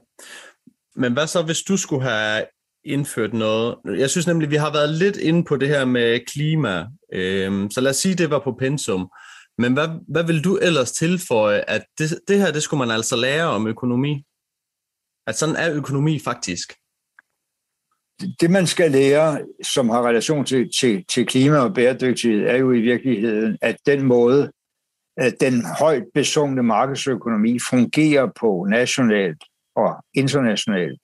Men 0.96 1.12
hvad 1.12 1.26
så, 1.26 1.42
hvis 1.42 1.62
du 1.62 1.76
skulle 1.76 2.02
have 2.02 2.44
indført 2.84 3.34
noget? 3.34 3.76
Jeg 3.84 4.10
synes 4.10 4.26
nemlig, 4.26 4.50
vi 4.50 4.56
har 4.56 4.72
været 4.72 4.90
lidt 4.90 5.16
inde 5.16 5.44
på 5.44 5.56
det 5.56 5.68
her 5.68 5.84
med 5.84 6.20
klima. 6.26 6.86
Øhm, 7.12 7.70
så 7.70 7.80
lad 7.80 7.90
os 7.90 7.96
sige, 7.96 8.14
det 8.14 8.30
var 8.30 8.38
på 8.38 8.52
pensum. 8.52 9.10
Men 9.60 9.72
hvad, 9.72 9.88
hvad 10.08 10.24
vil 10.24 10.44
du 10.44 10.56
ellers 10.56 10.92
tilføje, 10.92 11.60
at 11.68 11.82
det, 11.98 12.20
det 12.28 12.38
her, 12.38 12.52
det 12.52 12.62
skulle 12.62 12.78
man 12.86 12.96
altså 12.96 13.16
lære 13.16 13.46
om 13.46 13.66
økonomi? 13.66 14.24
At 15.26 15.34
sådan 15.38 15.56
er 15.56 15.74
økonomi 15.74 16.18
faktisk. 16.18 16.72
det, 18.40 18.50
man 18.50 18.66
skal 18.66 18.90
lære, 18.90 19.40
som 19.62 19.88
har 19.88 20.08
relation 20.08 20.44
til, 20.44 20.70
til, 20.80 21.04
til 21.08 21.26
klima 21.26 21.58
og 21.58 21.74
bæredygtighed, 21.74 22.46
er 22.46 22.56
jo 22.56 22.72
i 22.72 22.80
virkeligheden, 22.80 23.58
at 23.62 23.76
den 23.86 24.02
måde, 24.02 24.52
at 25.16 25.34
den 25.40 25.64
højt 25.78 26.04
besungne 26.14 26.62
markedsøkonomi 26.62 27.58
fungerer 27.70 28.28
på 28.40 28.66
nationalt 28.70 29.44
og 29.76 30.04
internationalt, 30.14 31.00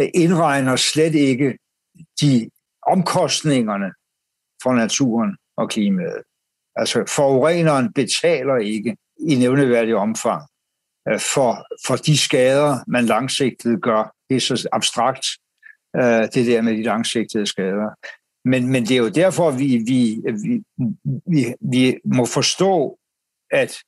øh, 0.00 0.08
indregner 0.14 0.76
slet 0.76 1.14
ikke 1.14 1.58
de 2.20 2.50
omkostningerne 2.86 3.92
for 4.62 4.72
naturen 4.72 5.36
og 5.56 5.70
klimaet. 5.70 6.22
Altså 6.76 7.04
forureneren 7.08 7.92
betaler 7.92 8.56
ikke 8.56 8.96
i 9.28 9.34
nævneværdig 9.34 9.94
omfang 9.94 10.42
øh, 11.08 11.20
for, 11.20 11.66
for 11.86 11.96
de 11.96 12.18
skader, 12.18 12.78
man 12.86 13.04
langsigtet 13.04 13.82
gør. 13.82 14.14
Det 14.28 14.36
er 14.36 14.40
så 14.40 14.68
abstrakt, 14.72 15.26
øh, 15.96 16.28
det 16.34 16.46
der 16.46 16.62
med 16.62 16.72
de 16.72 16.82
langsigtede 16.82 17.46
skader. 17.46 17.90
Men, 18.44 18.68
men 18.68 18.82
det 18.82 18.90
er 18.90 18.98
jo 18.98 19.08
derfor, 19.08 19.50
vi, 19.50 19.82
vi, 19.86 20.22
vi, 20.42 20.62
vi, 21.26 21.54
vi 21.60 21.98
må 22.04 22.26
forstå, 22.26 22.98
at 23.50 23.78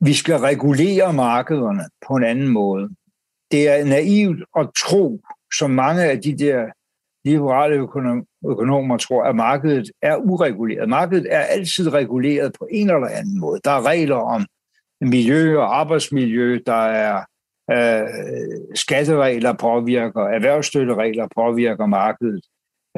vi 0.00 0.14
skal 0.14 0.36
regulere 0.36 1.12
markederne 1.12 1.84
på 2.06 2.14
en 2.14 2.24
anden 2.24 2.48
måde. 2.48 2.88
Det 3.50 3.68
er 3.68 3.84
naivt 3.84 4.44
at 4.56 4.68
tro, 4.78 5.20
som 5.58 5.70
mange 5.70 6.04
af 6.04 6.22
de 6.22 6.38
der 6.38 6.66
liberale 7.24 7.76
økonom- 7.76 8.35
økonomer 8.50 8.96
tror, 8.96 9.24
at 9.24 9.36
markedet 9.36 9.90
er 10.02 10.16
ureguleret. 10.16 10.88
Markedet 10.88 11.26
er 11.30 11.40
altid 11.40 11.92
reguleret 11.92 12.52
på 12.58 12.68
en 12.70 12.90
eller 12.90 13.08
anden 13.08 13.40
måde. 13.40 13.60
Der 13.64 13.70
er 13.70 13.86
regler 13.86 14.16
om 14.16 14.46
miljø 15.00 15.58
og 15.58 15.80
arbejdsmiljø, 15.80 16.58
der 16.66 16.86
er 16.86 17.24
øh, 17.72 18.08
skatteregler 18.74 19.52
påvirker, 19.52 20.22
erhvervsstøtteregler 20.22 21.28
påvirker 21.34 21.86
markedet. 21.86 22.44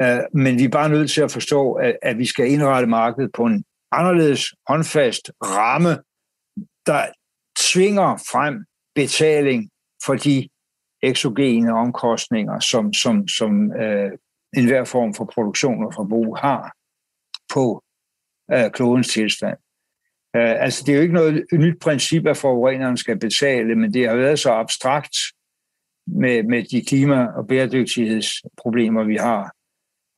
Øh, 0.01 0.19
men 0.33 0.59
vi 0.59 0.63
er 0.63 0.69
bare 0.69 0.89
nødt 0.89 1.11
til 1.11 1.21
at 1.21 1.31
forstå, 1.31 1.73
at, 1.73 1.97
at 2.01 2.17
vi 2.17 2.25
skal 2.25 2.51
indrette 2.51 2.87
markedet 2.87 3.31
på 3.33 3.45
en 3.45 3.63
anderledes 3.91 4.45
håndfast 4.67 5.31
ramme, 5.43 5.89
der 6.85 7.05
tvinger 7.59 8.17
frem 8.31 8.65
betaling 8.95 9.69
for 10.05 10.15
de 10.15 10.49
eksogene 11.01 11.73
omkostninger, 11.73 12.59
som, 12.59 12.93
som, 12.93 13.27
som 13.27 13.71
øh, 13.71 14.11
enhver 14.57 14.83
form 14.83 15.13
for 15.13 15.25
produktion 15.25 15.85
og 15.85 15.93
forbrug 15.93 16.37
har 16.37 16.73
på 17.53 17.83
øh, 18.53 18.71
klodens 18.71 19.07
tilstand. 19.07 19.57
Øh, 20.35 20.63
altså, 20.63 20.83
det 20.85 20.91
er 20.91 20.95
jo 20.95 21.01
ikke 21.01 21.13
noget 21.13 21.45
nyt 21.53 21.79
princip, 21.79 22.25
at 22.25 22.37
forureneren 22.37 22.97
skal 22.97 23.19
betale, 23.19 23.75
men 23.75 23.93
det 23.93 24.07
har 24.07 24.15
været 24.15 24.39
så 24.39 24.51
abstrakt 24.51 25.17
med, 26.07 26.43
med 26.43 26.63
de 26.63 26.85
klima- 26.85 27.31
og 27.37 27.47
bæredygtighedsproblemer, 27.47 29.03
vi 29.03 29.15
har, 29.15 29.41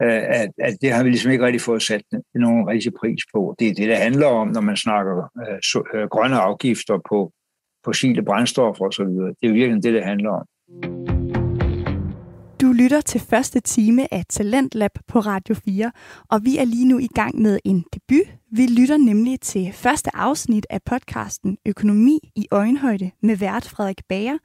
øh, 0.02 0.42
at, 0.42 0.52
at 0.58 0.78
det 0.82 0.92
har 0.92 1.04
vi 1.04 1.10
ligesom 1.10 1.32
ikke 1.32 1.46
rigtig 1.46 1.62
fået 1.62 1.82
sat 1.82 2.04
nogen 2.34 2.68
rigtig 2.68 2.94
pris 2.94 3.22
på. 3.34 3.56
Det 3.60 3.68
er 3.68 3.74
det, 3.74 3.88
det 3.90 3.98
handler 3.98 4.28
om, 4.28 4.48
når 4.48 4.62
man 4.62 4.78
snakker 4.78 5.30
øh, 5.48 5.60
så, 5.62 5.84
øh, 5.94 6.08
grønne 6.08 6.38
afgifter 6.38 7.00
på 7.10 7.32
fossile 7.86 8.26
brændstoffer 8.26 8.86
osv. 8.86 9.06
Det 9.06 9.44
er 9.44 9.48
jo 9.48 9.54
virkelig 9.54 9.84
det, 9.84 9.94
det 9.94 10.04
handler 10.04 10.30
om. 10.30 10.46
Du 12.72 12.76
lytter 12.76 13.02
til 13.02 13.22
første 13.22 13.60
time 13.60 14.14
af 14.14 14.26
Talentlab 14.30 14.92
på 15.08 15.20
Radio 15.20 15.56
4, 15.56 15.92
og 16.30 16.46
vi 16.46 16.58
er 16.58 16.66
lige 16.66 16.86
nu 16.86 16.98
i 16.98 17.08
gang 17.08 17.42
med 17.42 17.60
en 17.66 17.86
debut. 17.94 18.34
Vi 18.52 18.66
lytter 18.68 18.98
nemlig 18.98 19.40
til 19.40 19.74
første 19.74 20.16
afsnit 20.16 20.68
af 20.70 20.82
podcasten 20.86 21.58
Økonomi 21.66 22.20
i 22.36 22.48
øjenhøjde 22.52 23.12
med 23.24 23.36
vært 23.36 23.70
Frederik 23.70 24.02
Bager, 24.10 24.38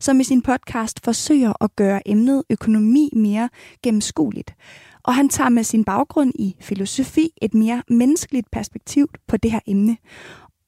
som 0.00 0.20
i 0.20 0.24
sin 0.24 0.42
podcast 0.42 1.04
forsøger 1.04 1.52
at 1.64 1.76
gøre 1.76 2.08
emnet 2.08 2.42
økonomi 2.50 3.10
mere 3.16 3.48
gennemskueligt. 3.82 4.54
Og 5.02 5.14
han 5.14 5.28
tager 5.28 5.50
med 5.50 5.64
sin 5.64 5.84
baggrund 5.84 6.32
i 6.34 6.56
filosofi 6.60 7.30
et 7.42 7.54
mere 7.54 7.82
menneskeligt 7.88 8.50
perspektiv 8.52 9.08
på 9.28 9.36
det 9.36 9.50
her 9.50 9.60
emne. 9.66 9.96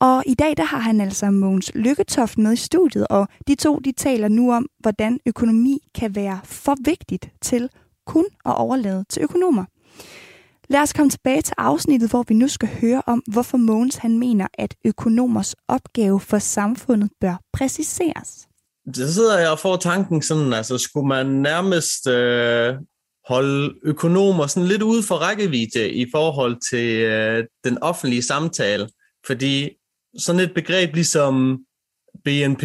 Og 0.00 0.22
i 0.26 0.34
dag 0.34 0.56
der 0.56 0.64
har 0.64 0.78
han 0.78 1.00
altså 1.00 1.30
Mogens 1.30 1.72
Lykketoft 1.74 2.38
med 2.38 2.52
i 2.52 2.56
studiet, 2.56 3.06
og 3.10 3.28
de 3.48 3.54
to 3.54 3.78
de 3.78 3.92
taler 3.92 4.28
nu 4.28 4.52
om, 4.52 4.66
hvordan 4.78 5.20
økonomi 5.26 5.78
kan 5.94 6.14
være 6.14 6.40
for 6.44 6.74
vigtigt 6.84 7.28
til 7.42 7.70
kun 8.06 8.24
at 8.44 8.56
overlade 8.56 9.04
til 9.08 9.22
økonomer. 9.22 9.64
Lad 10.68 10.80
os 10.80 10.92
komme 10.92 11.10
tilbage 11.10 11.42
til 11.42 11.54
afsnittet, 11.58 12.10
hvor 12.10 12.24
vi 12.28 12.34
nu 12.34 12.48
skal 12.48 12.68
høre 12.80 13.02
om, 13.06 13.22
hvorfor 13.32 13.56
Mogens 13.56 13.96
han 13.96 14.18
mener, 14.18 14.46
at 14.54 14.74
økonomers 14.84 15.54
opgave 15.68 16.20
for 16.20 16.38
samfundet 16.38 17.10
bør 17.20 17.40
præciseres. 17.52 18.46
Så 18.94 19.14
sidder 19.14 19.38
jeg 19.38 19.50
og 19.50 19.58
får 19.58 19.76
tanken 19.76 20.22
sådan, 20.22 20.52
altså 20.52 20.78
skulle 20.78 21.08
man 21.08 21.26
nærmest 21.26 22.06
øh, 22.06 22.74
holde 23.28 23.74
økonomer 23.84 24.46
sådan 24.46 24.68
lidt 24.68 24.82
ude 24.82 25.02
for 25.02 25.14
rækkevidde 25.14 25.90
i 25.90 26.06
forhold 26.10 26.56
til 26.70 27.00
øh, 27.00 27.44
den 27.64 27.82
offentlige 27.82 28.22
samtale, 28.22 28.88
fordi 29.26 29.70
sådan 30.18 30.40
et 30.40 30.54
begreb 30.54 30.94
ligesom 30.94 31.64
BNP, 32.24 32.64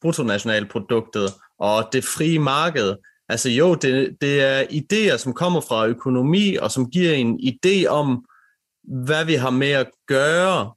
bruttonationalproduktet, 0.00 1.34
og 1.58 1.88
det 1.92 2.04
frie 2.04 2.38
marked, 2.38 2.94
altså 3.28 3.50
jo, 3.50 3.74
det, 3.74 4.16
det 4.20 4.42
er 4.42 4.62
idéer, 4.62 5.16
som 5.16 5.32
kommer 5.32 5.60
fra 5.60 5.86
økonomi, 5.86 6.56
og 6.56 6.70
som 6.70 6.90
giver 6.90 7.12
en 7.12 7.40
idé 7.40 7.86
om, 7.86 8.24
hvad 9.04 9.24
vi 9.24 9.34
har 9.34 9.50
med 9.50 9.70
at 9.70 9.90
gøre, 10.06 10.72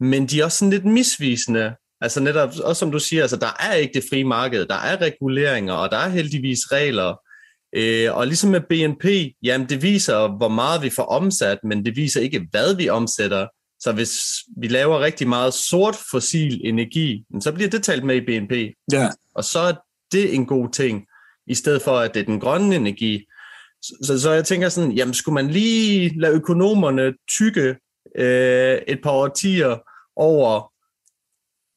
men 0.00 0.26
de 0.26 0.40
er 0.40 0.44
også 0.44 0.58
sådan 0.58 0.70
lidt 0.70 0.84
misvisende. 0.84 1.74
Altså 2.00 2.20
netop, 2.20 2.48
også 2.64 2.80
som 2.80 2.90
du 2.90 2.98
siger, 2.98 3.22
altså 3.22 3.36
der 3.36 3.56
er 3.60 3.74
ikke 3.74 3.94
det 3.94 4.04
frie 4.10 4.24
marked, 4.24 4.66
der 4.66 4.74
er 4.74 5.00
reguleringer, 5.00 5.74
og 5.74 5.90
der 5.90 5.96
er 5.96 6.08
heldigvis 6.08 6.72
regler. 6.72 7.20
Øh, 7.76 8.16
og 8.16 8.26
ligesom 8.26 8.50
med 8.50 8.60
BNP, 8.60 9.34
jamen 9.42 9.68
det 9.68 9.82
viser, 9.82 10.36
hvor 10.36 10.48
meget 10.48 10.82
vi 10.82 10.90
får 10.90 11.02
omsat, 11.02 11.58
men 11.64 11.84
det 11.84 11.96
viser 11.96 12.20
ikke, 12.20 12.46
hvad 12.50 12.76
vi 12.76 12.88
omsætter. 12.88 13.46
Så 13.84 13.92
hvis 13.92 14.18
vi 14.56 14.68
laver 14.68 15.00
rigtig 15.00 15.28
meget 15.28 15.54
sort 15.54 15.96
fossil 16.10 16.60
energi, 16.64 17.24
så 17.40 17.52
bliver 17.52 17.70
det 17.70 17.82
talt 17.82 18.04
med 18.04 18.16
i 18.16 18.20
BNP. 18.20 18.52
Ja. 18.92 19.08
Og 19.34 19.44
så 19.44 19.58
er 19.58 19.72
det 20.12 20.34
en 20.34 20.46
god 20.46 20.68
ting, 20.72 21.06
i 21.46 21.54
stedet 21.54 21.82
for 21.82 21.98
at 21.98 22.14
det 22.14 22.20
er 22.20 22.24
den 22.24 22.40
grønne 22.40 22.76
energi. 22.76 23.24
Så, 23.82 24.20
så, 24.20 24.30
jeg 24.30 24.44
tænker 24.44 24.68
sådan, 24.68 24.92
jamen 24.92 25.14
skulle 25.14 25.34
man 25.34 25.50
lige 25.50 26.20
lade 26.20 26.34
økonomerne 26.34 27.14
tykke 27.28 27.76
øh, 28.16 28.78
et 28.88 29.00
par 29.02 29.10
årtier 29.10 29.76
over, 30.16 30.72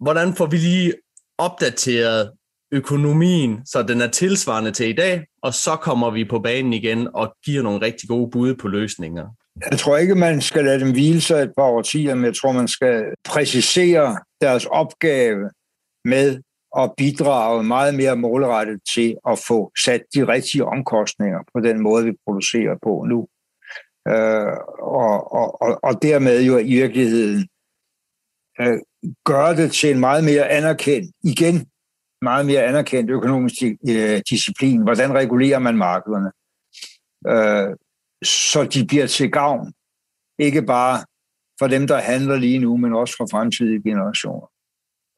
hvordan 0.03 0.36
får 0.36 0.45
vi 0.45 0.58
lige 0.58 0.93
opdateret 1.38 2.32
økonomien, 2.72 3.66
så 3.66 3.84
den 3.84 4.01
er 4.01 4.08
tilsvarende 4.08 4.72
til 4.72 4.89
i 4.89 4.93
dag, 4.93 5.26
og 5.41 5.53
så 5.53 5.76
kommer 5.76 6.12
vi 6.12 6.26
på 6.26 6.39
banen 6.39 6.74
igen 6.74 7.08
og 7.14 7.36
giver 7.45 7.64
nogle 7.64 7.82
rigtig 7.82 8.10
gode 8.10 8.32
bud 8.32 8.55
på 8.55 8.68
løsninger. 8.68 9.28
Jeg 9.72 9.80
tror 9.80 9.97
ikke, 9.97 10.16
man 10.16 10.41
skal 10.41 10.66
lade 10.66 10.80
dem 10.80 10.91
hvile 10.91 11.22
sig 11.22 11.41
et 11.41 11.53
par 11.58 11.64
årtier, 11.64 12.16
men 12.16 12.26
jeg 12.26 12.36
tror, 12.36 12.51
man 12.51 12.68
skal 12.68 13.05
præcisere 13.26 14.20
deres 14.41 14.66
opgave 14.66 15.49
med 16.05 16.41
at 16.78 16.93
bidrage 16.97 17.64
meget 17.64 17.95
mere 17.95 18.16
målrettet 18.16 18.80
til 18.93 19.18
at 19.30 19.39
få 19.47 19.72
sat 19.86 20.01
de 20.16 20.28
rigtige 20.28 20.66
omkostninger 20.66 21.39
på 21.53 21.60
den 21.60 21.82
måde, 21.82 22.05
vi 22.05 22.14
producerer 22.26 22.76
på 22.84 23.05
nu. 23.10 23.28
Øh, 24.08 24.58
og, 24.80 25.34
og, 25.34 25.80
og, 25.84 26.01
dermed 26.01 26.41
jo 26.41 26.58
i 26.58 26.74
virkeligheden 26.74 27.47
øh, 28.62 28.78
gøre 29.26 29.55
det 29.55 29.72
til 29.72 29.91
en 29.91 29.99
meget 29.99 30.24
mere 30.24 30.49
anerkendt, 30.49 31.12
igen 31.24 31.68
meget 32.22 32.45
mere 32.45 32.64
anerkendt 32.64 33.12
økonomisk 33.12 33.55
øh, 33.89 34.22
disciplin. 34.30 34.82
Hvordan 34.82 35.14
regulerer 35.14 35.60
man 35.60 35.78
markederne? 35.78 36.32
Øh, 37.28 37.76
så 38.24 38.63
de 38.74 38.86
bliver 38.88 39.07
til 39.07 39.32
gavn, 39.32 39.74
ikke 40.39 40.61
bare 40.61 41.05
for 41.59 41.68
dem, 41.68 41.88
der 41.88 41.97
handler 41.97 42.36
lige 42.36 42.59
nu, 42.59 42.78
men 42.78 42.93
også 42.93 43.15
for 43.18 43.28
fremtidige 43.32 43.84
generationer. 43.84 44.47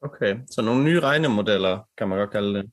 Okay, 0.02 0.36
så 0.50 0.62
nogle 0.62 0.84
nye 0.84 1.00
regnemodeller, 1.00 1.78
kan 1.98 2.08
man 2.08 2.18
godt 2.18 2.30
kalde 2.30 2.54
det. 2.54 2.70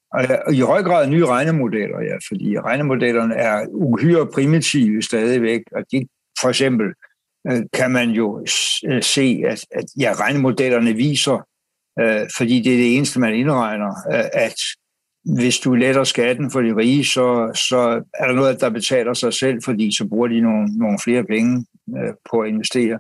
I 0.54 0.60
høj 0.60 0.84
grad 0.84 1.08
nye 1.08 1.26
regnemodeller, 1.26 2.00
ja, 2.00 2.16
fordi 2.28 2.60
regnemodellerne 2.60 3.36
er 3.36 3.66
uhyre 3.68 4.28
primitive 4.34 5.02
stadigvæk, 5.02 5.62
og 5.72 5.84
de, 5.92 6.08
for 6.42 6.50
eksempel 6.50 6.88
øh, 7.52 7.64
kan 7.74 7.92
man 7.92 8.10
jo 8.10 8.46
øh, 8.88 9.04
se, 9.04 9.44
at, 9.48 9.66
at 9.72 9.86
ja, 10.00 10.14
regnemodellerne 10.20 10.94
viser, 10.94 11.48
øh, 12.00 12.28
fordi 12.38 12.62
det 12.62 12.74
er 12.74 12.78
det 12.78 12.96
eneste, 12.96 13.20
man 13.20 13.36
indregner, 13.36 13.94
at 14.34 14.60
hvis 15.36 15.60
du 15.60 15.74
letter 15.74 16.04
skatten 16.04 16.52
for 16.52 16.62
de 16.62 16.76
rige, 16.76 17.06
så, 17.06 17.52
så 17.70 18.04
er 18.14 18.28
der 18.28 18.34
noget, 18.34 18.62
der 18.62 18.70
betaler 18.70 19.14
sig 19.14 19.34
selv, 19.34 19.60
fordi 19.66 19.98
så 19.98 20.08
bruger 20.08 20.28
de 20.28 20.42
nogle, 20.42 20.78
nogle 20.78 21.00
flere 21.04 21.24
penge 21.24 21.66
øh, 21.98 22.14
på 22.32 22.40
at 22.40 22.50
investere. 22.50 23.00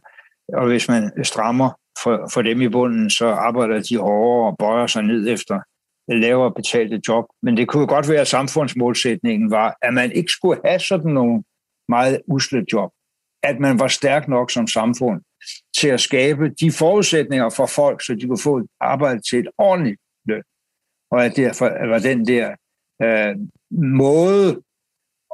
Og 0.54 0.68
hvis 0.68 0.88
man 0.88 1.12
strammer 1.24 1.70
for, 2.04 2.30
for 2.34 2.42
dem 2.42 2.62
i 2.62 2.70
bunden, 2.70 3.10
så 3.10 3.28
arbejder 3.28 3.82
de 3.82 3.98
hårdere 3.98 4.52
og 4.52 4.56
bøjer 4.60 4.88
sig 4.88 5.04
ned 5.04 5.30
efter 5.30 5.60
lavere 6.08 6.54
betalte 6.54 7.02
job. 7.08 7.26
Men 7.44 7.58
det 7.58 7.68
kunne 7.68 7.88
godt 7.88 8.10
være, 8.10 8.22
at 8.22 8.28
samfundsmålsætningen 8.28 9.52
var, 9.52 9.78
at 9.82 9.94
man 9.94 10.12
ikke 10.12 10.32
skulle 10.32 10.62
have 10.66 10.80
sådan 10.80 11.12
nogle 11.12 11.44
meget 11.90 12.22
usle 12.28 12.66
job. 12.74 12.92
At 13.44 13.60
man 13.60 13.80
var 13.80 13.88
stærk 13.88 14.28
nok 14.28 14.52
som 14.52 14.68
samfund 14.68 15.22
til 15.80 15.88
at 15.88 16.00
skabe 16.00 16.50
de 16.50 16.72
forudsætninger 16.72 17.50
for 17.50 17.66
folk, 17.66 18.06
så 18.06 18.16
de 18.22 18.28
kunne 18.28 18.44
få 18.44 18.58
et 18.58 18.68
arbejde 18.82 19.22
til 19.30 19.40
et 19.40 19.48
ordentligt. 19.58 20.00
Og 21.12 21.26
at 21.26 21.36
derfor 21.36 21.88
var 21.88 22.00
den 22.00 22.28
der 22.28 22.56
øh, 23.02 23.36
måde 23.82 24.62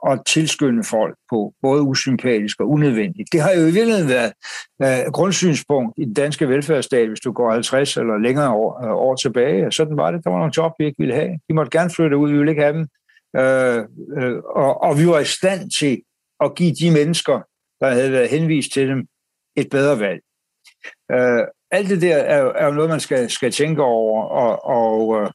at 0.07 0.19
tilskynde 0.25 0.83
folk 0.83 1.15
på, 1.29 1.53
både 1.61 1.81
usympatisk 1.81 2.59
og 2.59 2.69
unødvendigt. 2.69 3.29
Det 3.31 3.41
har 3.41 3.51
jo 3.51 3.61
i 3.61 3.71
virkeligheden 3.71 4.09
været 4.09 4.33
øh, 4.83 5.11
grundsynspunkt 5.11 5.93
i 5.97 6.05
den 6.05 6.13
danske 6.13 6.49
velfærdsstat, 6.49 7.07
hvis 7.07 7.19
du 7.19 7.31
går 7.31 7.51
50 7.51 7.97
eller 7.97 8.17
længere 8.17 8.53
år, 8.53 8.85
øh, 8.85 8.91
år 8.91 9.15
tilbage. 9.15 9.71
Sådan 9.71 9.97
var 9.97 10.11
det. 10.11 10.23
Der 10.23 10.29
var 10.29 10.37
nogle 10.37 10.53
job, 10.57 10.71
vi 10.79 10.85
ikke 10.85 10.99
ville 10.99 11.15
have. 11.15 11.39
De 11.49 11.53
måtte 11.53 11.77
gerne 11.77 11.89
flytte 11.89 12.17
ud, 12.17 12.31
vi 12.31 12.37
ville 12.37 12.51
ikke 12.51 12.61
have 12.61 12.77
dem. 12.77 12.87
Øh, 13.37 13.85
øh, 14.17 14.37
og, 14.55 14.81
og 14.81 14.99
vi 14.99 15.07
var 15.07 15.19
i 15.19 15.25
stand 15.25 15.71
til 15.79 16.01
at 16.39 16.55
give 16.55 16.73
de 16.73 16.91
mennesker, 16.91 17.41
der 17.81 17.89
havde 17.89 18.11
været 18.11 18.29
henvist 18.29 18.71
til 18.73 18.87
dem, 18.87 19.07
et 19.55 19.69
bedre 19.71 19.99
valg. 19.99 20.21
Øh, 21.11 21.47
alt 21.71 21.89
det 21.89 22.01
der 22.01 22.15
er, 22.15 22.53
er 22.53 22.65
jo 22.65 22.71
noget, 22.71 22.89
man 22.89 22.99
skal, 22.99 23.29
skal 23.29 23.51
tænke 23.51 23.83
over, 23.83 24.23
og, 24.23 24.65
og 24.65 25.21
øh, 25.21 25.31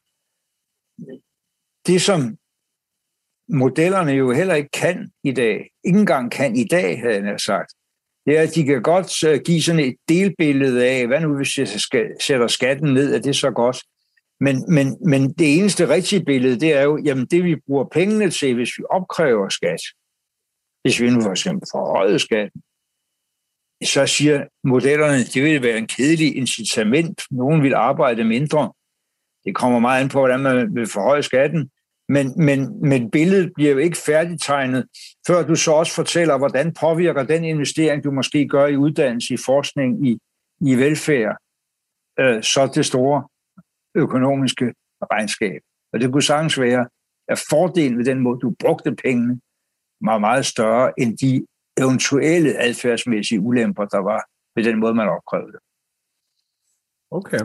det, 1.87 2.01
som 2.01 2.37
modellerne 3.49 4.11
jo 4.11 4.31
heller 4.31 4.55
ikke 4.55 4.69
kan 4.69 5.11
i 5.23 5.31
dag, 5.31 5.69
ingen 5.85 6.05
gang 6.05 6.31
kan 6.31 6.55
i 6.55 6.63
dag, 6.63 6.99
havde 6.99 7.25
jeg 7.25 7.39
sagt, 7.39 7.73
det 8.25 8.37
er, 8.37 8.41
at 8.41 8.55
de 8.55 8.63
kan 8.63 8.81
godt 8.81 9.23
øh, 9.23 9.41
give 9.45 9.61
sådan 9.61 9.85
et 9.85 9.95
delbillede 10.09 10.87
af, 10.87 11.07
hvad 11.07 11.21
nu 11.21 11.35
hvis 11.35 11.57
jeg 11.57 11.67
skal, 11.67 12.07
sætter 12.21 12.47
skatten 12.47 12.93
ned, 12.93 13.15
er 13.15 13.19
det 13.19 13.35
så 13.35 13.51
godt? 13.51 13.83
Men, 14.39 14.73
men, 14.73 14.97
men 15.05 15.33
det 15.33 15.57
eneste 15.59 15.89
rigtige 15.89 16.25
billede, 16.25 16.59
det 16.59 16.73
er 16.73 16.81
jo, 16.81 17.01
jamen 17.05 17.25
det 17.25 17.43
vi 17.43 17.55
bruger 17.67 17.85
pengene 17.91 18.29
til, 18.29 18.55
hvis 18.55 18.77
vi 18.77 18.83
opkræver 18.89 19.49
skat, 19.49 19.81
hvis 20.81 21.01
vi 21.01 21.09
nu 21.09 21.21
for 21.21 21.31
eksempel 21.31 21.67
forhøjer 21.71 22.17
skatten, 22.17 22.61
så 23.83 24.07
siger 24.07 24.45
modellerne, 24.63 25.23
det 25.23 25.43
vil 25.43 25.61
være 25.61 25.77
en 25.77 25.87
kedelig 25.87 26.35
incitament. 26.35 27.21
Nogen 27.31 27.63
vil 27.63 27.73
arbejde 27.73 28.23
mindre. 28.23 28.73
Det 29.45 29.55
kommer 29.55 29.79
meget 29.79 30.03
an 30.03 30.09
på, 30.09 30.19
hvordan 30.19 30.39
man 30.39 30.75
vil 30.75 30.87
forhøje 30.87 31.23
skatten. 31.23 31.69
Men, 32.09 32.33
men, 32.37 32.89
men 32.89 33.11
billedet 33.11 33.51
bliver 33.55 33.71
jo 33.71 33.77
ikke 33.77 33.97
færdigtegnet, 33.97 34.85
før 35.27 35.43
du 35.43 35.55
så 35.55 35.71
også 35.71 35.95
fortæller, 35.95 36.37
hvordan 36.37 36.73
påvirker 36.73 37.23
den 37.23 37.43
investering, 37.43 38.03
du 38.03 38.11
måske 38.11 38.47
gør 38.47 38.65
i 38.65 38.75
uddannelse, 38.75 39.33
i 39.33 39.37
forskning, 39.45 40.07
i, 40.07 40.19
i 40.61 40.75
velfærd, 40.75 41.37
øh, 42.19 42.43
så 42.43 42.71
det 42.75 42.85
store 42.85 43.27
økonomiske 43.95 44.73
regnskab. 45.11 45.61
Og 45.93 45.99
det 45.99 46.11
kunne 46.11 46.23
sagtens 46.23 46.59
være, 46.59 46.87
at 47.27 47.43
fordelen 47.49 47.97
ved 47.97 48.05
den 48.05 48.19
måde, 48.19 48.39
du 48.39 48.55
brugte 48.59 48.95
pengene, 48.95 49.41
var 50.01 50.17
meget 50.17 50.45
større 50.45 50.99
end 50.99 51.17
de 51.17 51.45
eventuelle 51.77 52.57
adfærdsmæssige 52.57 53.39
ulemper, 53.39 53.85
der 53.85 53.97
var 53.97 54.25
ved 54.55 54.63
den 54.63 54.79
måde, 54.79 54.93
man 54.93 55.09
opkrævede 55.09 55.51
det. 55.51 55.59
Okay. 57.11 57.39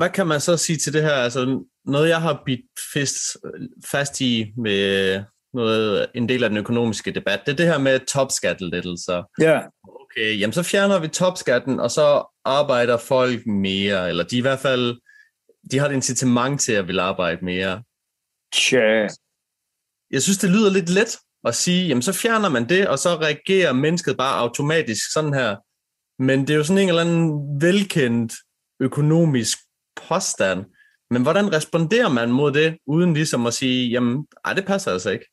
Hvad 0.00 0.10
kan 0.10 0.26
man 0.26 0.40
så 0.40 0.56
sige 0.56 0.76
til 0.76 0.92
det 0.92 1.02
her? 1.02 1.12
Altså, 1.12 1.64
noget, 1.84 2.08
jeg 2.08 2.20
har 2.20 2.42
bidt 2.46 2.60
fast, 2.94 3.36
fast 3.86 4.20
i 4.20 4.52
med 4.56 5.22
noget, 5.54 6.06
en 6.14 6.28
del 6.28 6.44
af 6.44 6.50
den 6.50 6.58
økonomiske 6.58 7.10
debat, 7.10 7.40
det 7.46 7.52
er 7.52 7.56
det 7.56 7.66
her 7.66 7.78
med 7.78 8.00
topskattelettelser. 8.06 9.22
Ja. 9.40 9.60
Okay, 9.84 10.40
jamen 10.40 10.52
så 10.52 10.62
fjerner 10.62 10.98
vi 10.98 11.08
topskatten, 11.08 11.80
og 11.80 11.90
så 11.90 12.36
arbejder 12.44 12.96
folk 12.96 13.46
mere, 13.46 14.08
eller 14.08 14.24
de 14.24 14.38
i 14.38 14.40
hvert 14.40 14.58
fald, 14.58 15.00
de 15.70 15.78
har 15.78 15.88
et 15.88 15.92
incitament 15.92 16.60
til 16.60 16.72
at 16.72 16.88
vil 16.88 16.98
arbejde 16.98 17.44
mere. 17.44 17.82
Tja. 18.52 19.06
Jeg 20.10 20.22
synes, 20.22 20.38
det 20.38 20.50
lyder 20.50 20.70
lidt 20.70 20.90
let 20.90 21.16
at 21.44 21.54
sige, 21.54 21.86
jamen 21.86 22.02
så 22.02 22.12
fjerner 22.12 22.48
man 22.48 22.68
det, 22.68 22.88
og 22.88 22.98
så 22.98 23.08
reagerer 23.08 23.72
mennesket 23.72 24.16
bare 24.16 24.38
automatisk 24.38 25.12
sådan 25.12 25.34
her. 25.34 25.56
Men 26.22 26.40
det 26.40 26.50
er 26.50 26.56
jo 26.56 26.64
sådan 26.64 26.82
en 26.82 26.88
eller 26.88 27.02
anden 27.02 27.60
velkendt 27.62 28.32
økonomisk 28.80 29.58
påstand, 30.08 30.64
men 31.10 31.22
hvordan 31.22 31.52
responderer 31.52 32.08
man 32.08 32.30
mod 32.30 32.52
det, 32.52 32.78
uden 32.86 33.14
ligesom 33.14 33.46
at 33.46 33.54
sige, 33.54 33.90
jamen, 33.90 34.26
ej, 34.44 34.52
det 34.52 34.66
passer 34.66 34.92
altså 34.92 35.10
ikke? 35.10 35.26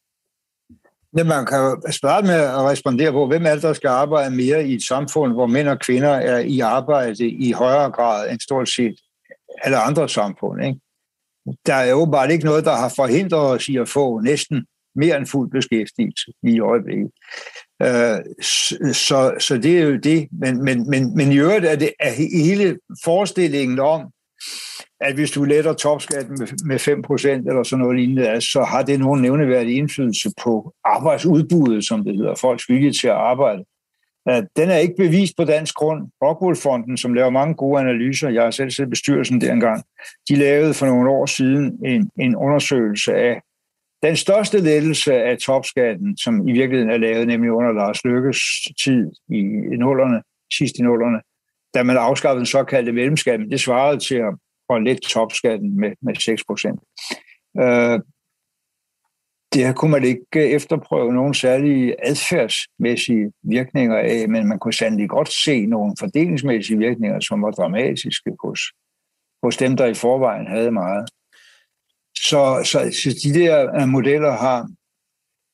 Ja, 1.17 1.23
man 1.23 1.45
kan 1.45 1.57
jo 1.57 1.81
starte 1.89 2.27
med 2.27 2.35
at 2.35 2.57
respondere 2.57 3.11
på, 3.11 3.27
hvem 3.27 3.45
er 3.45 3.53
det, 3.53 3.63
der 3.63 3.73
skal 3.73 3.87
arbejde 3.87 4.35
mere 4.35 4.67
i 4.67 4.73
et 4.73 4.83
samfund, 4.87 5.33
hvor 5.33 5.47
mænd 5.47 5.67
og 5.67 5.79
kvinder 5.79 6.09
er 6.09 6.39
i 6.39 6.59
arbejde 6.59 7.29
i 7.29 7.51
højere 7.51 7.91
grad 7.91 8.31
end 8.31 8.39
stort 8.39 8.69
set 8.69 8.95
alle 9.63 9.77
andre 9.77 10.09
samfund. 10.09 10.65
Ikke? 10.65 10.79
Der 11.65 11.73
er 11.73 11.89
jo 11.89 12.05
bare 12.05 12.31
ikke 12.31 12.45
noget, 12.45 12.65
der 12.65 12.75
har 12.75 12.93
forhindret 12.95 13.49
os 13.51 13.67
i 13.67 13.77
at 13.77 13.89
få 13.89 14.19
næsten 14.19 14.65
mere 14.95 15.17
end 15.17 15.27
fuld 15.27 15.51
beskæftigelse 15.51 16.31
i 16.43 16.59
øjeblikket. 16.59 17.11
Øh, 17.81 18.17
så, 18.93 19.35
så 19.39 19.59
det 19.63 19.79
er 19.79 19.83
jo 19.83 19.97
det. 19.97 20.27
Men, 20.31 20.63
men, 20.63 20.89
men, 20.89 21.15
men 21.15 21.31
i 21.31 21.37
øvrigt 21.37 21.65
er 21.65 21.75
det 21.75 21.91
er 21.99 22.11
hele 22.11 22.77
forestillingen 23.03 23.79
om, 23.79 24.11
at 25.01 25.15
hvis 25.15 25.31
du 25.31 25.43
letter 25.43 25.73
topskatten 25.73 26.47
med, 26.65 26.79
5% 26.79 27.49
eller 27.49 27.63
sådan 27.63 27.83
noget 27.83 27.99
lignende, 27.99 28.29
altså, 28.29 28.51
så 28.51 28.63
har 28.63 28.83
det 28.83 28.99
nogen 28.99 29.21
nævneværdig 29.21 29.77
indflydelse 29.77 30.29
på 30.43 30.73
arbejdsudbuddet, 30.83 31.85
som 31.85 32.03
det 32.03 32.15
hedder, 32.15 32.35
folks 32.35 32.69
vilje 32.69 32.91
til 32.91 33.07
at 33.07 33.13
arbejde. 33.13 33.63
Den 34.27 34.69
er 34.69 34.77
ikke 34.77 34.95
bevist 34.97 35.37
på 35.37 35.43
dansk 35.43 35.75
grund. 35.75 36.07
Rockwool-fonden, 36.23 36.97
som 36.97 37.13
laver 37.13 37.29
mange 37.29 37.55
gode 37.55 37.81
analyser, 37.81 38.29
jeg 38.29 38.43
har 38.43 38.51
selv 38.51 38.71
set 38.71 38.89
bestyrelsen 38.89 39.41
dengang, 39.41 39.83
de 40.29 40.35
lavede 40.35 40.73
for 40.73 40.85
nogle 40.85 41.09
år 41.09 41.25
siden 41.25 41.85
en, 41.85 42.11
en 42.19 42.35
undersøgelse 42.35 43.15
af 43.15 43.41
den 44.03 44.15
største 44.15 44.59
lettelse 44.59 45.13
af 45.13 45.37
topskatten, 45.37 46.17
som 46.17 46.47
i 46.47 46.51
virkeligheden 46.51 46.93
er 46.93 46.97
lavet, 46.97 47.27
nemlig 47.27 47.51
under 47.51 47.71
Lars 47.71 48.05
Lykkes 48.05 48.39
tid 48.83 49.11
i 49.29 49.41
nullerne, 49.77 50.21
sidst 50.57 50.75
i 50.79 50.81
nullerne, 50.81 51.21
da 51.73 51.83
man 51.83 51.97
afskaffede 51.97 52.39
den 52.39 52.45
såkaldte 52.45 52.91
mellemskatten, 52.91 53.51
det 53.51 53.59
svarede 53.59 53.99
til 53.99 54.15
at, 54.15 54.33
og 54.69 54.81
lidt 54.81 55.01
topskatten 55.01 55.79
med, 55.79 55.91
med 56.01 56.15
6 56.15 56.43
procent. 56.43 56.79
Øh, 57.59 57.99
det 59.53 59.75
kunne 59.75 59.91
man 59.91 60.03
ikke 60.03 60.49
efterprøve 60.51 61.13
nogen 61.13 61.33
særlige 61.33 61.95
adfærdsmæssige 62.07 63.31
virkninger 63.43 63.97
af, 63.97 64.29
men 64.29 64.47
man 64.47 64.59
kunne 64.59 64.73
sandelig 64.73 65.09
godt 65.09 65.29
se 65.33 65.65
nogle 65.65 65.95
fordelingsmæssige 65.99 66.77
virkninger, 66.77 67.19
som 67.19 67.41
var 67.41 67.51
dramatiske 67.51 68.31
hos, 68.43 68.59
hos 69.43 69.57
dem, 69.57 69.77
der 69.77 69.85
i 69.85 69.93
forvejen 69.93 70.47
havde 70.47 70.71
meget. 70.71 71.09
Så, 72.17 72.61
så, 72.71 72.79
så 73.01 73.09
de 73.23 73.39
der 73.39 73.81
øh, 73.81 73.87
modeller 73.87 74.31
har, 74.31 74.69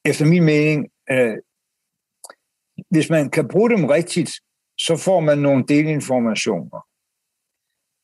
efter 0.06 0.26
min 0.26 0.44
mening, 0.44 0.88
øh, 1.12 1.38
hvis 2.90 3.10
man 3.10 3.30
kan 3.30 3.48
bruge 3.48 3.70
dem 3.70 3.86
rigtigt, 3.86 4.32
så 4.78 4.98
får 4.98 5.20
man 5.20 5.38
nogle 5.38 5.64
delinformationer, 5.68 6.88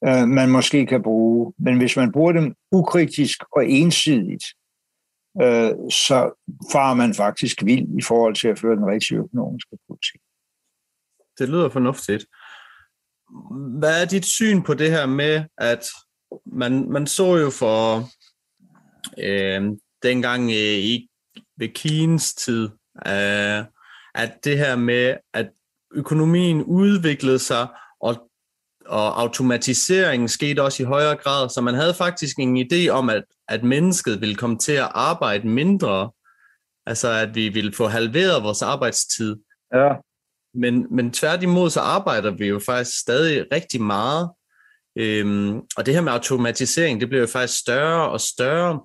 uh, 0.08 0.28
man 0.28 0.50
måske 0.50 0.86
kan 0.86 1.04
bruge. 1.04 1.54
Men 1.58 1.78
hvis 1.78 1.96
man 1.98 2.12
bruger 2.12 2.32
dem 2.32 2.56
ukritisk 2.72 3.44
og 3.56 3.70
ensidigt, 3.70 4.44
øh, 5.42 5.72
så 5.92 6.46
farer 6.72 6.94
man 6.94 7.14
faktisk 7.14 7.66
vild 7.66 7.88
i 8.00 8.02
forhold 8.02 8.36
til 8.36 8.48
at 8.48 8.60
føre 8.60 8.76
den 8.76 8.86
rigtige 8.86 9.18
økonomiske 9.18 9.78
politik. 9.88 10.22
Det 11.40 11.50
lyder 11.50 11.70
fornuftigt. 11.70 12.26
Hvad 13.80 14.02
er 14.02 14.06
dit 14.06 14.26
syn 14.26 14.62
på 14.62 14.74
det 14.74 14.92
her 14.92 15.06
med, 15.06 15.44
at 15.58 15.86
man, 16.46 16.92
man 16.92 17.08
så 17.08 17.38
jo 17.38 17.50
for 17.50 18.04
øh, 19.18 19.62
dengang 20.04 20.44
øh, 20.44 20.78
i 20.94 21.10
ved 21.58 21.70
Keynes 21.74 22.34
tid, 22.34 22.70
øh, 23.08 23.66
at 24.16 24.38
det 24.44 24.58
her 24.58 24.76
med, 24.76 25.18
at 25.34 25.50
økonomien 25.92 26.64
udviklede 26.64 27.40
sig, 27.40 27.68
og, 28.90 29.22
automatiseringen 29.22 30.28
skete 30.28 30.64
også 30.64 30.84
i 30.84 30.86
højere 30.86 31.16
grad, 31.16 31.50
så 31.50 31.62
man 31.62 31.74
havde 31.74 31.94
faktisk 31.94 32.40
en 32.40 32.58
idé 32.58 32.90
om, 32.90 33.10
at, 33.10 33.24
at 33.48 33.64
mennesket 33.64 34.22
ville 34.22 34.36
komme 34.36 34.58
til 34.58 34.72
at 34.72 34.92
arbejde 34.92 35.48
mindre, 35.48 36.12
altså 36.86 37.10
at 37.10 37.36
vi 37.36 37.50
ville 37.50 37.74
få 37.74 37.88
halveret 37.88 38.44
vores 38.44 38.62
arbejdstid. 38.62 39.36
Ja. 39.74 39.90
Men, 40.54 40.96
men 40.96 41.12
tværtimod 41.12 41.70
så 41.70 41.80
arbejder 41.80 42.32
vi 42.32 42.48
jo 42.48 42.60
faktisk 42.66 43.00
stadig 43.00 43.46
rigtig 43.52 43.82
meget, 43.82 44.30
øhm, 44.96 45.58
og 45.78 45.86
det 45.86 45.94
her 45.94 46.02
med 46.02 46.12
automatisering, 46.12 47.02
det 47.02 47.10
bliver 47.10 47.22
jo 47.22 47.28
faktisk 47.28 47.60
større 47.60 48.10
og 48.10 48.22
større. 48.22 48.82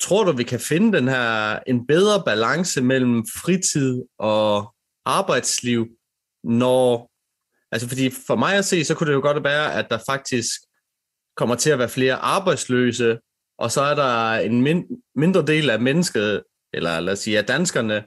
Tror 0.00 0.24
du, 0.24 0.32
vi 0.32 0.42
kan 0.42 0.60
finde 0.60 0.98
den 0.98 1.08
her 1.08 1.58
en 1.66 1.86
bedre 1.86 2.22
balance 2.24 2.82
mellem 2.82 3.24
fritid 3.42 4.02
og 4.18 4.74
arbejdsliv, 5.04 5.86
når 6.44 7.10
Altså 7.72 7.88
fordi 7.88 8.10
for 8.26 8.36
mig 8.36 8.54
at 8.54 8.64
se, 8.64 8.84
så 8.84 8.94
kunne 8.94 9.06
det 9.06 9.14
jo 9.14 9.20
godt 9.20 9.44
være, 9.44 9.74
at 9.74 9.86
der 9.90 9.98
faktisk 10.06 10.50
kommer 11.36 11.54
til 11.54 11.70
at 11.70 11.78
være 11.78 11.88
flere 11.88 12.14
arbejdsløse, 12.14 13.18
og 13.58 13.70
så 13.70 13.80
er 13.80 13.94
der 13.94 14.34
en 14.34 14.62
min- 14.62 15.02
mindre 15.14 15.46
del 15.46 15.70
af 15.70 15.80
mennesket, 15.80 16.42
eller 16.72 17.00
lad 17.00 17.12
os 17.12 17.18
sige 17.18 17.38
af 17.38 17.44
danskerne, 17.44 18.04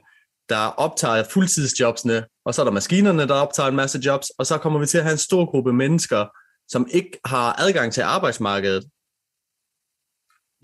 der 0.48 0.66
optager 0.66 1.24
fuldtidsjobsene, 1.24 2.24
og 2.44 2.54
så 2.54 2.62
er 2.62 2.64
der 2.64 2.72
maskinerne, 2.72 3.28
der 3.28 3.34
optager 3.34 3.68
en 3.68 3.76
masse 3.76 3.98
jobs, 4.06 4.30
og 4.30 4.46
så 4.46 4.58
kommer 4.58 4.78
vi 4.80 4.86
til 4.86 4.98
at 4.98 5.04
have 5.04 5.12
en 5.12 5.18
stor 5.18 5.50
gruppe 5.50 5.72
mennesker, 5.72 6.26
som 6.68 6.88
ikke 6.90 7.18
har 7.24 7.60
adgang 7.60 7.92
til 7.92 8.00
arbejdsmarkedet. 8.00 8.84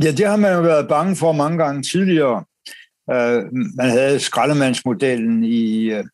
Ja, 0.02 0.10
det 0.10 0.26
har 0.26 0.36
man 0.36 0.52
jo 0.54 0.60
været 0.60 0.88
bange 0.88 1.16
for 1.16 1.32
mange 1.32 1.58
gange 1.64 1.82
tidligere. 1.82 2.44
Uh, 3.12 3.42
man 3.76 3.90
havde 3.90 4.20
skraldemandsmodellen 4.20 5.44
i, 5.44 5.90
øh, 5.90 6.04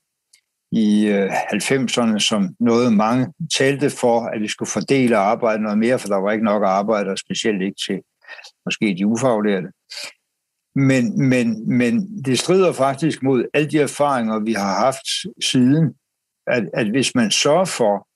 i 0.75 1.07
øh, 1.07 1.31
90'erne, 1.33 2.19
som 2.19 2.57
noget 2.61 2.93
mange 2.93 3.33
talte 3.57 3.91
for, 3.91 4.21
at 4.21 4.41
vi 4.41 4.49
skulle 4.49 4.71
fordele 4.71 5.17
arbejdet 5.17 5.63
noget 5.63 5.79
mere, 5.79 5.99
for 5.99 6.09
der 6.09 6.17
var 6.17 6.33
ikke 6.33 6.45
nok 6.45 6.63
arbejde, 6.65 7.11
og 7.11 7.19
specielt 7.19 7.63
ikke 7.63 7.81
til 7.87 8.03
måske 8.67 8.97
de 8.99 9.07
ufaglærte. 9.07 9.69
Men, 10.75 11.29
men, 11.29 11.77
men 11.79 12.25
det 12.25 12.39
strider 12.39 12.73
faktisk 12.73 13.23
mod 13.23 13.45
alle 13.55 13.71
de 13.71 13.79
erfaringer, 13.79 14.39
vi 14.39 14.53
har 14.53 14.85
haft 14.85 15.07
siden, 15.45 15.95
at, 16.47 16.65
at 16.75 16.91
hvis 16.91 17.15
man 17.15 17.31
sørger 17.31 17.65
for, 17.65 18.09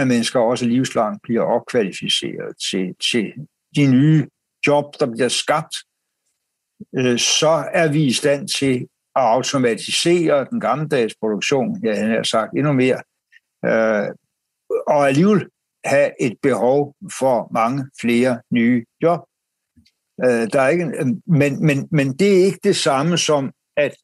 at 0.00 0.08
mennesker 0.08 0.40
også 0.40 0.66
livslangt 0.66 1.22
bliver 1.22 1.42
opkvalificeret 1.42 2.56
til, 2.70 2.94
til 3.10 3.32
de 3.76 3.86
nye 3.92 4.26
job, 4.66 4.84
der 5.00 5.06
bliver 5.06 5.28
skabt, 5.28 5.74
øh, 6.96 7.18
så 7.18 7.70
er 7.72 7.92
vi 7.92 8.04
i 8.04 8.12
stand 8.12 8.48
til 8.48 8.88
at 9.18 9.24
automatisere 9.24 10.46
den 10.50 10.60
gammeldags 10.60 11.14
produktion, 11.20 11.84
jeg 11.84 12.08
har 12.08 12.22
sagt 12.22 12.52
endnu 12.56 12.72
mere, 12.72 13.02
øh, 13.64 14.08
og 14.86 15.08
alligevel 15.08 15.48
have 15.84 16.22
et 16.22 16.36
behov 16.42 16.94
for 17.18 17.48
mange 17.52 17.90
flere 18.00 18.40
nye 18.52 18.84
job. 19.02 19.20
Øh, 20.24 20.48
der 20.52 20.60
er 20.60 20.68
ikke, 20.68 20.84
øh, 20.84 21.06
men, 21.26 21.66
men, 21.66 21.88
men 21.90 22.12
det 22.12 22.40
er 22.40 22.44
ikke 22.44 22.60
det 22.64 22.76
samme 22.76 23.18
som, 23.18 23.52
at 23.76 23.96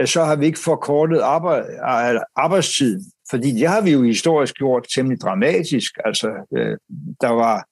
øh, 0.00 0.06
så 0.06 0.24
har 0.24 0.36
vi 0.36 0.46
ikke 0.46 0.58
forkortet 0.58 1.20
arbejde, 1.20 2.24
arbejdstiden, 2.36 3.12
fordi 3.30 3.50
det 3.50 3.68
har 3.68 3.80
vi 3.80 3.90
jo 3.90 4.02
historisk 4.02 4.54
gjort 4.54 4.86
temmelig 4.94 5.20
dramatisk. 5.20 5.92
Altså, 6.04 6.28
øh, 6.56 6.76
der 7.20 7.28
var 7.28 7.66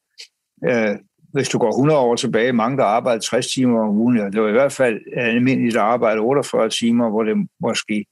øh, 0.64 0.98
hvis 1.32 1.48
du 1.48 1.58
går 1.58 1.68
100 1.68 1.98
år 1.98 2.16
tilbage, 2.16 2.52
mange 2.52 2.76
der 2.76 2.84
arbejdede 2.84 3.24
60 3.24 3.46
timer 3.46 3.80
om 3.80 3.96
ugen, 3.96 4.16
det 4.16 4.42
var 4.42 4.48
i 4.48 4.52
hvert 4.52 4.72
fald 4.72 5.00
almindeligt 5.16 5.76
at 5.76 5.82
arbejde 5.82 6.20
48 6.20 6.68
timer, 6.68 7.10
hvor 7.10 7.22
det 7.22 7.48
måske 7.60 8.06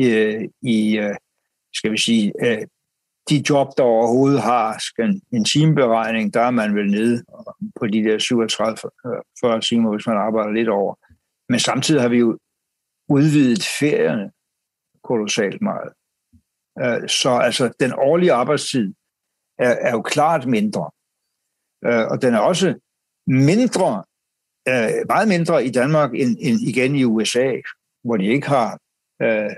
øh, 0.00 0.48
i, 0.62 0.98
øh, 0.98 1.14
skal 1.74 1.92
vi 1.92 1.98
sige, 1.98 2.32
øh, 2.42 2.66
de 3.30 3.44
job, 3.50 3.68
der 3.76 3.82
overhovedet 3.82 4.42
har 4.42 4.78
skal 4.78 5.20
en 5.32 5.44
timeberegning, 5.44 6.34
der 6.34 6.40
er 6.40 6.50
man 6.50 6.74
vel 6.74 6.90
nede 6.90 7.24
på 7.80 7.86
de 7.86 8.04
der 8.04 8.16
37-40 9.56 9.60
timer, 9.60 9.90
hvis 9.90 10.06
man 10.06 10.16
arbejder 10.16 10.50
lidt 10.52 10.68
over. 10.68 10.94
Men 11.48 11.60
samtidig 11.60 12.02
har 12.02 12.08
vi 12.08 12.18
jo 12.18 12.38
udvidet 13.08 13.64
ferierne 13.80 14.30
kolossalt 15.04 15.62
meget. 15.62 15.92
Øh, 16.82 17.08
så 17.08 17.30
altså, 17.30 17.72
den 17.80 17.92
årlige 17.92 18.32
arbejdstid 18.32 18.94
er, 19.58 19.70
er 19.70 19.90
jo 19.90 20.02
klart 20.02 20.46
mindre. 20.46 20.90
Øh, 21.86 22.06
og 22.10 22.22
den 22.22 22.34
er 22.34 22.38
også 22.38 22.74
mindre, 23.26 24.04
øh, 24.68 24.90
meget 25.08 25.28
mindre 25.28 25.64
i 25.64 25.70
Danmark 25.70 26.10
end, 26.14 26.36
end 26.40 26.60
igen 26.60 26.94
i 26.94 27.04
USA, 27.04 27.52
hvor 28.04 28.16
de 28.16 28.26
ikke 28.26 28.48
har 28.48 28.78
øh, 29.22 29.50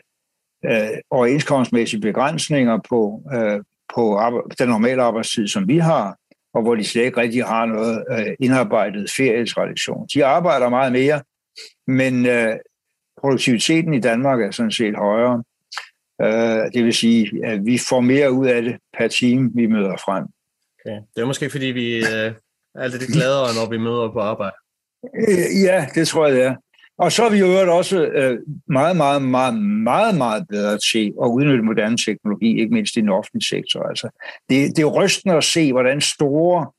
øh, 0.64 0.98
overenskomstmæssige 1.10 2.00
begrænsninger 2.00 2.78
på, 2.88 3.22
øh, 3.34 3.60
på 3.94 4.18
arbej- 4.18 4.54
den 4.58 4.68
normale 4.68 5.02
arbejdstid, 5.02 5.48
som 5.48 5.68
vi 5.68 5.78
har, 5.78 6.16
og 6.54 6.62
hvor 6.62 6.74
de 6.74 6.84
slet 6.84 7.04
ikke 7.04 7.20
rigtig 7.20 7.44
har 7.44 7.66
noget 7.66 8.04
øh, 8.10 8.36
indarbejdet 8.40 9.10
ferietradition. 9.16 10.06
De 10.14 10.24
arbejder 10.24 10.68
meget 10.68 10.92
mere, 10.92 11.22
men 11.86 12.26
øh, 12.26 12.56
produktiviteten 13.20 13.94
i 13.94 14.00
Danmark 14.00 14.40
er 14.40 14.50
sådan 14.50 14.72
set 14.72 14.96
højere. 14.96 15.42
Øh, 16.22 16.72
det 16.74 16.84
vil 16.84 16.94
sige, 16.94 17.46
at 17.46 17.66
vi 17.66 17.78
får 17.88 18.00
mere 18.00 18.32
ud 18.32 18.46
af 18.46 18.62
det 18.62 18.76
per 18.98 19.08
time, 19.08 19.50
vi 19.54 19.66
møder 19.66 19.96
frem. 19.96 20.24
Okay. 20.86 20.98
Det 21.14 21.22
er 21.22 21.26
måske, 21.26 21.50
fordi 21.50 21.66
vi 21.66 21.96
øh, 21.96 22.32
er 22.74 22.88
lidt 22.88 23.12
gladere, 23.12 23.54
når 23.54 23.70
vi 23.70 23.78
møder 23.78 24.12
på 24.12 24.20
arbejde. 24.20 24.56
Øh, 25.28 25.62
ja, 25.64 25.86
det 25.94 26.08
tror 26.08 26.26
jeg, 26.26 26.34
det 26.36 26.42
er. 26.42 26.54
Og 26.98 27.12
så 27.12 27.24
er 27.24 27.30
vi 27.30 27.38
jo 27.38 27.76
også 27.76 28.06
øh, 28.06 28.38
meget, 28.68 28.96
meget, 28.96 29.22
meget, 29.22 29.54
meget, 29.62 30.14
meget 30.14 30.46
bedre 30.48 30.78
til 30.92 31.06
at 31.22 31.26
udnytte 31.26 31.62
moderne 31.62 31.96
teknologi, 31.96 32.60
ikke 32.60 32.74
mindst 32.74 32.96
i 32.96 33.00
den 33.00 33.08
offentlige 33.08 33.48
sektor. 33.48 33.82
Altså, 33.82 34.08
det, 34.48 34.76
det 34.76 34.82
er 34.82 34.86
rystende 34.86 35.36
at 35.36 35.44
se, 35.44 35.72
hvordan 35.72 36.00
store, 36.00 36.70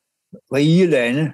rige 0.53 0.85
lande, 0.85 1.33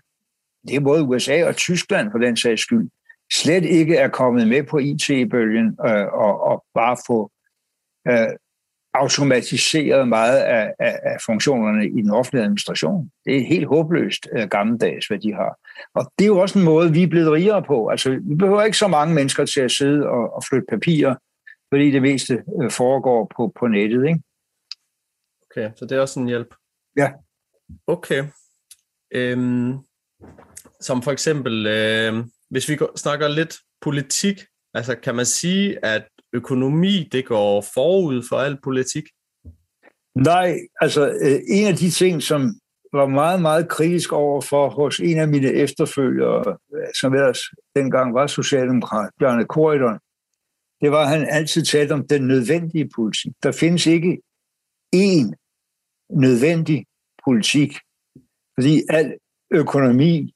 det 0.68 0.76
er 0.76 0.80
både 0.80 1.04
USA 1.04 1.46
og 1.48 1.56
Tyskland 1.56 2.12
for 2.12 2.18
den 2.18 2.38
sags 2.38 2.62
skyld, 2.62 2.90
slet 3.34 3.66
ikke 3.66 3.96
er 3.96 4.08
kommet 4.08 4.48
med 4.48 4.64
på 4.64 4.78
IT-bølgen 4.78 5.78
øh, 5.88 6.06
og, 6.06 6.42
og 6.42 6.66
bare 6.74 6.98
få 7.08 7.32
øh, 8.08 8.30
automatiseret 8.94 10.08
meget 10.08 10.40
af, 10.40 10.74
af, 10.80 11.00
af 11.04 11.18
funktionerne 11.26 11.86
i 11.86 12.02
den 12.02 12.10
offentlige 12.10 12.44
administration. 12.44 13.12
Det 13.26 13.38
er 13.38 13.48
helt 13.48 13.68
håbløst 13.68 14.28
uh, 14.36 14.44
gammeldags, 14.44 15.08
hvad 15.08 15.20
de 15.20 15.34
har. 15.34 15.60
Og 15.94 16.12
det 16.20 16.26
er 16.26 16.28
jo 16.28 16.40
også 16.40 16.60
en 16.60 16.66
måde, 16.66 16.94
vi 16.94 17.04
er 17.04 17.08
blevet 17.08 17.32
rigere 17.32 17.64
på. 17.64 17.88
Altså, 17.88 18.10
vi 18.10 18.36
behøver 18.36 18.64
ikke 18.64 18.78
så 18.78 18.88
mange 18.88 19.16
mennesker 19.16 19.46
til 19.46 19.62
at 19.62 19.72
sidde 19.72 20.08
og, 20.08 20.34
og 20.34 20.44
flytte 20.50 20.66
papirer, 20.70 21.16
fordi 21.74 21.92
det 21.92 22.02
meste 22.02 22.44
uh, 22.48 22.72
foregår 22.72 23.32
på, 23.36 23.54
på 23.60 23.68
nettet. 23.68 24.08
Ikke? 24.08 24.22
Okay, 25.52 25.72
så 25.76 25.86
det 25.86 25.98
er 25.98 26.02
også 26.02 26.20
en 26.20 26.28
hjælp. 26.28 26.56
Ja. 26.98 27.12
Okay. 27.88 28.24
Øhm, 29.12 29.78
som 30.82 31.02
for 31.02 31.12
eksempel, 31.12 31.68
øh, 31.68 32.26
hvis 32.50 32.70
vi 32.70 32.78
snakker 32.96 33.28
lidt 33.28 33.58
politik, 33.82 34.42
altså 34.74 34.96
kan 34.96 35.16
man 35.16 35.26
sige, 35.26 35.86
at 35.86 36.08
økonomi, 36.34 37.10
det 37.12 37.26
går 37.26 37.66
forud 37.74 38.24
for 38.30 38.36
al 38.36 38.58
politik? 38.64 39.04
Nej, 40.16 40.58
altså 40.82 41.10
øh, 41.10 41.40
en 41.48 41.68
af 41.68 41.76
de 41.76 41.90
ting, 41.90 42.24
som 42.24 42.42
var 42.94 43.08
meget, 43.08 43.42
meget 43.42 43.70
kritisk 43.70 44.14
over 44.14 44.42
for 44.42 44.70
hos 44.70 45.00
en 45.00 45.20
af 45.20 45.28
mine 45.28 45.54
efterfølgere, 45.54 46.58
øh, 46.76 46.88
som 47.00 47.14
ellers 47.14 47.40
dengang 47.76 48.14
var 48.14 48.28
socialdemokrat, 48.28 49.10
Bjarne 49.20 49.46
Korydon, 49.46 50.00
det 50.82 50.92
var, 50.92 51.02
at 51.02 51.10
han 51.10 51.28
altid 51.30 51.64
talte 51.64 51.94
om 51.94 52.08
den 52.08 52.28
nødvendige 52.28 52.90
politik. 52.96 53.32
Der 53.44 53.52
findes 53.52 53.86
ikke 53.86 54.22
én 54.96 55.34
nødvendig 56.10 56.86
politik, 57.26 57.78
fordi 58.58 58.82
al 58.90 59.18
økonomi 59.52 60.34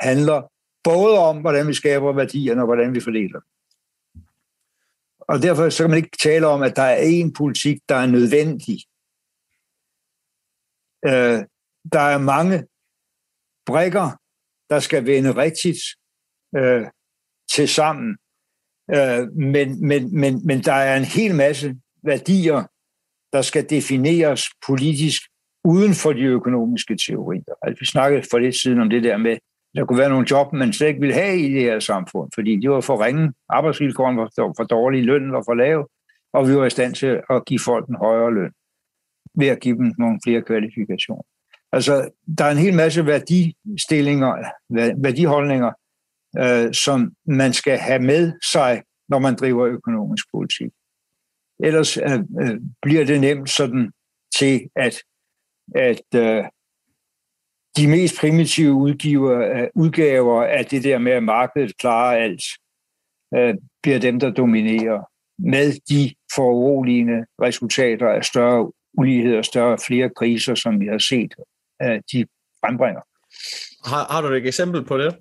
handler 0.00 0.42
både 0.84 1.18
om, 1.18 1.40
hvordan 1.40 1.68
vi 1.68 1.74
skaber 1.74 2.12
værdierne 2.12 2.60
og 2.60 2.66
hvordan 2.66 2.94
vi 2.94 3.00
fordeler 3.00 3.40
dem. 3.40 3.53
Og 5.28 5.42
derfor 5.42 5.68
så 5.68 5.82
kan 5.82 5.90
man 5.90 5.96
ikke 5.96 6.18
tale 6.22 6.46
om, 6.46 6.62
at 6.62 6.76
der 6.76 6.82
er 6.82 6.96
en 7.02 7.32
politik, 7.32 7.78
der 7.88 7.94
er 7.94 8.06
nødvendig. 8.06 8.78
Øh, 11.06 11.40
der 11.92 12.00
er 12.00 12.18
mange 12.18 12.66
brækker, 13.66 14.06
der 14.70 14.80
skal 14.80 15.06
vende 15.06 15.36
rigtigt 15.36 15.80
øh, 16.56 16.86
til 17.54 17.68
sammen. 17.68 18.16
Øh, 18.94 19.22
men, 19.54 19.88
men, 19.88 20.20
men, 20.20 20.46
men 20.46 20.58
der 20.60 20.72
er 20.72 20.96
en 20.96 21.04
hel 21.04 21.34
masse 21.34 21.76
værdier, 22.02 22.62
der 23.32 23.42
skal 23.42 23.70
defineres 23.70 24.42
politisk 24.66 25.22
uden 25.64 25.94
for 25.94 26.12
de 26.12 26.22
økonomiske 26.22 26.96
teorier. 27.06 27.54
Altså, 27.62 27.80
vi 27.80 27.86
snakkede 27.86 28.22
for 28.30 28.38
lidt 28.38 28.56
siden 28.56 28.80
om 28.80 28.90
det 28.90 29.02
der 29.02 29.16
med, 29.16 29.36
der 29.74 29.84
kunne 29.84 29.98
være 29.98 30.08
nogle 30.08 30.26
job, 30.30 30.52
man 30.52 30.72
slet 30.72 30.88
ikke 30.88 31.00
ville 31.00 31.14
have 31.14 31.38
i 31.38 31.54
det 31.54 31.62
her 31.62 31.78
samfund, 31.80 32.30
fordi 32.34 32.56
de 32.60 32.70
var 32.70 32.80
for 32.80 33.04
ringe, 33.04 33.32
arbejdsvilkårene 33.48 34.18
var 34.18 34.52
for 34.56 34.64
dårlige, 34.64 35.02
lønnen 35.02 35.32
var 35.32 35.42
for 35.46 35.54
lav, 35.54 35.90
og 36.32 36.48
vi 36.48 36.56
var 36.56 36.66
i 36.66 36.70
stand 36.70 36.94
til 36.94 37.20
at 37.30 37.44
give 37.44 37.60
folk 37.60 37.88
en 37.88 37.96
højere 37.96 38.34
løn 38.34 38.52
ved 39.34 39.46
at 39.46 39.60
give 39.60 39.76
dem 39.76 39.94
nogle 39.98 40.20
flere 40.24 40.42
kvalifikationer. 40.42 41.22
Altså, 41.72 42.10
der 42.38 42.44
er 42.44 42.50
en 42.50 42.58
hel 42.58 42.74
masse 42.74 43.06
værdistillinger, 43.06 44.44
værdiholdninger, 45.02 45.72
øh, 46.38 46.74
som 46.74 47.12
man 47.26 47.52
skal 47.52 47.78
have 47.78 48.02
med 48.02 48.32
sig, 48.52 48.82
når 49.08 49.18
man 49.18 49.34
driver 49.34 49.66
økonomisk 49.66 50.24
politik. 50.34 50.70
Ellers 51.64 51.96
øh, 51.96 52.20
øh, 52.40 52.60
bliver 52.82 53.04
det 53.04 53.20
nemt 53.20 53.50
sådan 53.50 53.92
til, 54.38 54.68
at, 54.76 54.94
at 55.74 56.04
øh, 56.14 56.44
de 57.76 57.88
mest 57.88 58.20
primitive 58.20 58.72
udgiver, 58.72 59.62
uh, 59.62 59.82
udgaver 59.82 60.42
af 60.44 60.66
det 60.66 60.84
der 60.84 60.98
med, 60.98 61.12
at 61.12 61.22
markedet 61.22 61.78
klarer 61.78 62.16
alt, 62.16 62.42
uh, 63.36 63.54
bliver 63.82 63.98
dem, 63.98 64.20
der 64.20 64.30
dominerer 64.30 65.10
med 65.38 65.72
de 65.88 66.14
foruroligende 66.34 67.24
resultater 67.42 68.08
af 68.08 68.24
større 68.24 68.72
ulighed 68.98 69.36
og 69.36 69.44
større 69.44 69.78
flere 69.86 70.10
kriser, 70.16 70.54
som 70.54 70.80
vi 70.80 70.86
har 70.86 70.98
set, 70.98 71.34
uh, 71.84 71.96
de 72.12 72.26
frembringer. 72.60 73.00
Har, 73.88 74.12
har 74.12 74.20
du 74.20 74.28
et 74.28 74.46
eksempel 74.46 74.84
på 74.84 74.98
det? 74.98 75.16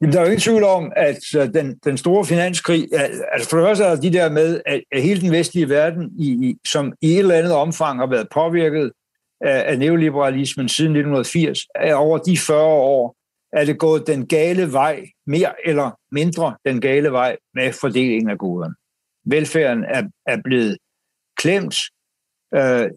Jamen, 0.00 0.12
der 0.12 0.18
er 0.18 0.24
jo 0.24 0.30
ingen 0.30 0.40
tvivl 0.40 0.64
om, 0.64 0.92
at 0.96 1.18
den, 1.54 1.78
den 1.84 1.96
store 1.98 2.24
finanskrig, 2.24 2.88
altså 3.32 3.50
for 3.50 3.56
det 3.56 3.66
første 3.66 3.84
er 3.84 3.96
de 3.96 4.12
der 4.12 4.30
med, 4.30 4.60
at, 4.66 4.82
at 4.92 5.02
hele 5.02 5.20
den 5.20 5.32
vestlige 5.32 5.68
verden, 5.68 6.10
i, 6.18 6.28
i, 6.30 6.56
som 6.66 6.92
i 7.02 7.12
et 7.12 7.18
eller 7.18 7.34
andet 7.34 7.52
omfang 7.52 7.98
har 7.98 8.06
været 8.06 8.28
påvirket 8.34 8.92
af, 9.40 9.72
af 9.72 9.78
neoliberalismen 9.78 10.68
siden 10.68 10.90
1980, 10.90 11.58
er 11.74 11.94
over 11.94 12.18
de 12.18 12.38
40 12.38 12.64
år, 12.64 13.16
er 13.52 13.64
det 13.64 13.78
gået 13.78 14.06
den 14.06 14.26
gale 14.26 14.72
vej, 14.72 15.06
mere 15.26 15.68
eller 15.68 15.90
mindre 16.12 16.56
den 16.64 16.80
gale 16.80 17.12
vej 17.12 17.36
med 17.54 17.72
fordelingen 17.72 18.30
af 18.30 18.38
goderne. 18.38 18.74
Velfærden 19.24 19.84
er, 19.84 20.02
er 20.26 20.40
blevet 20.44 20.78
klemt, 21.36 21.76
øh, 22.54 22.90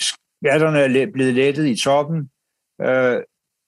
skatterne 0.00 0.80
er 0.80 1.10
blevet 1.12 1.34
lettet 1.34 1.66
i 1.66 1.76
toppen, 1.76 2.30
øh, 2.80 3.20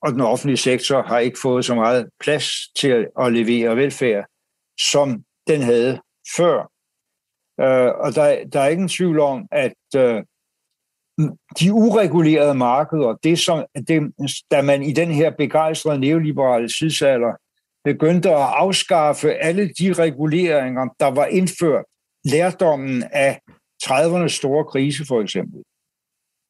og 0.03 0.12
den 0.12 0.20
offentlige 0.20 0.57
sektor 0.57 1.03
har 1.03 1.18
ikke 1.18 1.38
fået 1.42 1.64
så 1.64 1.74
meget 1.74 2.09
plads 2.20 2.46
til 2.80 3.07
at 3.20 3.32
levere 3.32 3.76
velfærd, 3.76 4.24
som 4.90 5.24
den 5.46 5.62
havde 5.62 6.01
før. 6.36 6.59
Øh, 7.61 7.92
og 8.05 8.14
der, 8.14 8.44
der 8.53 8.61
er 8.61 8.68
ingen 8.68 8.88
tvivl 8.88 9.20
om, 9.20 9.49
at 9.51 9.80
øh, 9.96 10.22
de 11.60 11.72
uregulerede 11.72 12.54
markeder, 12.54 13.14
det 13.22 13.38
som, 13.38 13.66
det, 13.88 14.12
da 14.50 14.62
man 14.62 14.82
i 14.82 14.92
den 14.92 15.10
her 15.10 15.30
begejstrede 15.38 16.00
neoliberale 16.00 16.68
tidsalder 16.68 17.32
begyndte 17.84 18.30
at 18.30 18.48
afskaffe 18.64 19.34
alle 19.34 19.68
de 19.68 19.92
reguleringer, 19.92 20.88
der 21.00 21.06
var 21.06 21.26
indført, 21.26 21.84
lærdommen 22.24 23.02
af 23.12 23.40
30'ernes 23.84 24.28
store 24.28 24.64
krise 24.64 25.06
for 25.06 25.20
eksempel. 25.20 25.62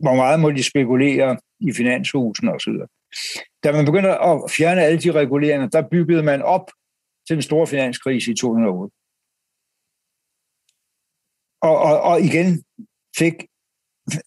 Hvor 0.00 0.14
meget 0.14 0.40
må 0.40 0.50
de 0.50 0.64
spekulere 0.64 1.38
i 1.60 1.72
finanshusene 1.72 2.52
osv. 2.52 2.72
Da 3.64 3.72
man 3.72 3.84
begyndte 3.84 4.10
at 4.10 4.50
fjerne 4.50 4.82
alle 4.82 4.98
de 4.98 5.12
reguleringer, 5.12 5.68
der 5.68 5.88
byggede 5.90 6.22
man 6.22 6.42
op 6.42 6.70
til 7.26 7.36
den 7.36 7.42
store 7.42 7.66
finanskrise 7.66 8.30
i 8.32 8.34
2008. 8.34 8.94
Og, 11.62 11.78
og, 11.78 12.00
og 12.00 12.20
igen 12.20 12.64
fik, 13.18 13.34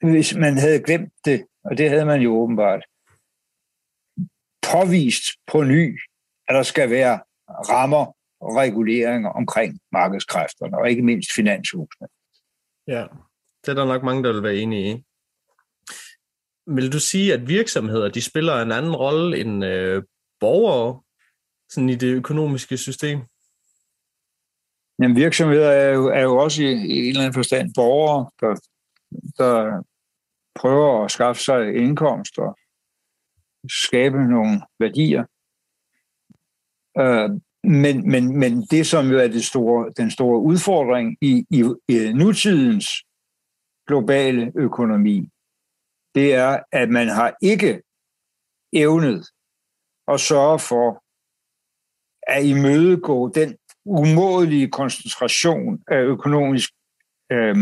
hvis 0.01 0.35
man 0.35 0.57
havde 0.57 0.83
glemt 0.83 1.13
det, 1.25 1.45
og 1.63 1.77
det 1.77 1.89
havde 1.89 2.05
man 2.05 2.21
jo 2.21 2.33
åbenbart, 2.33 2.83
påvist 4.71 5.23
på 5.51 5.63
ny, 5.63 5.99
at 6.47 6.55
der 6.55 6.63
skal 6.63 6.89
være 6.89 7.19
rammer 7.47 8.05
og 8.39 8.55
reguleringer 8.55 9.29
omkring 9.29 9.79
markedskræfterne, 9.91 10.77
og 10.77 10.89
ikke 10.89 11.01
mindst 11.01 11.31
finanshusene. 11.35 12.07
Ja, 12.87 13.07
det 13.61 13.71
er 13.71 13.73
der 13.73 13.85
nok 13.85 14.03
mange, 14.03 14.23
der 14.23 14.33
vil 14.33 14.43
være 14.43 14.55
enige 14.55 14.91
i. 14.91 15.03
Vil 16.67 16.93
du 16.93 16.99
sige, 16.99 17.33
at 17.33 17.47
virksomheder 17.47 18.09
de 18.09 18.21
spiller 18.21 18.61
en 18.61 18.71
anden 18.71 18.95
rolle 18.95 19.39
end 19.39 19.65
øh, 19.65 20.03
borgere 20.39 21.01
sådan 21.69 21.89
i 21.89 21.95
det 21.95 22.13
økonomiske 22.15 22.77
system? 22.77 23.19
Jamen, 25.01 25.17
virksomheder 25.17 25.71
er 25.71 25.93
jo, 25.93 26.07
er 26.07 26.21
jo 26.21 26.37
også 26.37 26.63
i, 26.63 26.65
i 26.65 26.99
en 26.99 27.07
eller 27.07 27.21
anden 27.21 27.33
forstand 27.33 27.73
borgere, 27.75 28.31
der, 28.39 28.55
der 29.37 29.83
prøver 30.55 31.05
at 31.05 31.11
skaffe 31.11 31.41
sig 31.41 31.75
indkomst 31.75 32.39
og 32.39 32.57
skabe 33.69 34.17
nogle 34.17 34.61
værdier. 34.79 35.25
Øh, 36.97 37.29
men, 37.63 38.11
men, 38.11 38.39
men 38.39 38.61
det, 38.61 38.87
som 38.87 39.07
jo 39.07 39.17
er 39.17 39.27
det 39.27 39.45
store, 39.45 39.93
den 39.97 40.11
store 40.11 40.39
udfordring 40.39 41.17
i, 41.21 41.45
i, 41.49 41.63
i 41.87 42.13
nutidens 42.13 42.87
globale 43.87 44.51
økonomi, 44.55 45.29
det 46.15 46.33
er, 46.33 46.63
at 46.71 46.89
man 46.89 47.07
har 47.07 47.35
ikke 47.41 47.81
evnet 48.73 49.27
at 50.07 50.19
sørge 50.19 50.59
for 50.59 51.03
at 52.27 52.45
imødegå 52.45 53.29
den 53.29 53.57
umådelige 53.85 54.69
koncentration 54.69 55.83
af 55.87 56.01
økonomisk 56.01 56.69
øh, 57.31 57.55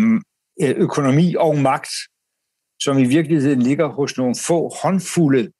Øh, 0.61 0.75
økonomi 0.77 1.35
og 1.35 1.57
magt, 1.57 1.89
som 2.81 2.97
i 2.97 3.05
virkeligheden 3.05 3.61
ligger 3.61 3.87
hos 3.87 4.17
nogle 4.17 4.35
få 4.47 4.71
håndfulde 4.83 5.51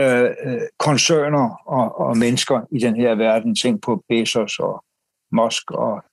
øh, 0.00 0.30
øh, 0.44 0.60
koncerner 0.78 1.62
og, 1.66 1.98
og 1.98 2.16
mennesker 2.16 2.60
i 2.70 2.78
den 2.78 2.96
her 2.96 3.14
verden. 3.14 3.56
Tænk 3.56 3.82
på 3.82 4.02
Bezos 4.08 4.58
og 4.58 4.84
Musk 5.32 5.70
og 5.70 6.04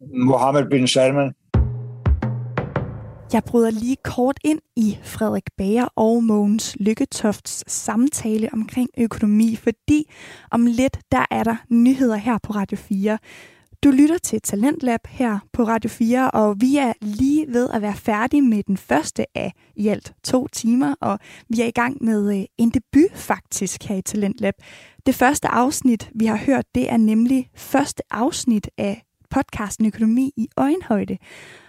Mohammed 0.00 0.70
bin 0.70 0.88
Salman. 0.88 1.34
Jeg 3.32 3.44
bryder 3.44 3.70
lige 3.70 3.96
kort 4.04 4.38
ind 4.44 4.60
i 4.76 4.98
Frederik 5.02 5.44
Bager 5.58 5.88
og 5.96 6.24
Mogens 6.24 6.76
Lykketofts 6.80 7.72
samtale 7.72 8.48
omkring 8.52 8.88
økonomi, 8.98 9.56
fordi 9.56 10.10
om 10.50 10.66
lidt 10.66 10.98
der 11.12 11.24
er 11.30 11.44
der 11.44 11.56
nyheder 11.68 12.16
her 12.16 12.38
på 12.42 12.52
Radio 12.52 12.76
4. 12.76 13.18
Du 13.84 13.90
lytter 13.90 14.18
til 14.18 14.40
Talentlab 14.40 15.00
her 15.06 15.38
på 15.52 15.62
Radio 15.62 15.90
4, 15.90 16.30
og 16.30 16.60
vi 16.60 16.76
er 16.76 16.92
lige 17.00 17.46
ved 17.48 17.70
at 17.70 17.82
være 17.82 17.94
færdige 17.94 18.42
med 18.42 18.62
den 18.62 18.76
første 18.76 19.38
af 19.38 19.52
i 19.76 19.88
alt 19.88 20.14
to 20.22 20.48
timer, 20.48 20.94
og 21.00 21.18
vi 21.48 21.60
er 21.60 21.66
i 21.66 21.70
gang 21.70 22.04
med 22.04 22.38
øh, 22.38 22.44
en 22.58 22.70
debut 22.70 23.12
faktisk 23.14 23.84
her 23.84 23.96
i 23.96 24.02
Talentlab. 24.02 24.54
Det 25.06 25.14
første 25.14 25.48
afsnit, 25.48 26.10
vi 26.14 26.26
har 26.26 26.36
hørt, 26.36 26.64
det 26.74 26.90
er 26.90 26.96
nemlig 26.96 27.50
første 27.54 28.02
afsnit 28.10 28.70
af 28.78 29.04
podcasten 29.30 29.86
Økonomi 29.86 30.32
i 30.36 30.48
øjenhøjde. 30.56 31.18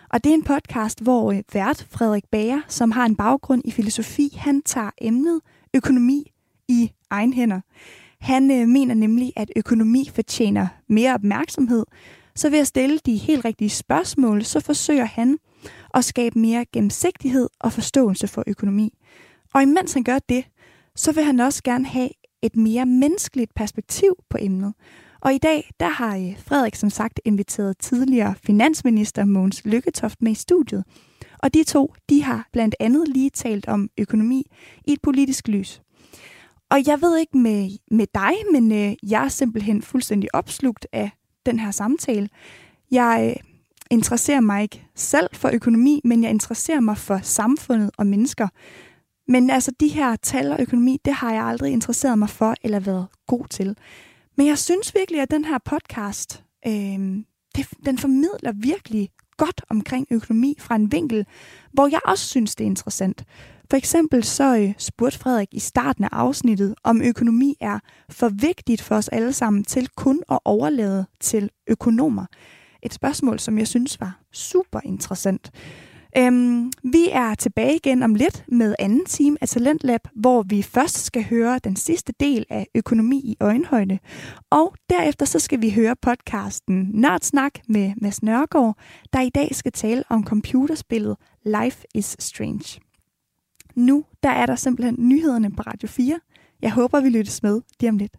Og 0.10 0.24
det 0.24 0.30
er 0.30 0.34
en 0.34 0.44
podcast, 0.44 1.04
hvor 1.04 1.32
øh, 1.32 1.42
vært 1.54 1.88
Frederik 1.92 2.26
Bager, 2.32 2.62
som 2.68 2.92
har 2.92 3.06
en 3.06 3.16
baggrund 3.16 3.62
i 3.66 3.72
filosofi, 3.72 4.30
han 4.38 4.62
tager 4.62 4.92
emnet 5.02 5.42
økonomi 5.74 6.32
i 6.68 6.92
egen 7.10 7.34
hænder. 7.34 7.62
Han 8.22 8.52
øh, 8.52 8.68
mener 8.68 8.94
nemlig, 8.94 9.34
at 9.36 9.52
økonomi 9.56 10.10
fortjener 10.16 10.68
mere 10.90 11.14
opmærksomhed, 11.14 11.86
så 12.36 12.50
ved 12.50 12.60
at 12.60 12.68
stille 12.68 13.00
de 13.06 13.16
helt 13.16 13.46
rigtige 13.46 13.70
spørgsmål, 13.70 14.44
så 14.44 14.60
forsøger 14.60 15.06
han 15.06 15.38
at 15.94 16.06
skabe 16.06 16.40
mere 16.40 16.66
gennemsigtighed 16.74 17.50
og 17.60 17.74
forståelse 17.74 18.28
for 18.28 18.44
økonomi. 18.48 18.94
Og 19.54 19.62
imens 19.62 19.94
han 19.94 20.04
gør 20.04 20.20
det, 20.30 20.46
så 20.96 21.12
vil 21.12 21.24
han 21.24 21.40
også 21.40 21.64
gerne 21.64 21.86
have 21.86 22.10
et 22.42 22.56
mere 22.56 22.86
menneskeligt 22.86 23.54
perspektiv 23.56 24.16
på 24.30 24.38
emnet. 24.42 24.74
Og 25.22 25.34
i 25.34 25.38
dag, 25.38 25.72
der 25.80 25.90
har 25.90 26.18
øh, 26.18 26.40
Frederik 26.40 26.76
som 26.76 26.90
sagt 26.90 27.20
inviteret 27.26 27.78
tidligere 27.78 28.36
finansminister 28.44 29.26
Mogens 29.26 29.66
Lykketoft 29.66 30.22
med 30.22 30.32
i 30.32 30.36
studiet. 30.36 30.84
Og 31.44 31.54
de 31.54 31.64
to, 31.64 31.94
de 32.10 32.24
har 32.24 32.48
blandt 32.54 32.76
andet 32.80 33.08
lige 33.08 33.30
talt 33.30 33.68
om 33.68 33.90
økonomi 33.98 34.44
i 34.86 34.94
et 34.94 35.02
politisk 35.02 35.48
lys. 35.48 35.82
Og 36.72 36.88
jeg 36.88 37.02
ved 37.02 37.18
ikke 37.18 37.38
med, 37.38 37.70
med 37.92 38.08
dig, 38.14 38.34
men 38.52 38.72
øh, 38.72 38.96
jeg 39.12 39.26
er 39.26 39.30
simpelthen 39.30 39.82
fuldstændig 39.82 40.36
opslugt 40.36 40.88
af 40.92 41.12
den 41.46 41.60
her 41.60 41.72
samtale. 41.72 42.30
Jeg 42.92 43.36
øh, 43.38 43.44
interesserer 43.92 44.42
mig 44.42 44.62
ikke 44.62 44.88
selv 44.96 45.30
for 45.34 45.50
økonomi, 45.54 46.02
men 46.04 46.24
jeg 46.24 46.30
interesserer 46.30 46.80
mig 46.80 46.98
for 46.98 47.20
samfundet 47.24 47.92
og 47.98 48.08
mennesker. 48.08 48.48
Men 49.28 49.50
altså 49.50 49.72
de 49.80 49.88
her 49.88 50.16
tal 50.16 50.52
og 50.52 50.58
økonomi, 50.62 51.00
det 51.06 51.14
har 51.14 51.34
jeg 51.34 51.44
aldrig 51.44 51.72
interesseret 51.72 52.20
mig 52.20 52.30
for 52.30 52.56
eller 52.62 52.80
været 52.80 53.08
god 53.28 53.46
til. 53.50 53.78
Men 54.38 54.48
jeg 54.48 54.58
synes 54.58 54.96
virkelig, 54.96 55.22
at 55.22 55.32
den 55.32 55.46
her 55.46 55.58
podcast, 55.66 56.44
øh, 56.68 56.74
det, 57.56 57.68
den 57.86 57.98
formidler 57.98 58.52
virkelig 58.52 59.10
godt 59.38 59.62
omkring 59.70 60.08
økonomi 60.12 60.56
fra 60.60 60.76
en 60.76 60.92
vinkel, 60.92 61.26
hvor 61.74 61.88
jeg 61.88 62.00
også 62.06 62.26
synes, 62.26 62.56
det 62.56 62.64
er 62.64 62.70
interessant. 62.70 63.26
For 63.70 63.78
eksempel 63.78 64.24
så 64.24 64.58
øh, 64.58 64.74
spurgte 64.78 65.20
Frederik 65.20 65.48
i 65.52 65.60
starten 65.60 66.04
af 66.04 66.10
afsnittet, 66.12 66.76
om 66.84 67.02
økonomi 67.02 67.56
er 67.62 67.80
for 68.10 68.30
vigtigt 68.30 68.82
for 68.82 68.96
os 68.96 69.08
alle 69.08 69.34
sammen 69.34 69.64
til 69.64 69.90
kun 69.98 70.24
at 70.32 70.40
overlade 70.46 71.06
til 71.20 71.50
økonomer. 71.68 72.26
Et 72.84 72.94
spørgsmål, 72.94 73.40
som 73.40 73.58
jeg 73.58 73.68
synes 73.68 74.00
var 74.00 74.20
super 74.32 74.80
interessant. 74.84 75.52
Øhm, 76.18 76.72
vi 76.84 77.10
er 77.12 77.36
tilbage 77.36 77.76
igen 77.76 78.04
om 78.04 78.16
lidt 78.16 78.46
med 78.48 78.76
anden 78.80 79.06
time 79.06 79.38
af 79.42 79.48
Talentlab, 79.48 80.02
hvor 80.16 80.44
vi 80.44 80.62
først 80.62 81.06
skal 81.06 81.24
høre 81.24 81.60
den 81.64 81.76
sidste 81.76 82.14
del 82.20 82.46
af 82.50 82.68
økonomi 82.76 83.18
i 83.18 83.38
øjenhøjde. 83.40 84.00
Og 84.50 84.76
derefter 84.90 85.26
så 85.26 85.40
skal 85.40 85.62
vi 85.62 85.72
høre 85.72 85.96
podcasten 86.02 86.90
Nørdsnak 86.94 87.52
med 87.68 87.94
Mads 87.98 88.24
Nørgaard, 88.24 88.78
der 89.14 89.22
i 89.22 89.30
dag 89.30 89.56
skal 89.56 89.72
tale 89.72 90.04
om 90.10 90.26
computerspillet 90.26 91.18
Life 91.46 91.86
is 91.94 92.16
Strange. 92.20 92.85
Nu 93.76 94.06
der 94.24 94.30
er 94.30 94.46
der 94.46 94.56
simpelthen 94.56 94.96
nyhederne 95.10 95.52
på 95.52 95.64
Radio 95.64 95.88
4. 95.88 96.20
Jeg 96.62 96.72
håber, 96.72 97.02
vi 97.02 97.10
lyttes 97.10 97.44
med 97.44 97.62
lige 97.80 97.90
om 97.90 97.98
lidt. 97.98 98.18